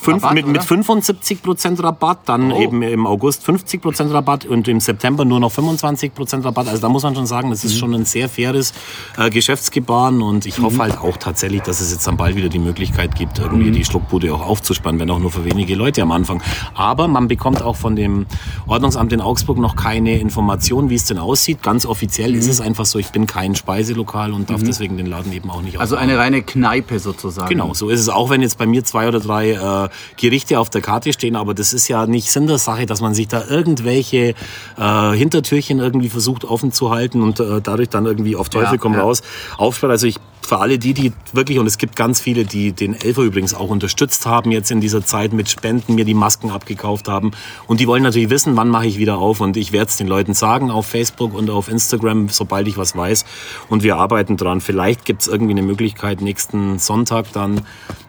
Fünf, 0.00 0.22
Rabatt, 0.22 0.34
mit, 0.34 0.46
mit 0.46 0.64
75 0.64 1.42
Prozent 1.42 1.82
Rabatt, 1.82 2.20
dann 2.24 2.52
oh. 2.52 2.60
eben 2.60 2.82
im 2.82 3.06
August 3.06 3.44
50 3.44 3.82
Prozent 3.82 4.12
Rabatt 4.12 4.46
und 4.46 4.66
im 4.66 4.80
September 4.80 5.26
nur 5.26 5.40
noch 5.40 5.52
25 5.52 6.14
Prozent 6.14 6.44
Rabatt. 6.44 6.68
Also 6.68 6.80
da 6.80 6.88
muss 6.88 7.02
man 7.02 7.14
schon 7.14 7.26
sagen, 7.26 7.50
das 7.50 7.64
ist 7.64 7.74
mhm. 7.74 7.78
schon 7.78 7.94
ein 7.94 8.04
sehr 8.06 8.30
faires 8.30 8.72
äh, 9.18 9.28
Geschäftsgebaren 9.28 10.22
und 10.22 10.46
ich 10.46 10.58
mhm. 10.58 10.64
hoffe 10.64 10.78
halt 10.78 10.98
auch 10.98 11.18
tatsächlich, 11.18 11.60
dass 11.62 11.82
es 11.82 11.92
jetzt 11.92 12.06
dann 12.06 12.16
bald 12.16 12.34
wieder 12.34 12.48
die 12.48 12.58
Möglichkeit 12.58 13.14
gibt, 13.14 13.38
irgendwie 13.38 13.68
mhm. 13.68 13.74
die 13.74 13.84
Schluckbude 13.84 14.32
auch 14.34 14.46
aufzuspannen, 14.46 14.98
wenn 15.00 15.10
auch 15.10 15.18
nur 15.18 15.30
für 15.30 15.44
wenige 15.44 15.74
Leute 15.74 16.00
am 16.00 16.12
Anfang. 16.12 16.42
Aber 16.74 17.06
man 17.06 17.28
bekommt 17.28 17.62
auch 17.62 17.76
von 17.76 17.94
dem 17.94 18.26
Ordnungsamt 18.66 19.12
in 19.12 19.20
Augsburg 19.20 19.58
noch 19.58 19.76
keine 19.76 20.18
Information, 20.18 20.88
wie 20.88 20.94
es 20.94 21.04
denn 21.04 21.18
aussieht. 21.18 21.62
Ganz 21.62 21.84
offiziell 21.84 22.34
ist 22.34 22.46
mhm. 22.46 22.52
es 22.52 22.60
einfach 22.62 22.86
so, 22.86 22.98
ich 22.98 23.10
bin 23.10 23.26
kein 23.26 23.54
Speiselokal 23.54 24.32
und 24.32 24.48
darf 24.48 24.62
mhm. 24.62 24.66
deswegen 24.66 24.96
den 24.96 25.06
Laden 25.06 25.32
eben 25.32 25.50
auch 25.50 25.60
nicht 25.60 25.78
Also 25.78 25.96
eine 25.96 26.16
reine 26.16 26.40
Kneipe 26.40 26.98
sozusagen. 26.98 27.50
Genau, 27.50 27.74
so 27.74 27.90
ist 27.90 28.00
es 28.00 28.08
auch, 28.08 28.30
wenn 28.30 28.40
jetzt 28.40 28.56
bei 28.56 28.66
mir 28.66 28.82
zwei 28.82 29.08
oder 29.08 29.20
drei 29.20 29.50
äh, 29.50 29.89
Gerichte 30.16 30.58
auf 30.58 30.70
der 30.70 30.80
Karte 30.80 31.12
stehen, 31.12 31.36
aber 31.36 31.54
das 31.54 31.72
ist 31.72 31.88
ja 31.88 32.06
nicht 32.06 32.30
Sinn 32.30 32.46
der 32.46 32.58
Sache, 32.58 32.86
dass 32.86 33.00
man 33.00 33.14
sich 33.14 33.28
da 33.28 33.44
irgendwelche 33.46 34.34
äh, 34.78 35.10
Hintertürchen 35.12 35.78
irgendwie 35.78 36.08
versucht 36.08 36.44
offen 36.44 36.72
zu 36.72 36.90
halten 36.90 37.22
und 37.22 37.40
äh, 37.40 37.60
dadurch 37.60 37.88
dann 37.88 38.06
irgendwie 38.06 38.36
auf 38.36 38.48
Teufel 38.48 38.78
komm 38.78 38.94
ja. 38.94 39.02
raus 39.02 39.22
aufsperrt. 39.58 39.90
Also 39.90 40.06
ich 40.06 40.16
für 40.42 40.58
alle 40.58 40.78
die, 40.78 40.94
die 40.94 41.12
wirklich, 41.32 41.58
und 41.58 41.66
es 41.66 41.78
gibt 41.78 41.96
ganz 41.96 42.20
viele, 42.20 42.44
die 42.44 42.72
den 42.72 42.94
Elfer 42.94 43.22
übrigens 43.22 43.54
auch 43.54 43.68
unterstützt 43.68 44.26
haben 44.26 44.50
jetzt 44.50 44.70
in 44.70 44.80
dieser 44.80 45.04
Zeit 45.04 45.32
mit 45.32 45.48
Spenden, 45.48 45.94
mir 45.94 46.04
die 46.04 46.14
Masken 46.14 46.50
abgekauft 46.50 47.08
haben. 47.08 47.30
Und 47.66 47.80
die 47.80 47.86
wollen 47.86 48.02
natürlich 48.02 48.30
wissen, 48.30 48.56
wann 48.56 48.68
mache 48.68 48.86
ich 48.86 48.98
wieder 48.98 49.18
auf. 49.18 49.40
Und 49.40 49.56
ich 49.56 49.72
werde 49.72 49.90
es 49.90 49.96
den 49.96 50.08
Leuten 50.08 50.34
sagen 50.34 50.70
auf 50.70 50.86
Facebook 50.86 51.34
und 51.34 51.50
auf 51.50 51.68
Instagram, 51.68 52.28
sobald 52.30 52.66
ich 52.68 52.76
was 52.76 52.96
weiß. 52.96 53.24
Und 53.68 53.82
wir 53.82 53.96
arbeiten 53.96 54.36
dran. 54.36 54.60
Vielleicht 54.60 55.04
gibt 55.04 55.22
es 55.22 55.28
irgendwie 55.28 55.52
eine 55.52 55.62
Möglichkeit, 55.62 56.20
nächsten 56.20 56.78
Sonntag 56.78 57.32
dann 57.32 57.62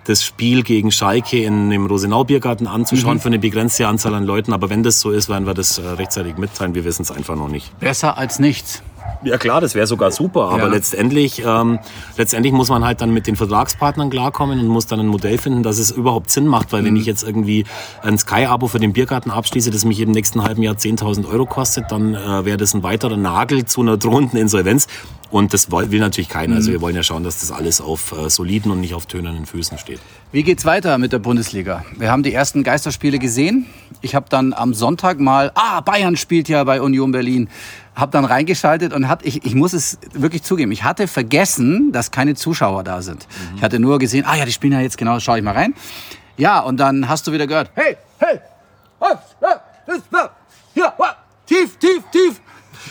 das 0.05 0.23
Spiel 0.23 0.63
gegen 0.63 0.91
Schalke 0.91 1.43
in 1.43 1.69
dem 1.69 1.85
Rosenau-Biergarten 1.85 2.67
anzuschauen 2.67 3.17
mhm. 3.17 3.21
für 3.21 3.27
eine 3.27 3.39
begrenzte 3.39 3.87
Anzahl 3.87 4.15
an 4.15 4.25
Leuten. 4.25 4.53
Aber 4.53 4.69
wenn 4.69 4.83
das 4.83 4.99
so 4.99 5.11
ist, 5.11 5.29
werden 5.29 5.45
wir 5.45 5.53
das 5.53 5.77
äh, 5.77 5.87
rechtzeitig 5.87 6.37
mitteilen. 6.37 6.73
Wir 6.73 6.85
wissen 6.85 7.03
es 7.03 7.11
einfach 7.11 7.35
noch 7.35 7.49
nicht. 7.49 7.77
Besser 7.79 8.17
als 8.17 8.39
nichts. 8.39 8.81
Ja 9.23 9.37
klar, 9.37 9.61
das 9.61 9.75
wäre 9.75 9.85
sogar 9.85 10.11
super, 10.11 10.49
aber 10.49 10.63
ja. 10.63 10.67
letztendlich, 10.67 11.43
ähm, 11.45 11.79
letztendlich 12.17 12.53
muss 12.53 12.69
man 12.69 12.83
halt 12.83 13.01
dann 13.01 13.13
mit 13.13 13.27
den 13.27 13.35
Vertragspartnern 13.35 14.09
klarkommen 14.09 14.59
und 14.59 14.67
muss 14.67 14.87
dann 14.87 14.99
ein 14.99 15.07
Modell 15.07 15.37
finden, 15.37 15.61
dass 15.61 15.77
es 15.77 15.91
überhaupt 15.91 16.31
Sinn 16.31 16.47
macht, 16.47 16.73
weil 16.73 16.81
mhm. 16.81 16.87
wenn 16.87 16.95
ich 16.95 17.05
jetzt 17.05 17.23
irgendwie 17.23 17.65
ein 18.01 18.17
Sky-Abo 18.17 18.67
für 18.67 18.79
den 18.79 18.93
Biergarten 18.93 19.29
abschließe, 19.29 19.69
das 19.69 19.85
mich 19.85 19.99
im 19.99 20.11
nächsten 20.11 20.43
halben 20.43 20.63
Jahr 20.63 20.75
10.000 20.75 21.29
Euro 21.29 21.45
kostet, 21.45 21.91
dann 21.91 22.15
äh, 22.15 22.45
wäre 22.45 22.57
das 22.57 22.73
ein 22.73 22.81
weiterer 22.81 23.17
Nagel 23.17 23.65
zu 23.65 23.81
einer 23.81 23.97
drohenden 23.97 24.39
Insolvenz. 24.39 24.87
Und 25.31 25.53
das 25.53 25.71
will 25.71 25.99
natürlich 25.99 26.29
keiner. 26.29 26.57
Also 26.57 26.69
mhm. 26.69 26.73
wir 26.73 26.81
wollen 26.81 26.95
ja 26.95 27.03
schauen, 27.03 27.23
dass 27.23 27.39
das 27.39 27.51
alles 27.51 27.79
auf 27.79 28.11
äh, 28.11 28.29
soliden 28.29 28.69
und 28.71 28.81
nicht 28.81 28.93
auf 28.93 29.05
tönernen 29.05 29.45
Füßen 29.45 29.77
steht. 29.77 29.99
Wie 30.33 30.43
geht's 30.43 30.65
weiter 30.65 30.97
mit 30.97 31.13
der 31.13 31.19
Bundesliga? 31.19 31.85
Wir 31.97 32.11
haben 32.11 32.21
die 32.21 32.33
ersten 32.33 32.63
Geisterspiele 32.63 33.17
gesehen. 33.17 33.65
Ich 34.01 34.13
habe 34.13 34.25
dann 34.29 34.53
am 34.53 34.73
Sonntag 34.73 35.19
mal, 35.19 35.51
ah, 35.55 35.79
Bayern 35.81 36.17
spielt 36.17 36.49
ja 36.49 36.63
bei 36.65 36.81
Union 36.81 37.11
Berlin. 37.11 37.49
Hab 37.95 38.11
dann 38.11 38.25
reingeschaltet 38.25 38.93
und 38.93 39.07
hat, 39.07 39.25
ich, 39.25 39.45
ich 39.45 39.55
muss 39.55 39.73
es 39.73 39.99
wirklich 40.13 40.43
zugeben, 40.43 40.71
ich 40.71 40.83
hatte 40.83 41.07
vergessen, 41.07 41.91
dass 41.91 42.11
keine 42.11 42.35
Zuschauer 42.35 42.83
da 42.83 43.01
sind. 43.01 43.27
Mhm. 43.27 43.57
Ich 43.57 43.63
hatte 43.63 43.79
nur 43.79 43.99
gesehen, 43.99 44.25
ah 44.25 44.35
ja, 44.35 44.45
die 44.45 44.51
spielen 44.51 44.73
ja 44.73 44.79
jetzt 44.81 44.97
genau, 44.97 45.19
schau 45.19 45.35
ich 45.35 45.43
mal 45.43 45.53
rein. 45.53 45.73
Ja, 46.37 46.59
und 46.59 46.77
dann 46.77 47.07
hast 47.07 47.27
du 47.27 47.31
wieder 47.31 47.47
gehört, 47.47 47.71
hey, 47.75 47.97
hey, 48.19 48.39
ja, 50.75 50.95
tief, 51.45 51.77
tief, 51.77 52.03
tief. 52.11 52.40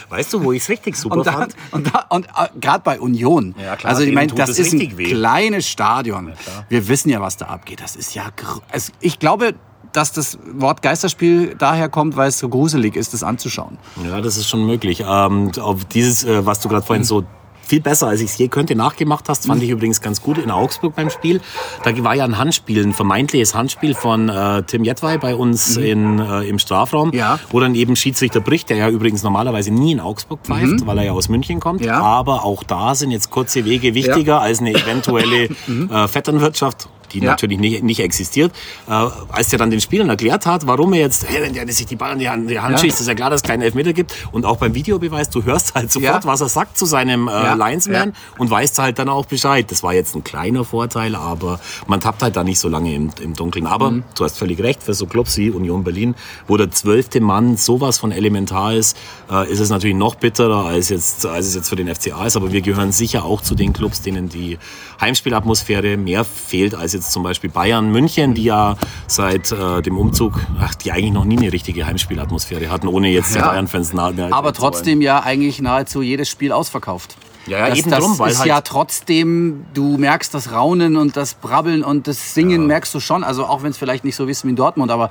Weißt 0.08 0.32
du, 0.32 0.42
wo 0.44 0.52
ich 0.52 0.62
es 0.62 0.68
richtig 0.68 0.96
super 0.96 1.16
und 1.16 1.26
da, 1.26 1.32
fand? 1.32 1.56
Und, 1.70 1.94
da, 1.94 2.06
und 2.08 2.26
äh, 2.26 2.48
gerade 2.60 2.82
bei 2.82 3.00
Union. 3.00 3.54
Ja, 3.58 3.76
klar, 3.76 3.90
also 3.90 4.02
ich 4.02 4.12
meine, 4.12 4.32
das 4.32 4.58
ist 4.58 4.72
ein 4.72 4.96
weh. 4.96 5.04
kleines 5.04 5.68
Stadion. 5.68 6.28
Ja, 6.28 6.34
Wir 6.68 6.88
wissen 6.88 7.08
ja, 7.10 7.20
was 7.20 7.36
da 7.36 7.46
abgeht. 7.46 7.80
Das 7.80 7.96
ist 7.96 8.14
ja, 8.14 8.24
also 8.70 8.92
ich 9.00 9.18
glaube, 9.18 9.54
dass 9.92 10.12
das 10.12 10.38
Wort 10.54 10.82
Geisterspiel 10.82 11.54
daher 11.58 11.88
kommt, 11.88 12.16
weil 12.16 12.28
es 12.28 12.38
so 12.38 12.48
gruselig 12.48 12.96
ist, 12.96 13.12
das 13.12 13.22
anzuschauen. 13.22 13.78
Ja, 14.04 14.20
das 14.20 14.36
ist 14.36 14.48
schon 14.48 14.66
möglich. 14.66 15.04
Ähm, 15.06 15.50
auf 15.60 15.84
dieses, 15.84 16.24
äh, 16.24 16.46
was 16.46 16.60
du 16.60 16.68
gerade 16.68 16.86
vorhin 16.86 17.04
so 17.04 17.24
viel 17.70 17.80
besser, 17.80 18.08
als 18.08 18.20
ich 18.20 18.30
es 18.30 18.38
je 18.38 18.48
könnte, 18.48 18.74
nachgemacht 18.74 19.28
hast. 19.28 19.46
Fand 19.46 19.62
ich 19.62 19.70
übrigens 19.70 20.00
ganz 20.00 20.20
gut 20.20 20.38
in 20.38 20.50
Augsburg 20.50 20.96
beim 20.96 21.08
Spiel. 21.08 21.40
Da 21.84 21.96
war 22.02 22.16
ja 22.16 22.24
ein 22.24 22.36
Handspiel, 22.36 22.84
ein 22.84 22.92
vermeintliches 22.92 23.54
Handspiel 23.54 23.94
von 23.94 24.28
äh, 24.28 24.64
Tim 24.64 24.82
Jetwey 24.84 25.18
bei 25.18 25.36
uns 25.36 25.76
mhm. 25.76 25.84
in, 25.84 26.18
äh, 26.18 26.42
im 26.48 26.58
Strafraum, 26.58 27.12
ja. 27.14 27.38
wo 27.50 27.60
dann 27.60 27.76
eben 27.76 27.94
Schiedsrichter 27.94 28.40
bricht, 28.40 28.70
der 28.70 28.76
ja 28.76 28.90
übrigens 28.90 29.22
normalerweise 29.22 29.70
nie 29.70 29.92
in 29.92 30.00
Augsburg 30.00 30.40
pfeift, 30.42 30.80
mhm. 30.80 30.86
weil 30.86 30.98
er 30.98 31.04
ja 31.04 31.12
aus 31.12 31.28
München 31.28 31.60
kommt. 31.60 31.84
Ja. 31.84 32.00
Aber 32.00 32.44
auch 32.44 32.64
da 32.64 32.94
sind 32.96 33.12
jetzt 33.12 33.30
kurze 33.30 33.64
Wege 33.64 33.94
wichtiger 33.94 34.34
ja. 34.34 34.38
als 34.40 34.58
eine 34.58 34.72
eventuelle 34.72 35.48
mhm. 35.68 35.90
äh, 35.92 36.08
Vetternwirtschaft 36.08 36.88
die 37.12 37.20
ja. 37.20 37.30
natürlich 37.30 37.58
nicht, 37.58 37.82
nicht 37.82 38.00
existiert, 38.00 38.52
äh, 38.88 38.92
als 38.92 39.48
der 39.48 39.58
dann 39.58 39.70
den 39.70 39.80
Spielern 39.80 40.08
erklärt 40.08 40.46
hat, 40.46 40.66
warum 40.66 40.92
er 40.92 41.00
jetzt, 41.00 41.28
hey, 41.28 41.42
wenn 41.42 41.54
der 41.54 41.70
sich 41.72 41.86
die 41.86 41.96
Ball 41.96 42.12
in 42.12 42.18
die 42.18 42.28
Hand, 42.28 42.50
die 42.50 42.60
Hand 42.60 42.76
ja. 42.76 42.78
schießt, 42.78 43.00
ist 43.00 43.06
ja 43.06 43.14
klar, 43.14 43.30
dass 43.30 43.42
es 43.42 43.48
keinen 43.48 43.62
Elfmeter 43.62 43.92
gibt. 43.92 44.14
Und 44.32 44.44
auch 44.44 44.56
beim 44.56 44.74
Videobeweis, 44.74 45.30
du 45.30 45.44
hörst 45.44 45.74
halt 45.74 45.90
sofort, 45.90 46.24
ja. 46.24 46.30
was 46.30 46.40
er 46.40 46.48
sagt 46.48 46.78
zu 46.78 46.86
seinem 46.86 47.28
äh, 47.28 47.54
Linesman 47.54 48.14
und 48.38 48.50
weißt 48.50 48.78
halt 48.78 48.98
dann 48.98 49.08
auch 49.08 49.26
Bescheid. 49.26 49.70
Das 49.70 49.82
war 49.82 49.94
jetzt 49.94 50.14
ein 50.14 50.24
kleiner 50.24 50.64
Vorteil, 50.64 51.14
aber 51.14 51.60
man 51.86 52.00
tappt 52.00 52.22
halt 52.22 52.36
da 52.36 52.44
nicht 52.44 52.58
so 52.58 52.68
lange 52.68 52.94
im, 52.94 53.10
im 53.20 53.34
Dunkeln. 53.34 53.66
Aber 53.66 53.90
mhm. 53.90 54.04
du 54.16 54.24
hast 54.24 54.38
völlig 54.38 54.60
recht, 54.60 54.82
für 54.82 54.94
so 54.94 55.06
Clubs 55.06 55.36
wie 55.36 55.50
Union 55.50 55.84
Berlin, 55.84 56.14
wo 56.46 56.56
der 56.56 56.70
zwölfte 56.70 57.20
Mann 57.20 57.56
sowas 57.56 57.98
von 57.98 58.12
elementar 58.12 58.74
ist, 58.74 58.96
äh, 59.30 59.50
ist 59.50 59.60
es 59.60 59.70
natürlich 59.70 59.96
noch 59.96 60.14
bitterer, 60.14 60.66
als, 60.66 60.88
jetzt, 60.88 61.26
als 61.26 61.46
es 61.46 61.54
jetzt 61.54 61.68
für 61.68 61.76
den 61.76 61.94
FCA 61.94 62.26
ist. 62.26 62.36
Aber 62.36 62.52
wir 62.52 62.60
gehören 62.60 62.92
sicher 62.92 63.24
auch 63.24 63.40
zu 63.40 63.54
den 63.54 63.72
Clubs, 63.72 64.02
denen 64.02 64.28
die 64.28 64.58
Heimspielatmosphäre 65.00 65.96
mehr 65.96 66.24
fehlt 66.24 66.74
als 66.74 66.92
jetzt 66.92 66.99
zum 67.00 67.22
Beispiel 67.22 67.50
Bayern 67.50 67.90
München, 67.90 68.34
die 68.34 68.44
ja 68.44 68.76
seit 69.06 69.52
äh, 69.52 69.80
dem 69.82 69.96
Umzug, 69.96 70.40
ach, 70.60 70.74
die 70.74 70.92
eigentlich 70.92 71.12
noch 71.12 71.24
nie 71.24 71.38
eine 71.38 71.52
richtige 71.52 71.86
Heimspielatmosphäre 71.86 72.70
hatten, 72.70 72.88
ohne 72.88 73.08
jetzt 73.08 73.34
ja. 73.34 73.42
die 73.42 73.48
Bayern-Fans 73.48 73.92
nahe. 73.92 74.28
Aber 74.32 74.52
trotzdem 74.52 75.00
ja 75.00 75.20
eigentlich 75.20 75.60
nahezu 75.60 76.02
jedes 76.02 76.28
Spiel 76.28 76.52
ausverkauft. 76.52 77.16
Ja, 77.46 77.58
ja 77.58 77.68
das, 77.70 77.78
eben 77.78 77.90
das 77.90 78.00
drum, 78.00 78.18
weil 78.18 78.30
ist 78.30 78.40
halt 78.40 78.48
ja 78.48 78.60
trotzdem, 78.60 79.64
du 79.74 79.96
merkst 79.96 80.32
das 80.34 80.52
Raunen 80.52 80.96
und 80.96 81.16
das 81.16 81.34
Brabbeln 81.34 81.82
und 81.82 82.06
das 82.06 82.34
Singen 82.34 82.62
ja. 82.62 82.66
merkst 82.66 82.94
du 82.94 83.00
schon. 83.00 83.24
Also 83.24 83.46
auch 83.46 83.62
wenn 83.62 83.70
es 83.70 83.78
vielleicht 83.78 84.04
nicht 84.04 84.16
so 84.16 84.26
ist 84.26 84.44
wie 84.44 84.50
in 84.50 84.56
Dortmund, 84.56 84.90
aber 84.90 85.10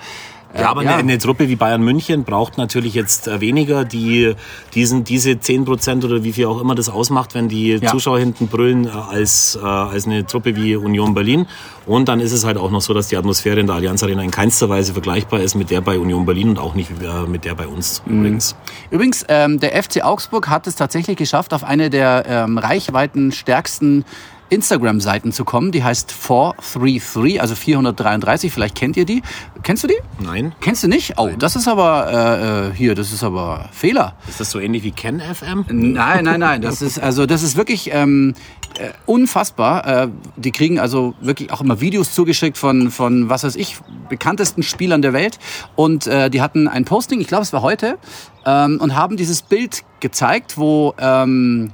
ja, 0.58 0.70
aber 0.70 0.84
ja. 0.84 0.94
Eine, 0.94 1.00
eine, 1.00 1.18
Truppe 1.20 1.48
wie 1.48 1.56
Bayern 1.56 1.84
München 1.84 2.24
braucht 2.24 2.58
natürlich 2.58 2.96
jetzt 2.96 3.28
äh, 3.28 3.40
weniger, 3.40 3.86
die 3.86 4.34
diesen, 4.74 5.04
diese 5.04 5.40
10 5.40 5.66
Prozent 5.66 6.04
oder 6.04 6.24
wie 6.24 6.34
viel 6.34 6.48
auch 6.48 6.60
immer 6.60 6.74
das 6.74 6.90
ausmacht, 6.90 7.36
wenn 7.36 7.50
die 7.50 7.74
ja. 7.74 7.92
Zuschauer 7.92 8.20
hinten 8.20 8.48
brüllen, 8.48 8.88
äh, 8.88 8.90
als, 8.90 9.60
äh, 9.62 9.66
als 9.66 10.08
eine 10.08 10.26
Truppe 10.26 10.56
wie 10.56 10.76
Union 10.76 11.14
Berlin. 11.14 11.46
Und 11.86 12.10
dann 12.10 12.20
ist 12.20 12.32
es 12.32 12.46
halt 12.46 12.58
auch 12.58 12.72
noch 12.72 12.82
so, 12.82 12.94
dass 12.94 13.10
die 13.10 13.18
Atmosphäre 13.18 13.60
in 13.60 13.68
der 13.68 13.76
Allianz 13.76 14.02
Arena 14.04 14.24
in 14.24 14.32
keinster 14.32 14.70
Weise 14.70 14.94
vergleichbar 14.94 15.40
ist 15.40 15.56
mit 15.56 15.70
der 15.70 15.82
bei 15.82 16.00
Union 16.00 16.26
Berlin 16.26 16.50
und 16.50 16.60
auch 16.60 16.74
nicht 16.74 16.92
mit 17.28 17.46
der 17.46 17.56
bei 17.56 17.68
uns 17.68 18.02
mhm. 18.06 18.20
übrigens. 18.20 18.56
Übrigens, 18.90 19.26
ähm, 19.28 19.60
der 19.60 19.82
FC 19.82 20.04
Augsburg 20.04 20.50
hat 20.50 20.68
es 20.68 20.76
tatsächlich 20.76 21.18
geschafft, 21.18 21.54
auf 21.54 21.64
eine 21.64 21.90
der 21.90 22.26
ähm, 22.28 22.58
reichweitenstärksten 22.58 24.06
Instagram-Seiten 24.50 25.32
zu 25.32 25.46
kommen. 25.46 25.72
Die 25.72 25.84
heißt 25.84 26.12
433, 26.12 27.42
also 27.42 27.56
433. 27.56 28.52
Vielleicht 28.52 28.76
kennt 28.76 28.98
ihr 28.98 29.06
die. 29.06 29.22
Kennst 29.64 29.84
du 29.84 29.88
die? 29.88 29.98
Nein. 30.20 30.54
Kennst 30.62 30.84
du 30.84 30.88
nicht? 30.88 31.14
Oh, 31.18 31.30
das 31.38 31.56
ist 31.56 31.68
aber 31.68 32.08
äh, 32.12 32.70
äh 32.70 32.74
hier, 32.74 32.96
das 32.96 33.12
ist 33.12 33.24
aber 33.24 33.70
Fehler. 33.72 34.16
Ist 34.28 34.40
das 34.40 34.52
so 34.52 34.60
ähnlich 34.60 34.84
wie 34.84 34.92
Ken 34.92 35.20
FM? 35.20 35.66
Nein, 35.70 36.26
nein, 36.26 36.40
nein. 36.40 36.62
Das 36.62 36.82
ist 36.82 37.00
also 37.00 37.26
das 37.26 37.44
ist 37.44 37.56
wirklich 37.56 37.92
ähm, 37.94 38.34
äh, 38.78 38.90
unfassbar. 39.06 39.88
Äh, 39.88 40.08
die 40.36 40.52
kriegen 40.52 40.80
also 40.80 41.14
wirklich 41.22 41.52
auch 41.52 41.62
immer 41.62 41.82
Videos 41.82 42.14
zugeschickt 42.14 42.58
von 42.58 42.92
von 42.92 43.30
was 43.30 43.44
weiß 43.44 43.56
ich 43.56 43.78
bekanntesten 44.10 44.64
Spielern 44.64 45.02
der 45.02 45.14
Welt 45.14 45.40
und 45.76 46.08
äh, 46.08 46.30
die 46.30 46.42
hatten 46.42 46.68
ein 46.68 46.86
Posting, 46.86 47.22
ich 47.22 47.28
glaube 47.28 47.44
es 47.44 47.54
war 47.54 47.62
heute, 47.62 47.98
ähm, 48.46 48.80
und 48.82 48.96
haben 48.96 49.18
dieses 49.18 49.42
Bild 49.42 49.84
gezeigt, 50.00 50.58
wo 50.58 50.94
ähm, 51.00 51.72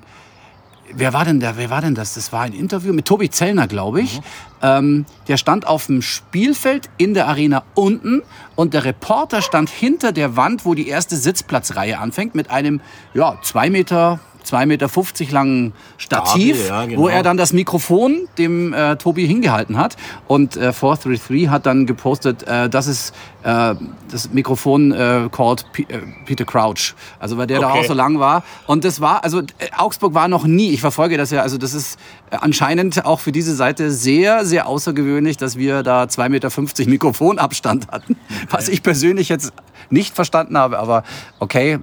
wer 0.94 1.14
war 1.14 1.26
denn 1.26 1.40
da? 1.40 1.58
Wer 1.58 1.70
war 1.70 1.82
denn 1.82 1.96
das? 1.96 2.14
Das 2.14 2.32
war 2.32 2.42
ein 2.42 2.54
Interview 2.54 2.94
mit 2.94 3.06
Tobi 3.06 3.30
Zellner, 3.30 3.68
glaube 3.68 4.02
ich. 4.02 4.18
Mhm. 4.18 4.24
Ähm, 4.62 5.06
der 5.28 5.38
stand 5.38 5.68
auf 5.68 5.88
dem 5.88 6.02
Spielfeld 6.02 6.90
in 6.98 7.14
der 7.14 7.28
Arena 7.28 7.64
unten 7.74 8.22
und 8.56 8.74
der 8.74 8.86
Reporter 8.86 9.42
stand 9.42 9.70
hinter 9.70 10.12
der 10.12 10.36
Wand, 10.36 10.66
wo 10.66 10.74
die 10.74 10.88
erste 10.88 11.16
Sitzplatzreihe 11.16 12.00
anfängt, 12.00 12.36
mit 12.36 12.50
einem 12.50 12.82
ja 13.14 13.38
zwei 13.42 13.70
Meter 13.70 14.20
2,50 14.46 14.66
Meter 14.66 15.32
langen 15.32 15.74
Stativ, 15.98 16.68
ja, 16.68 16.86
genau. 16.86 17.02
wo 17.02 17.08
er 17.08 17.24
dann 17.24 17.38
das 17.38 17.54
Mikrofon 17.54 18.28
dem 18.38 18.74
äh, 18.74 18.96
Tobi 18.98 19.28
hingehalten 19.28 19.78
hat. 19.78 19.96
Und 20.28 20.58
äh, 20.58 20.74
433 20.74 21.50
hat 21.50 21.66
dann 21.66 21.86
gepostet, 21.86 22.44
äh, 22.44 22.70
das 22.70 22.88
ist 22.88 23.14
äh, 23.44 23.76
das 24.12 24.32
Mikrofon 24.32 24.92
äh, 24.92 25.30
called 25.32 25.66
P 25.72 25.84
äh, 25.84 26.00
Peter 26.26 26.46
Crouch. 26.46 26.96
Also 27.20 27.38
weil 27.38 27.48
der 27.48 27.60
okay. 27.60 27.68
da 27.68 27.80
auch 27.80 27.86
so 27.86 27.94
lang 27.94 28.20
war. 28.20 28.44
Und 28.66 28.84
das 28.84 29.02
war, 29.02 29.24
also 29.24 29.42
äh, 29.42 29.44
Augsburg 29.78 30.14
war 30.14 30.28
noch 30.28 30.46
nie, 30.46 30.72
ich 30.72 30.82
verfolge 30.82 31.18
das 31.18 31.32
ja, 31.32 31.42
also 31.42 31.58
das 31.58 31.74
ist 31.74 32.00
äh, 32.32 32.38
anscheinend 32.42 33.06
auch 33.06 33.20
für 33.20 33.32
diese 33.32 33.56
Seite 33.56 33.92
sehr, 33.92 34.46
sehr 34.46 34.68
außergewöhnlich, 34.68 35.38
dass 35.38 35.58
wir 35.58 35.84
da 35.84 36.04
2,50 36.04 36.30
Meter 36.30 36.90
Mikrofonabstand 36.90 37.88
hatten. 37.92 38.18
Was 38.50 38.68
ich 38.68 38.82
persönlich 38.82 39.30
jetzt 39.30 39.54
nicht 39.90 40.16
verstanden 40.16 40.58
habe, 40.58 40.80
aber 40.80 41.04
okay, 41.40 41.80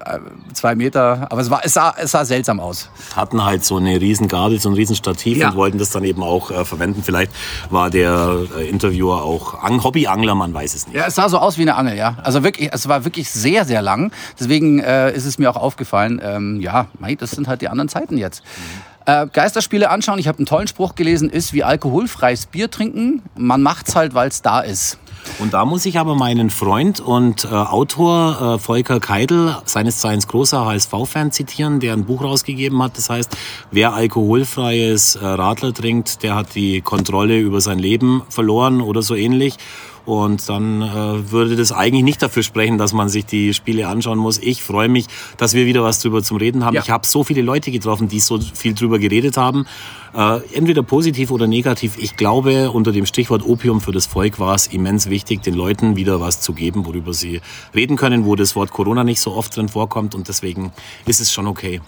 zwei 0.53 0.75
Meter, 0.75 1.29
aber 1.31 1.41
es, 1.41 1.51
war, 1.51 1.65
es, 1.65 1.75
sah, 1.75 1.95
es 1.97 2.11
sah 2.11 2.25
seltsam 2.25 2.52
aus. 2.61 2.91
Hatten 3.15 3.45
halt 3.45 3.65
so 3.65 3.77
eine 3.77 4.01
riesen 4.01 4.29
Gabel, 4.29 4.61
so 4.61 4.69
ein 4.69 4.75
riesen 4.75 4.97
Stativ 4.97 5.39
ja. 5.39 5.51
und 5.51 5.57
wollten 5.57 5.79
das 5.79 5.91
dann 5.91 6.05
eben 6.05 6.23
auch 6.23 6.51
äh, 6.51 6.65
verwenden. 6.65 7.03
Vielleicht 7.03 7.33
war 7.71 7.91
der 7.91 8.47
äh, 8.57 8.69
Interviewer 8.69 9.23
auch 9.23 9.63
Ang 9.63 9.83
Hobbyangler, 9.83 10.35
man 10.35 10.55
weiß 10.55 10.75
es 10.75 10.87
nicht. 10.87 10.97
Ja, 10.97 11.07
es 11.07 11.15
sah 11.15 11.29
so 11.29 11.39
aus 11.39 11.59
wie 11.59 11.63
eine 11.63 11.77
Angel, 11.77 11.97
ja. 11.97 12.17
Also 12.23 12.43
wirklich, 12.43 12.71
es 12.73 12.89
war 12.89 13.05
wirklich 13.05 13.31
sehr, 13.31 13.65
sehr 13.65 13.83
lang. 13.83 14.13
Deswegen 14.39 14.81
äh, 14.81 15.13
ist 15.13 15.27
es 15.27 15.39
mir 15.39 15.51
auch 15.51 15.57
aufgefallen, 15.57 16.21
ähm, 16.23 16.61
ja, 16.61 16.87
mei, 16.99 17.15
das 17.15 17.33
sind 17.33 17.49
halt 17.49 17.61
die 17.61 17.69
anderen 17.69 17.89
Zeiten 17.89 18.19
jetzt. 18.19 18.43
Mhm. 18.45 18.93
Äh, 19.07 19.27
Geisterspiele 19.33 19.91
anschauen, 19.91 20.19
ich 20.19 20.29
habe 20.29 20.39
einen 20.39 20.47
tollen 20.47 20.69
Spruch 20.69 20.95
gelesen, 20.95 21.29
ist 21.29 21.53
wie 21.53 21.65
alkoholfreies 21.65 22.47
Bier 22.47 22.71
trinken. 22.71 23.23
Man 23.37 23.63
macht's 23.63 23.97
halt, 23.97 24.15
weil 24.15 24.29
es 24.29 24.43
da 24.43 24.61
ist. 24.61 24.99
Und 25.39 25.55
da 25.55 25.65
muss 25.65 25.87
ich 25.87 25.99
aber 25.99 26.15
meinen 26.15 26.51
Freund 26.51 27.01
und 27.01 27.45
äh, 27.45 27.49
Autor 27.49 28.57
äh, 28.57 28.59
Volker 28.59 29.01
Keidel, 29.01 29.57
seines 29.65 29.99
Zeichens 29.99 30.29
großer 30.29 30.65
HSV-Fan, 30.65 31.33
zitieren, 31.33 31.81
der 31.81 31.95
ein 31.95 32.05
Buch 32.05 32.23
rausgegeben 32.23 32.83
hat. 32.83 32.97
Das 32.97 33.11
heißt, 33.11 33.37
wer 33.71 33.95
alkoholfreies 33.95 35.17
äh, 35.17 35.25
Radler 35.25 35.73
trinkt, 35.73 36.23
der 36.23 36.35
hat 36.35 36.55
die 36.55 36.81
Kontrolle 36.81 37.39
über 37.39 37.61
sein 37.61 37.79
Leben 37.79 38.23
verloren 38.29 38.81
oder 38.81 39.03
so 39.03 39.15
ähnlich. 39.15 39.57
Und 40.05 40.49
dann 40.49 40.83
äh, 40.83 41.31
würde 41.31 41.55
das 41.55 41.71
eigentlich 41.71 42.03
nicht 42.03 42.23
dafür 42.23 42.43
sprechen, 42.43 42.77
dass 42.77 42.93
man 42.93 43.09
sich 43.09 43.25
die 43.25 43.55
Spiele 43.55 43.87
anschauen 43.87 44.19
muss. 44.19 44.39
Ich 44.39 44.63
freue 44.63 44.89
mich, 44.89 45.07
dass 45.37 45.55
wir 45.55 45.67
wieder 45.67 45.85
was 45.85 46.01
drüber 46.01 46.23
zum 46.23 46.39
Reden 46.39 46.65
haben. 46.65 46.75
Ja. 46.75 46.83
Ich 46.83 46.91
habe 46.91 47.07
so 47.07 47.23
viele 47.23 47.43
Leute 47.43 47.71
getroffen, 47.71 48.09
die 48.09 48.19
so 48.19 48.41
viel 48.41 48.75
drüber 48.75 48.99
geredet 48.99 49.37
haben. 49.37 49.67
Äh, 50.15 50.41
entweder 50.55 50.83
positiv 50.83 51.31
oder 51.31 51.47
negativ. 51.47 51.97
Ich 51.99 52.17
glaube, 52.17 52.71
unter 52.71 52.93
dem 52.93 53.07
Stichwort 53.07 53.47
Opium 53.47 53.81
für 53.81 53.93
das 53.93 54.07
Volk 54.07 54.39
war 54.39 54.55
es 54.55 54.67
immens 54.67 55.09
wichtig, 55.09 55.43
den 55.43 55.55
Leuten 55.55 55.97
wieder 55.97 56.21
was 56.21 56.41
zu 56.41 56.53
geben, 56.53 56.85
worüber 56.85 57.15
sie 57.15 57.41
reden 57.75 57.97
können, 57.97 58.25
wo 58.25 58.35
das 58.35 58.57
Wort 58.57 58.71
Corona 58.71 59.05
nicht 59.05 59.21
so 59.21 59.33
oft 59.33 59.57
drin 59.57 59.69
vorkommt. 59.69 60.15
Und 60.15 60.29
deswegen 60.29 60.73
ist 61.07 61.21
es 61.21 61.33
schon 61.33 61.47
okay. 61.47 61.81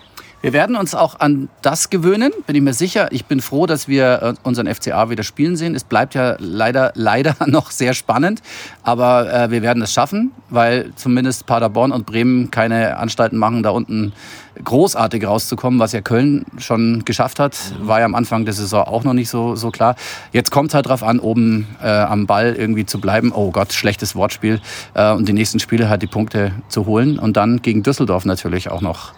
Wir 0.44 0.52
werden 0.52 0.76
uns 0.76 0.94
auch 0.94 1.20
an 1.20 1.48
das 1.62 1.88
gewöhnen, 1.88 2.30
bin 2.46 2.54
ich 2.54 2.61
mir 2.61 2.74
sicher. 2.74 3.11
Ich 3.12 3.24
bin 3.24 3.40
froh, 3.40 3.64
dass 3.64 3.88
wir 3.88 4.22
äh, 4.22 4.35
unseren 4.42 4.66
FCA 4.66 5.09
wieder 5.09 5.22
spielen 5.22 5.57
sehen. 5.57 5.74
Es 5.74 5.85
bleibt 5.85 6.14
ja 6.14 6.37
leider, 6.38 6.92
leider 6.96 7.35
noch 7.46 7.70
sehr 7.70 7.94
spannend, 7.94 8.42
aber 8.83 9.33
äh, 9.33 9.50
wir 9.50 9.62
werden 9.62 9.83
es 9.83 9.94
schaffen, 9.94 10.33
weil 10.50 10.92
zumindest 10.96 11.46
Paderborn 11.46 11.92
und 11.92 12.04
Bremen 12.04 12.50
keine 12.50 12.98
Anstalten 12.98 13.38
machen, 13.38 13.62
da 13.62 13.70
unten 13.70 14.12
großartig 14.62 15.27
rauszukommen, 15.27 15.81
was 15.81 15.93
ja 15.93 16.01
Köln 16.01 16.45
schon 16.59 17.05
geschafft 17.05 17.40
hat. 17.40 17.57
War 17.81 18.01
ja 18.01 18.05
am 18.05 18.14
Anfang 18.14 18.45
der 18.45 18.55
Saison 18.55 18.85
auch 18.85 19.05
noch 19.05 19.14
nicht 19.14 19.29
so, 19.29 19.57
so 19.57 19.71
klar. 19.71 19.97
Jetzt 20.33 20.51
kommt 20.51 20.69
es 20.71 20.75
halt 20.75 20.87
drauf 20.87 21.03
an, 21.03 21.19
oben 21.19 21.67
äh, 21.83 21.88
am 21.88 22.27
Ball 22.27 22.55
irgendwie 22.55 22.87
zu 22.87 23.01
bleiben. 23.01 23.33
Oh 23.35 23.51
Gott, 23.51 23.73
schlechtes 23.73 24.14
Wortspiel. 24.14 24.61
Äh, 24.95 25.12
und 25.12 25.29
die 25.29 25.33
nächsten 25.33 25.61
Spiele 25.61 25.88
halt 25.88 26.03
die 26.03 26.07
Punkte 26.07 26.53
zu 26.69 26.87
holen 26.87 27.19
und 27.19 27.37
dann 27.37 27.62
gegen 27.62 27.83
Düsseldorf 27.83 28.25
natürlich 28.25 28.71
auch 28.71 28.81
noch 28.81 29.12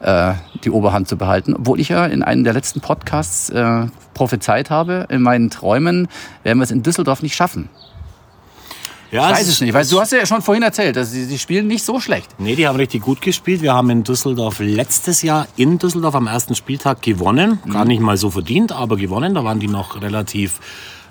äh, 0.00 0.32
die 0.64 0.70
Oberhand 0.70 1.08
zu 1.08 1.16
behalten. 1.16 1.54
Obwohl 1.54 1.80
ich 1.80 1.88
ja 1.88 2.06
in 2.06 2.22
einem 2.22 2.44
der 2.44 2.52
letzten 2.52 2.80
Podcasts 2.80 3.50
äh, 3.50 3.86
prophezeit 4.14 4.70
habe, 4.70 5.06
in 5.08 5.22
meinen 5.22 5.50
Träumen 5.50 6.08
werden 6.42 6.58
wir 6.58 6.64
es 6.64 6.70
in 6.70 6.82
Düsseldorf 6.82 7.22
nicht 7.22 7.34
schaffen. 7.34 7.68
Ja, 9.12 9.30
ich 9.30 9.36
weiß 9.36 9.48
es 9.48 9.60
nicht, 9.60 9.74
weil 9.74 9.84
du 9.84 10.00
hast 10.00 10.12
ja 10.12 10.24
schon 10.24 10.40
vorhin 10.40 10.62
erzählt, 10.62 10.96
dass 10.96 11.10
sie, 11.10 11.26
sie 11.26 11.38
spielen 11.38 11.66
nicht 11.66 11.84
so 11.84 12.00
schlecht. 12.00 12.30
Nee, 12.38 12.56
die 12.56 12.66
haben 12.66 12.76
richtig 12.76 13.02
gut 13.02 13.20
gespielt. 13.20 13.60
Wir 13.60 13.74
haben 13.74 13.90
in 13.90 14.04
Düsseldorf 14.04 14.58
letztes 14.58 15.20
Jahr 15.20 15.46
in 15.56 15.78
Düsseldorf 15.78 16.14
am 16.14 16.26
ersten 16.26 16.54
Spieltag 16.54 17.02
gewonnen. 17.02 17.58
Gar 17.70 17.84
mhm. 17.84 17.88
nicht 17.88 18.00
mal 18.00 18.16
so 18.16 18.30
verdient, 18.30 18.72
aber 18.72 18.96
gewonnen. 18.96 19.34
Da 19.34 19.44
waren 19.44 19.60
die 19.60 19.68
noch 19.68 20.00
relativ 20.00 20.60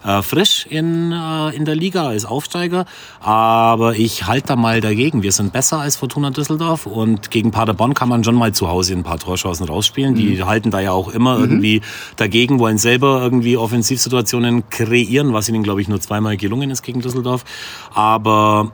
äh, 0.04 0.22
frisch 0.22 0.66
in, 0.70 1.12
äh, 1.12 1.56
in 1.56 1.66
der 1.66 1.76
Liga 1.76 2.08
als 2.08 2.26
Aufsteiger. 2.26 2.86
Aber 3.20 3.96
ich 3.96 4.28
halte 4.28 4.50
da 4.50 4.56
mal 4.56 4.82
dagegen. 4.82 5.24
Wir 5.24 5.32
sind 5.32 5.54
besser 5.54 5.80
als 5.80 5.96
Fortuna 5.96 6.32
Düsseldorf 6.32 6.86
und 6.86 7.32
gegen 7.32 7.52
Paderborn 7.52 7.94
kann 7.94 8.10
man 8.10 8.24
schon 8.24 8.36
mal 8.36 8.54
zu 8.54 8.68
Hause 8.68 8.94
ein 8.94 9.04
paar 9.04 9.20
Torchancen 9.20 9.68
rausspielen. 9.68 10.14
Mhm. 10.14 10.18
Die 10.18 10.44
halten 10.44 10.72
da 10.72 10.80
ja 10.80 10.92
auch 10.92 11.10
immer 11.10 11.38
mhm. 11.38 11.44
irgendwie 11.44 11.82
dagegen, 12.16 12.60
wollen 12.60 12.78
selber 12.78 13.22
irgendwie 13.22 13.58
Offensivsituationen 13.58 14.70
kreieren, 14.70 15.34
was 15.34 15.50
ihnen, 15.50 15.64
glaube 15.64 15.82
ich, 15.82 15.88
nur 15.88 16.02
zweimal 16.02 16.38
gelungen 16.38 16.72
ist 16.72 16.82
gegen 16.82 17.02
Düsseldorf. 17.02 17.44
Aber 17.94 18.72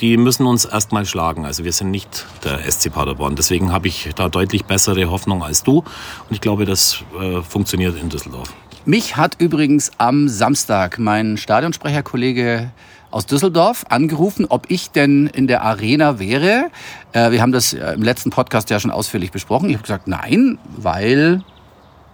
die 0.00 0.16
müssen 0.16 0.46
uns 0.46 0.64
erstmal 0.64 1.04
schlagen. 1.04 1.44
Also 1.44 1.64
wir 1.64 1.72
sind 1.72 1.90
nicht 1.90 2.26
der 2.44 2.70
SC 2.70 2.92
Paderborn. 2.92 3.36
Deswegen 3.36 3.72
habe 3.72 3.88
ich 3.88 4.10
da 4.16 4.28
deutlich 4.28 4.64
bessere 4.64 5.10
Hoffnung 5.10 5.42
als 5.42 5.62
du. 5.62 5.78
Und 5.78 6.30
ich 6.30 6.40
glaube, 6.40 6.64
das 6.64 7.04
äh, 7.20 7.42
funktioniert 7.42 8.00
in 8.00 8.08
Düsseldorf. 8.08 8.52
Mich 8.84 9.16
hat 9.16 9.36
übrigens 9.38 9.92
am 9.98 10.28
Samstag 10.28 10.98
mein 10.98 11.36
Stadionsprecherkollege 11.36 12.72
aus 13.12 13.26
Düsseldorf 13.26 13.84
angerufen, 13.90 14.44
ob 14.48 14.68
ich 14.72 14.90
denn 14.90 15.28
in 15.28 15.46
der 15.46 15.62
Arena 15.62 16.18
wäre. 16.18 16.68
Äh, 17.12 17.30
wir 17.30 17.42
haben 17.42 17.52
das 17.52 17.74
äh, 17.74 17.92
im 17.92 18.02
letzten 18.02 18.30
Podcast 18.30 18.70
ja 18.70 18.80
schon 18.80 18.90
ausführlich 18.90 19.30
besprochen. 19.30 19.68
Ich 19.68 19.76
habe 19.76 19.82
gesagt, 19.82 20.08
nein, 20.08 20.58
weil 20.76 21.44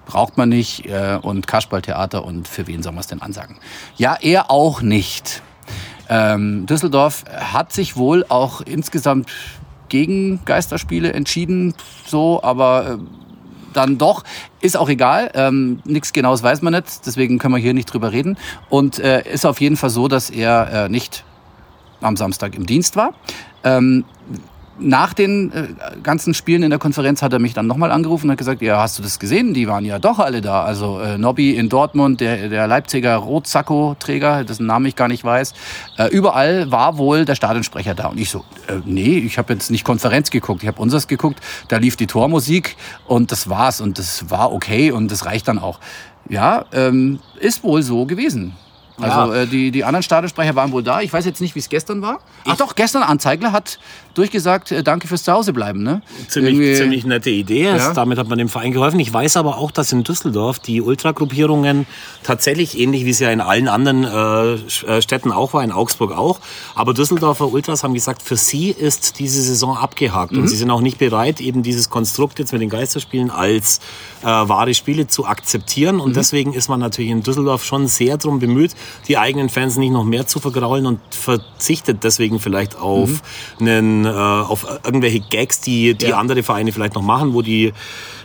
braucht 0.05 0.37
man 0.37 0.51
nicht 0.51 0.85
äh, 0.85 1.19
und 1.23 1.47
Kasperltheater 1.47 2.23
und 2.23 2.47
für 2.47 2.67
wen 2.67 2.83
soll 2.83 2.93
man 2.93 3.01
es 3.01 3.07
denn 3.07 3.23
ansagen? 3.23 3.57
Ja, 3.97 4.19
er 4.21 4.51
auch 4.51 4.83
nicht. 4.83 5.43
Ähm, 6.11 6.67
Düsseldorf 6.67 7.25
hat 7.35 7.73
sich 7.73 7.97
wohl 7.97 8.27
auch 8.29 8.61
insgesamt 8.61 9.31
gegen 9.89 10.45
Geisterspiele 10.45 11.15
entschieden, 11.15 11.73
so, 12.07 12.43
aber 12.43 12.99
dann 13.73 13.99
doch. 13.99 14.25
Ist 14.61 14.77
auch 14.77 14.89
egal. 14.89 15.31
Ähm, 15.35 15.81
Nichts 15.85 16.13
Genaues 16.13 16.43
weiß 16.43 16.63
man 16.63 16.73
nicht. 16.73 17.07
Deswegen 17.07 17.39
können 17.39 17.55
wir 17.55 17.61
hier 17.61 17.75
nicht 17.75 17.93
drüber 17.93 18.13
reden. 18.13 18.37
Und 18.69 18.99
äh, 18.99 19.23
ist 19.31 19.47
auf 19.47 19.61
jeden 19.61 19.77
Fall 19.77 19.91
so, 19.91 20.09
dass 20.09 20.31
er 20.31 20.87
äh, 20.87 20.89
nicht 20.89 21.25
am 22.01 22.17
Samstag 22.17 22.55
im 22.55 22.67
Dienst 22.67 22.97
war. 22.97 23.15
Ähm, 23.65 24.05
nach 24.81 25.15
den 25.15 25.53
äh, 25.53 25.67
ganzen 26.03 26.35
Spielen 26.35 26.63
in 26.63 26.71
der 26.71 26.79
Konferenz 26.79 27.23
hat 27.23 27.33
er 27.33 27.39
mich 27.39 27.55
dann 27.55 27.67
nochmal 27.67 27.91
angerufen 27.91 28.27
und 28.27 28.33
hat 28.33 28.39
gesagt, 28.39 28.63
ja, 28.63 28.81
hast 28.81 28.99
du 28.99 29.03
das 29.03 29.19
gesehen? 29.19 29.55
Die 29.55 29.69
waren 29.69 29.85
ja 29.85 29.99
doch 29.99 30.19
alle 30.19 30.41
da. 30.41 30.63
Also 30.63 31.01
äh, 31.01 31.19
Nobby 31.19 31.57
in 31.57 31.69
Dortmund, 31.69 32.21
der, 32.21 32.49
der 32.49 32.67
Leipziger 32.67 33.17
Rotsacko-Träger, 33.17 34.45
dessen 34.45 34.67
Namen 34.67 34.87
ich 34.87 34.97
gar 34.97 35.09
nicht 35.09 35.25
weiß. 35.25 35.55
Äh, 35.97 36.09
überall 36.09 36.71
war 36.71 36.99
wohl 36.99 37.25
der 37.25 37.35
Stadionsprecher 37.35 37.95
da. 37.95 38.09
Und 38.09 38.19
ich 38.19 38.31
so, 38.31 38.45
äh, 38.69 38.81
nee, 38.85 39.19
ich 39.19 39.39
habe 39.39 39.53
jetzt 39.53 39.71
nicht 39.71 39.85
Konferenz 39.85 40.31
geguckt, 40.31 40.63
ich 40.63 40.69
habe 40.69 40.81
unseres 40.81 41.09
geguckt. 41.09 41.41
Da 41.69 41.79
lief 41.79 41.97
die 41.97 42.07
Tormusik 42.07 42.77
und 43.07 43.33
das 43.33 43.49
war's. 43.49 43.81
Und 43.81 43.99
das 43.99 44.31
war 44.31 44.53
okay 44.53 44.91
und 44.93 45.11
das 45.11 45.27
reicht 45.27 45.49
dann 45.49 45.59
auch. 45.59 45.81
Ja, 46.29 46.67
ähm, 46.73 47.21
ist 47.41 47.65
wohl 47.65 47.83
so 47.83 48.05
gewesen. 48.05 48.55
Also 49.01 49.33
ja. 49.33 49.43
äh, 49.43 49.47
die, 49.47 49.71
die 49.71 49.85
anderen 49.85 50.03
Stadionsprecher 50.03 50.55
waren 50.57 50.73
wohl 50.73 50.83
da. 50.83 51.01
Ich 51.01 51.13
weiß 51.13 51.25
jetzt 51.25 51.41
nicht, 51.41 51.55
wie 51.55 51.61
es 51.61 51.69
gestern 51.69 52.03
war. 52.03 52.21
Ach 52.45 52.57
doch, 52.57 52.75
gestern 52.75 53.03
Anzeigler 53.03 53.53
hat 53.53 53.79
durchgesagt, 54.15 54.73
äh, 54.73 54.83
danke 54.83 55.07
fürs 55.07 55.23
Zuhausebleiben. 55.23 55.83
Ne? 55.83 56.03
Ziemlich, 56.29 56.77
ziemlich 56.77 57.07
nette 57.07 57.31
Idee. 57.31 57.65
Ja. 57.65 57.93
Damit 57.95 58.19
hat 58.19 58.29
man 58.29 58.39
dem 58.39 58.49
Verein 58.49 58.73
geholfen. 58.73 58.99
Ich 59.01 59.13
weiß 59.13 59.37
aber 59.37 59.59
auch, 59.59 59.71
dass 59.71 59.93
in 59.93 60.03
Düsseldorf 60.03 60.59
die 60.59 60.83
Ultragruppierungen 60.83 61.87
tatsächlich 62.23 62.79
ähnlich 62.79 63.05
wie 63.05 63.11
es 63.11 63.21
ja 63.21 63.31
in 63.31 63.41
allen 63.41 63.69
anderen 63.69 64.05
äh, 64.05 64.55
äh, 64.87 65.03
Städten 65.03 65.33
auch 65.33 65.55
war, 65.55 65.63
in 65.63 65.73
Augsburg 65.73 66.13
auch. 66.13 66.41
Aber 66.75 66.95
Düsseldorfer 66.95 67.53
Ultras 67.53 67.85
haben 67.85 67.95
gesagt, 67.95 68.23
für 68.23 68.37
sie 68.37 68.71
ist 68.71 69.19
diese 69.21 69.41
Saison 69.41 69.77
abgehakt. 69.77 70.33
Mhm. 70.33 70.41
Und 70.41 70.49
sie 70.49 70.57
sind 70.57 70.71
auch 70.71 70.81
nicht 70.81 70.99
bereit, 70.99 71.41
eben 71.41 71.63
dieses 71.63 71.89
Konstrukt 71.89 72.39
jetzt 72.39 72.53
mit 72.53 72.61
den 72.61 72.71
Geisterspielen 72.71 73.31
als 73.31 73.81
äh, 74.23 74.27
wahre 74.27 74.75
Spiele 74.75 75.07
zu 75.07 75.27
akzeptieren. 75.27 76.01
Und 76.01 76.11
mhm. 76.11 76.15
deswegen 76.15 76.53
ist 76.55 76.69
man 76.69 76.81
natürlich 76.81 77.11
in 77.11 77.23
Düsseldorf 77.23 77.65
schon 77.65 77.87
sehr 77.87 78.17
darum 78.17 78.41
bemüht, 78.41 78.75
die 79.09 79.19
eigenen 79.19 79.49
Fans 79.49 79.77
nicht 79.77 79.93
noch 79.93 80.05
mehr 80.05 80.27
zu 80.27 80.41
vergraulen 80.41 80.87
und 80.87 81.01
verzichtet 81.11 82.05
deswegen 82.05 82.41
vielleicht 82.41 82.77
auf, 82.77 83.23
mhm. 83.59 83.67
einen, 83.67 84.05
äh, 84.05 84.09
auf 84.09 84.67
irgendwelche 84.85 85.21
Gags, 85.21 85.61
die, 85.61 85.95
die 85.95 86.07
ja. 86.07 86.19
andere 86.19 86.43
Vereine 86.43 86.73
vielleicht 86.73 86.95
noch 86.95 87.03
machen, 87.03 87.35
wo 87.35 87.43
die 87.43 87.73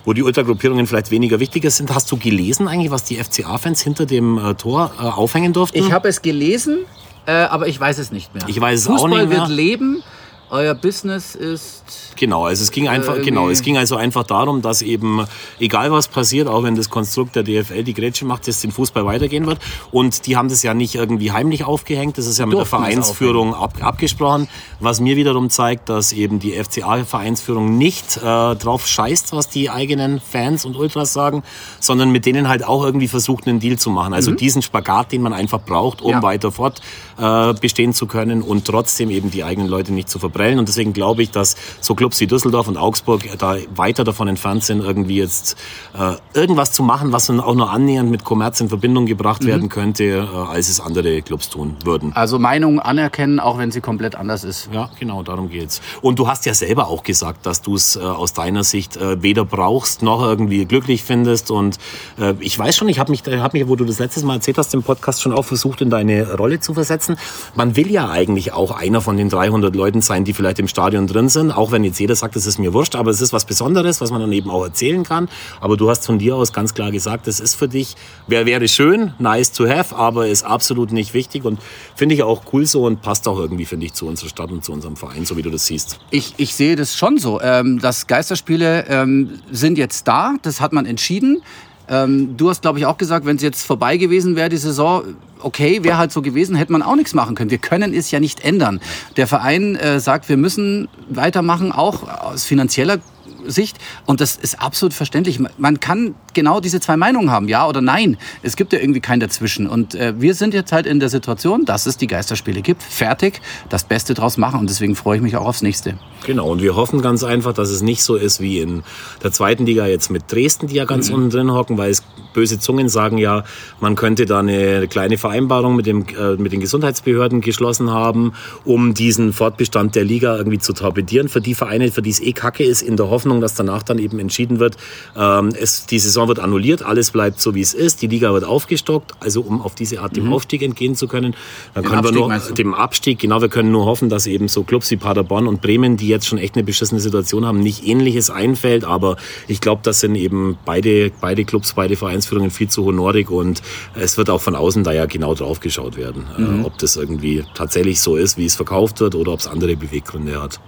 wo 0.05 0.13
die 0.13 0.21
Ultragruppierungen 0.21 0.85
vielleicht 0.85 1.11
weniger 1.11 1.39
wichtiger 1.39 1.71
sind. 1.71 1.93
Hast 1.93 2.11
du 2.11 2.17
gelesen 2.17 2.67
eigentlich, 2.67 2.91
was 2.91 3.05
die 3.05 3.15
FCA-Fans 3.15 3.81
hinter 3.81 4.05
dem 4.05 4.37
äh, 4.37 4.53
Tor 4.55 4.91
äh, 4.99 5.03
aufhängen 5.03 5.53
durften? 5.53 5.77
Ich 5.77 5.93
habe 5.93 6.09
es 6.09 6.21
gelesen, 6.21 6.79
äh, 7.25 7.31
aber 7.31 7.67
ich 7.67 7.79
weiß 7.79 7.99
es 7.99 8.11
nicht 8.11 8.33
mehr. 8.33 8.43
Ich 8.47 8.59
weiß 8.59 8.81
es 8.81 8.87
Fußball 8.87 9.11
auch 9.11 9.17
nicht 9.17 9.29
mehr. 9.29 9.39
wird 9.39 9.49
leben 9.49 10.03
euer 10.53 10.75
Business 10.75 11.33
ist. 11.33 11.83
Genau, 12.15 12.45
also 12.45 12.61
es 12.61 12.71
ging 12.71 12.87
einfach, 12.87 13.17
äh, 13.17 13.21
genau, 13.21 13.49
es 13.49 13.63
ging 13.63 13.75
also 13.75 13.95
einfach 13.95 14.23
darum, 14.23 14.61
dass 14.61 14.83
eben, 14.83 15.25
egal 15.59 15.91
was 15.91 16.07
passiert, 16.07 16.47
auch 16.47 16.61
wenn 16.61 16.75
das 16.75 16.91
Konstrukt 16.91 17.35
der 17.35 17.41
DFL 17.41 17.83
die 17.83 17.95
Grätsche 17.95 18.23
macht, 18.25 18.47
dass 18.47 18.61
den 18.61 18.71
Fußball 18.71 19.03
weitergehen 19.03 19.47
wird. 19.47 19.57
Und 19.91 20.27
die 20.27 20.37
haben 20.37 20.49
das 20.49 20.61
ja 20.61 20.75
nicht 20.75 20.93
irgendwie 20.93 21.31
heimlich 21.31 21.63
aufgehängt, 21.63 22.19
das 22.19 22.27
ist 22.27 22.37
ja 22.37 22.45
mit 22.45 22.57
der 22.57 22.67
Vereinsführung 22.67 23.55
ab, 23.55 23.73
abgesprochen, 23.81 24.47
was 24.79 24.99
mir 24.99 25.15
wiederum 25.15 25.49
zeigt, 25.49 25.89
dass 25.89 26.13
eben 26.13 26.37
die 26.37 26.53
FCA-Vereinsführung 26.53 27.75
nicht 27.75 28.17
äh, 28.17 28.21
drauf 28.21 28.85
scheißt, 28.85 29.33
was 29.33 29.49
die 29.49 29.71
eigenen 29.71 30.19
Fans 30.19 30.65
und 30.65 30.75
Ultras 30.75 31.13
sagen, 31.13 31.41
sondern 31.79 32.11
mit 32.11 32.27
denen 32.27 32.47
halt 32.47 32.63
auch 32.63 32.85
irgendwie 32.85 33.07
versucht, 33.07 33.47
einen 33.47 33.59
Deal 33.59 33.79
zu 33.79 33.89
machen. 33.89 34.13
Also 34.13 34.29
mhm. 34.29 34.37
diesen 34.37 34.61
Spagat, 34.61 35.11
den 35.11 35.23
man 35.23 35.33
einfach 35.33 35.61
braucht, 35.61 36.03
um 36.03 36.11
ja. 36.11 36.21
weiter 36.21 36.51
fort 36.51 36.79
äh, 37.17 37.53
bestehen 37.55 37.93
zu 37.93 38.05
können 38.05 38.43
und 38.43 38.65
trotzdem 38.65 39.09
eben 39.09 39.31
die 39.31 39.43
eigenen 39.43 39.67
Leute 39.67 39.91
nicht 39.91 40.09
zu 40.09 40.19
verbrennen 40.19 40.42
prellen. 40.43 40.59
Und 40.59 40.67
deswegen 40.67 40.91
glaube 40.93 41.23
ich, 41.23 41.31
dass 41.31 41.55
so 41.79 41.95
Clubs 41.95 42.19
wie 42.19 42.27
Düsseldorf 42.27 42.67
und 42.67 42.77
Augsburg 42.77 43.21
da 43.37 43.55
weiter 43.75 44.03
davon 44.03 44.27
entfernt 44.27 44.63
sind, 44.63 44.81
irgendwie 44.81 45.17
jetzt 45.17 45.57
äh, 45.97 46.15
irgendwas 46.37 46.73
zu 46.73 46.83
machen, 46.83 47.13
was 47.13 47.27
dann 47.27 47.39
auch 47.39 47.55
nur 47.55 47.69
annähernd 47.71 48.11
mit 48.11 48.25
Kommerz 48.25 48.59
in 48.59 48.67
Verbindung 48.67 49.05
gebracht 49.05 49.43
mhm. 49.43 49.47
werden 49.47 49.69
könnte, 49.69 50.03
äh, 50.03 50.37
als 50.51 50.67
es 50.67 50.81
andere 50.81 51.21
Clubs 51.21 51.49
tun 51.49 51.77
würden. 51.85 52.11
Also 52.13 52.39
Meinung 52.39 52.79
anerkennen, 52.79 53.39
auch 53.39 53.57
wenn 53.57 53.71
sie 53.71 53.79
komplett 53.79 54.15
anders 54.15 54.43
ist. 54.43 54.69
Ja, 54.73 54.89
genau, 54.99 55.23
darum 55.23 55.49
geht's. 55.49 55.81
Und 56.01 56.19
du 56.19 56.27
hast 56.27 56.45
ja 56.45 56.53
selber 56.53 56.87
auch 56.87 57.03
gesagt, 57.03 57.45
dass 57.45 57.61
du 57.61 57.75
es 57.75 57.95
äh, 57.95 58.01
aus 58.01 58.33
deiner 58.33 58.65
Sicht 58.65 58.97
äh, 58.97 59.21
weder 59.23 59.45
brauchst 59.45 60.01
noch 60.01 60.21
irgendwie 60.21 60.65
glücklich 60.65 61.03
findest. 61.03 61.51
Und 61.51 61.77
äh, 62.19 62.33
ich 62.39 62.59
weiß 62.59 62.75
schon, 62.75 62.89
ich 62.89 62.99
habe 62.99 63.11
mich, 63.11 63.23
hab 63.23 63.53
mich, 63.53 63.67
wo 63.69 63.77
du 63.77 63.85
das 63.85 63.99
letztes 63.99 64.23
Mal 64.23 64.35
erzählt 64.35 64.57
hast, 64.57 64.73
im 64.73 64.83
Podcast 64.83 65.21
schon 65.21 65.31
auch 65.31 65.45
versucht, 65.45 65.81
in 65.81 65.89
deine 65.89 66.33
Rolle 66.33 66.59
zu 66.59 66.73
versetzen. 66.73 67.15
Man 67.55 67.77
will 67.77 67.89
ja 67.89 68.09
eigentlich 68.09 68.51
auch 68.51 68.71
einer 68.71 68.99
von 68.99 69.15
den 69.15 69.29
300 69.29 69.73
Leuten 69.73 70.01
sein, 70.01 70.22
die 70.25 70.33
die 70.33 70.37
vielleicht 70.37 70.59
im 70.59 70.67
Stadion 70.67 71.07
drin 71.07 71.29
sind, 71.29 71.51
auch 71.51 71.71
wenn 71.71 71.83
jetzt 71.83 71.99
jeder 71.99 72.15
sagt, 72.15 72.35
es 72.35 72.47
ist 72.47 72.57
mir 72.57 72.73
wurscht, 72.73 72.95
aber 72.95 73.11
es 73.11 73.21
ist 73.21 73.33
was 73.33 73.45
Besonderes, 73.45 74.01
was 74.01 74.11
man 74.11 74.19
dann 74.19 74.31
eben 74.31 74.49
auch 74.49 74.63
erzählen 74.63 75.03
kann. 75.03 75.29
Aber 75.61 75.77
du 75.77 75.89
hast 75.89 76.05
von 76.05 76.17
dir 76.17 76.35
aus 76.35 76.51
ganz 76.51 76.73
klar 76.73 76.91
gesagt, 76.91 77.27
es 77.27 77.39
ist 77.39 77.55
für 77.55 77.67
dich, 77.67 77.95
wer 78.27 78.45
wäre 78.45 78.67
schön, 78.67 79.13
nice 79.19 79.51
to 79.51 79.67
have, 79.67 79.95
aber 79.95 80.27
ist 80.27 80.43
absolut 80.43 80.91
nicht 80.91 81.13
wichtig 81.13 81.45
und 81.45 81.59
finde 81.95 82.15
ich 82.15 82.23
auch 82.23 82.41
cool 82.51 82.65
so 82.65 82.85
und 82.85 83.01
passt 83.01 83.27
auch 83.27 83.37
irgendwie, 83.37 83.65
finde 83.65 83.85
ich, 83.85 83.93
zu 83.93 84.07
unserer 84.07 84.29
Stadt 84.29 84.51
und 84.51 84.63
zu 84.63 84.73
unserem 84.73 84.95
Verein, 84.95 85.25
so 85.25 85.37
wie 85.37 85.41
du 85.41 85.51
das 85.51 85.67
siehst. 85.67 85.99
Ich, 86.09 86.33
ich 86.37 86.55
sehe 86.55 86.75
das 86.75 86.97
schon 86.97 87.17
so. 87.17 87.39
Ähm, 87.41 87.79
dass 87.79 88.07
Geisterspiele 88.07 88.85
ähm, 88.87 89.39
sind 89.51 89.77
jetzt 89.77 90.07
da, 90.07 90.35
das 90.41 90.61
hat 90.61 90.73
man 90.73 90.85
entschieden. 90.85 91.41
Ähm, 91.89 92.37
du 92.37 92.49
hast, 92.49 92.61
glaube 92.61 92.79
ich, 92.79 92.85
auch 92.85 92.97
gesagt, 92.97 93.25
wenn 93.25 93.35
es 93.35 93.41
jetzt 93.41 93.65
vorbei 93.65 93.97
gewesen 93.97 94.35
wäre, 94.35 94.49
die 94.49 94.57
Saison, 94.57 95.03
okay, 95.41 95.83
wäre 95.83 95.97
halt 95.97 96.11
so 96.11 96.21
gewesen, 96.21 96.55
hätte 96.55 96.71
man 96.71 96.81
auch 96.81 96.95
nichts 96.95 97.13
machen 97.13 97.35
können. 97.35 97.51
Wir 97.51 97.57
können 97.57 97.93
es 97.93 98.11
ja 98.11 98.19
nicht 98.19 98.43
ändern. 98.43 98.79
Der 99.17 99.27
Verein 99.27 99.75
äh, 99.75 99.99
sagt, 99.99 100.29
wir 100.29 100.37
müssen 100.37 100.87
weitermachen, 101.09 101.71
auch 101.71 102.07
aus 102.07 102.45
finanzieller 102.45 102.99
Sicht. 103.45 103.77
Und 104.05 104.21
das 104.21 104.37
ist 104.37 104.61
absolut 104.61 104.93
verständlich. 104.93 105.39
Man 105.57 105.79
kann 105.79 106.15
genau 106.33 106.59
diese 106.59 106.79
zwei 106.79 106.97
Meinungen 106.97 107.31
haben, 107.31 107.47
ja 107.47 107.67
oder 107.67 107.81
nein. 107.81 108.17
Es 108.41 108.55
gibt 108.55 108.73
ja 108.73 108.79
irgendwie 108.79 108.99
keinen 108.99 109.19
dazwischen. 109.19 109.67
Und 109.67 109.95
äh, 109.95 110.13
wir 110.17 110.33
sind 110.33 110.53
jetzt 110.53 110.71
halt 110.71 110.85
in 110.85 110.99
der 110.99 111.09
Situation, 111.09 111.65
dass 111.65 111.85
es 111.85 111.97
die 111.97 112.07
Geisterspiele 112.07 112.61
gibt. 112.61 112.83
Fertig, 112.83 113.41
das 113.69 113.83
Beste 113.83 114.13
draus 114.13 114.37
machen. 114.37 114.59
Und 114.59 114.69
deswegen 114.69 114.95
freue 114.95 115.17
ich 115.17 115.23
mich 115.23 115.35
auch 115.35 115.45
aufs 115.45 115.61
nächste. 115.61 115.95
Genau, 116.25 116.49
und 116.49 116.61
wir 116.61 116.75
hoffen 116.75 117.01
ganz 117.01 117.23
einfach, 117.23 117.53
dass 117.53 117.69
es 117.69 117.81
nicht 117.81 118.03
so 118.03 118.15
ist 118.15 118.39
wie 118.39 118.59
in 118.59 118.83
der 119.21 119.31
zweiten 119.31 119.65
Liga 119.65 119.87
jetzt 119.87 120.09
mit 120.09 120.31
Dresden, 120.31 120.67
die 120.67 120.75
ja 120.75 120.85
ganz 120.85 121.09
mhm. 121.09 121.15
unten 121.15 121.29
drin 121.29 121.51
hocken, 121.51 121.77
weil 121.77 121.91
es 121.91 122.03
böse 122.33 122.59
Zungen 122.59 122.89
sagen 122.89 123.17
ja, 123.17 123.43
man 123.79 123.95
könnte 123.95 124.25
da 124.25 124.39
eine 124.39 124.87
kleine 124.87 125.17
Vereinbarung 125.17 125.75
mit, 125.75 125.85
dem, 125.85 126.05
äh, 126.17 126.35
mit 126.35 126.51
den 126.51 126.59
Gesundheitsbehörden 126.59 127.41
geschlossen 127.41 127.91
haben, 127.91 128.33
um 128.65 128.93
diesen 128.93 129.33
Fortbestand 129.33 129.95
der 129.95 130.03
Liga 130.03 130.35
irgendwie 130.35 130.59
zu 130.59 130.73
torpedieren. 130.73 131.29
Für 131.29 131.41
die 131.41 131.55
Vereine, 131.55 131.91
für 131.91 132.01
die 132.01 132.09
es 132.09 132.19
eh 132.19 132.33
kacke 132.33 132.63
ist, 132.63 132.81
in 132.81 132.97
der 132.97 133.09
Hoffnung, 133.09 133.41
dass 133.41 133.55
danach 133.55 133.83
dann 133.83 133.99
eben 133.99 134.19
entschieden 134.19 134.59
wird, 134.59 134.77
ähm, 135.15 135.49
es, 135.59 135.85
die 135.85 135.99
Saison 135.99 136.22
wird 136.27 136.39
annulliert, 136.39 136.83
alles 136.83 137.11
bleibt 137.11 137.39
so, 137.39 137.55
wie 137.55 137.61
es 137.61 137.73
ist, 137.73 138.01
die 138.01 138.07
Liga 138.07 138.33
wird 138.33 138.43
aufgestockt, 138.43 139.11
also 139.19 139.41
um 139.41 139.61
auf 139.61 139.75
diese 139.75 140.01
Art 140.01 140.15
dem 140.15 140.25
mhm. 140.25 140.33
Aufstieg 140.33 140.61
entgehen 140.61 140.95
zu 140.95 141.07
können. 141.07 141.35
Dann 141.73 141.83
können 141.83 141.99
Abstieg, 141.99 142.15
wir 142.15 142.27
nur, 142.27 142.53
dem 142.53 142.73
Abstieg, 142.73 143.19
genau, 143.19 143.41
wir 143.41 143.49
können 143.49 143.71
nur 143.71 143.85
hoffen, 143.85 144.09
dass 144.09 144.27
eben 144.27 144.47
so 144.47 144.63
Clubs 144.63 144.89
wie 144.91 144.97
Paderborn 144.97 145.47
und 145.47 145.61
Bremen, 145.61 145.97
die 145.97 146.07
jetzt 146.07 146.27
schon 146.27 146.37
echt 146.37 146.55
eine 146.55 146.63
beschissene 146.63 146.99
Situation 146.99 147.45
haben, 147.45 147.59
nicht 147.59 147.85
ähnliches 147.87 148.29
einfällt, 148.29 148.83
aber 148.85 149.17
ich 149.47 149.61
glaube, 149.61 149.81
das 149.83 149.99
sind 149.99 150.15
eben 150.15 150.57
beide, 150.65 151.11
beide 151.21 151.45
Clubs, 151.45 151.73
beide 151.73 151.95
Vereinsführungen 151.95 152.51
viel 152.51 152.67
zu 152.67 152.85
honorig 152.85 153.29
und 153.29 153.61
es 153.95 154.17
wird 154.17 154.29
auch 154.29 154.41
von 154.41 154.55
außen 154.55 154.83
da 154.83 154.91
ja 154.91 155.05
genau 155.05 155.35
drauf 155.35 155.59
geschaut 155.59 155.97
werden, 155.97 156.25
äh, 156.37 156.41
mhm. 156.41 156.61
äh, 156.61 156.65
ob 156.65 156.77
das 156.77 156.95
irgendwie 156.95 157.43
tatsächlich 157.53 158.01
so 158.01 158.15
ist, 158.15 158.37
wie 158.37 158.45
es 158.45 158.55
verkauft 158.55 158.99
wird 158.99 159.15
oder 159.15 159.33
ob 159.33 159.39
es 159.39 159.47
andere 159.47 159.75
Beweggründe 159.75 160.41
hat. 160.41 160.59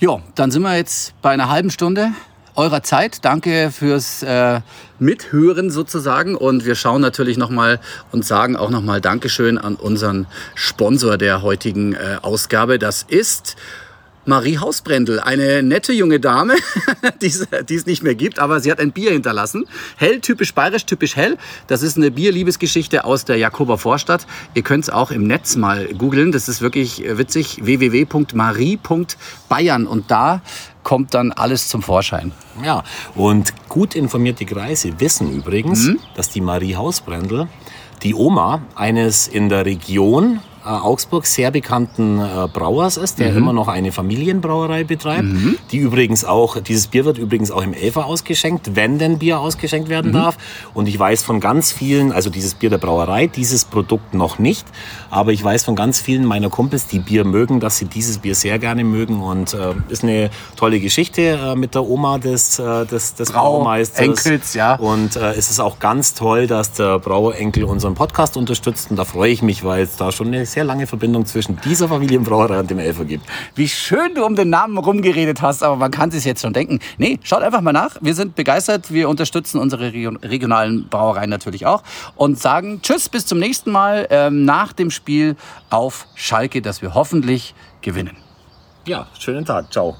Ja, 0.00 0.18
dann 0.34 0.50
sind 0.50 0.62
wir 0.62 0.76
jetzt 0.76 1.12
bei 1.20 1.30
einer 1.30 1.50
halben 1.50 1.70
Stunde 1.70 2.12
eurer 2.60 2.82
Zeit. 2.82 3.24
Danke 3.24 3.70
fürs 3.70 4.22
äh, 4.22 4.60
Mithören 4.98 5.70
sozusagen. 5.70 6.36
Und 6.36 6.66
wir 6.66 6.74
schauen 6.74 7.00
natürlich 7.00 7.38
nochmal 7.38 7.80
und 8.12 8.24
sagen 8.24 8.54
auch 8.54 8.70
nochmal 8.70 9.00
Dankeschön 9.00 9.56
an 9.56 9.76
unseren 9.76 10.26
Sponsor 10.54 11.16
der 11.16 11.42
heutigen 11.42 11.94
äh, 11.94 12.18
Ausgabe. 12.20 12.78
Das 12.78 13.02
ist 13.02 13.56
Marie 14.26 14.58
Hausbrendel, 14.58 15.18
eine 15.18 15.62
nette 15.62 15.94
junge 15.94 16.20
Dame, 16.20 16.54
die 17.22 17.74
es 17.74 17.86
nicht 17.86 18.02
mehr 18.02 18.14
gibt, 18.14 18.38
aber 18.38 18.60
sie 18.60 18.70
hat 18.70 18.78
ein 18.78 18.92
Bier 18.92 19.12
hinterlassen. 19.12 19.64
Hell, 19.96 20.20
typisch 20.20 20.52
bayerisch, 20.52 20.84
typisch 20.84 21.16
hell. 21.16 21.38
Das 21.68 21.82
ist 21.82 21.96
eine 21.96 22.10
Bierliebesgeschichte 22.10 23.04
aus 23.04 23.24
der 23.24 23.38
Jakober 23.38 23.78
Vorstadt. 23.78 24.26
Ihr 24.54 24.62
könnt 24.62 24.84
es 24.84 24.90
auch 24.90 25.10
im 25.10 25.26
Netz 25.26 25.56
mal 25.56 25.86
googeln. 25.86 26.32
Das 26.32 26.50
ist 26.50 26.60
wirklich 26.60 27.02
witzig. 27.06 27.64
www.marie.bayern 27.64 29.86
und 29.86 30.10
da 30.10 30.42
kommt 30.82 31.14
dann 31.14 31.32
alles 31.32 31.68
zum 31.68 31.82
Vorschein. 31.82 32.32
Ja, 32.64 32.82
und 33.14 33.52
gut 33.68 33.94
informierte 33.94 34.44
Kreise 34.44 34.98
wissen 34.98 35.32
übrigens, 35.32 35.88
mhm. 35.88 35.98
dass 36.14 36.30
die 36.30 36.40
Marie 36.40 36.76
Hausbrendel 36.76 37.48
die 38.02 38.14
Oma 38.14 38.62
eines 38.74 39.28
in 39.28 39.48
der 39.48 39.66
Region 39.66 40.40
äh, 40.64 40.68
Augsburg 40.68 41.26
sehr 41.26 41.50
bekannten 41.50 42.20
äh, 42.20 42.48
Brauers 42.52 42.96
ist, 42.98 43.18
der 43.18 43.32
mhm. 43.32 43.38
immer 43.38 43.52
noch 43.52 43.68
eine 43.68 43.92
Familienbrauerei 43.92 44.84
betreibt, 44.84 45.24
mhm. 45.24 45.56
die 45.72 45.78
übrigens 45.78 46.24
auch, 46.24 46.60
dieses 46.60 46.86
Bier 46.88 47.06
wird 47.06 47.16
übrigens 47.16 47.50
auch 47.50 47.62
im 47.62 47.72
Elfer 47.72 48.04
ausgeschenkt, 48.04 48.76
wenn 48.76 48.98
denn 48.98 49.18
Bier 49.18 49.40
ausgeschenkt 49.40 49.88
werden 49.88 50.10
mhm. 50.10 50.16
darf. 50.16 50.36
Und 50.74 50.86
ich 50.86 50.98
weiß 50.98 51.22
von 51.22 51.40
ganz 51.40 51.72
vielen, 51.72 52.12
also 52.12 52.28
dieses 52.28 52.54
Bier 52.54 52.68
der 52.68 52.78
Brauerei, 52.78 53.26
dieses 53.26 53.64
Produkt 53.64 54.12
noch 54.12 54.38
nicht, 54.38 54.66
aber 55.08 55.32
ich 55.32 55.42
weiß 55.42 55.64
von 55.64 55.76
ganz 55.76 56.00
vielen 56.00 56.26
meiner 56.26 56.50
Kumpels, 56.50 56.86
die 56.86 56.98
Bier 56.98 57.24
mögen, 57.24 57.60
dass 57.60 57.78
sie 57.78 57.86
dieses 57.86 58.18
Bier 58.18 58.34
sehr 58.34 58.58
gerne 58.58 58.84
mögen 58.84 59.22
und 59.22 59.54
äh, 59.54 59.74
ist 59.88 60.04
eine 60.04 60.28
tolle 60.56 60.78
Geschichte 60.80 61.22
äh, 61.22 61.54
mit 61.54 61.74
der 61.74 61.84
Oma 61.84 62.18
des, 62.18 62.58
äh, 62.58 62.84
des, 62.84 63.14
des 63.14 63.32
Braumeisters. 63.32 64.00
Enkels, 64.00 64.54
ja. 64.54 64.74
Und 64.74 65.16
äh, 65.16 65.32
es 65.32 65.50
ist 65.50 65.60
auch 65.60 65.78
ganz 65.78 66.12
toll, 66.12 66.46
dass 66.46 66.72
der 66.72 66.98
Brauerenkel 66.98 67.64
unseren 67.64 67.94
Podcast 67.94 68.36
unterstützt 68.36 68.90
und 68.90 68.98
da 68.98 69.06
freue 69.06 69.30
ich 69.30 69.40
mich, 69.40 69.64
weil 69.64 69.84
es 69.84 69.96
da 69.96 70.12
schon 70.12 70.28
eine 70.28 70.49
sehr 70.52 70.64
lange 70.64 70.86
Verbindung 70.86 71.26
zwischen 71.26 71.58
dieser 71.64 71.88
Familienbrauerei 71.88 72.60
und 72.60 72.70
dem 72.70 72.78
Elfer 72.78 73.04
gibt. 73.04 73.24
Wie 73.54 73.68
schön 73.68 74.14
du 74.14 74.24
um 74.24 74.36
den 74.36 74.50
Namen 74.50 74.78
rumgeredet 74.78 75.42
hast, 75.42 75.62
aber 75.62 75.76
man 75.76 75.90
kann 75.90 76.10
sich 76.10 76.24
jetzt 76.24 76.42
schon 76.42 76.52
denken. 76.52 76.80
Nee, 76.98 77.18
schaut 77.22 77.42
einfach 77.42 77.60
mal 77.60 77.72
nach. 77.72 77.96
Wir 78.00 78.14
sind 78.14 78.34
begeistert. 78.34 78.92
Wir 78.92 79.08
unterstützen 79.08 79.58
unsere 79.58 79.92
regionalen 79.92 80.88
Brauereien 80.88 81.30
natürlich 81.30 81.66
auch 81.66 81.82
und 82.16 82.38
sagen 82.38 82.80
Tschüss, 82.82 83.08
bis 83.08 83.26
zum 83.26 83.38
nächsten 83.38 83.70
Mal 83.70 84.06
ähm, 84.10 84.44
nach 84.44 84.72
dem 84.72 84.90
Spiel 84.90 85.36
auf 85.70 86.06
Schalke, 86.14 86.62
das 86.62 86.82
wir 86.82 86.94
hoffentlich 86.94 87.54
gewinnen. 87.80 88.16
Ja, 88.86 89.06
schönen 89.18 89.44
Tag. 89.44 89.72
Ciao. 89.72 89.96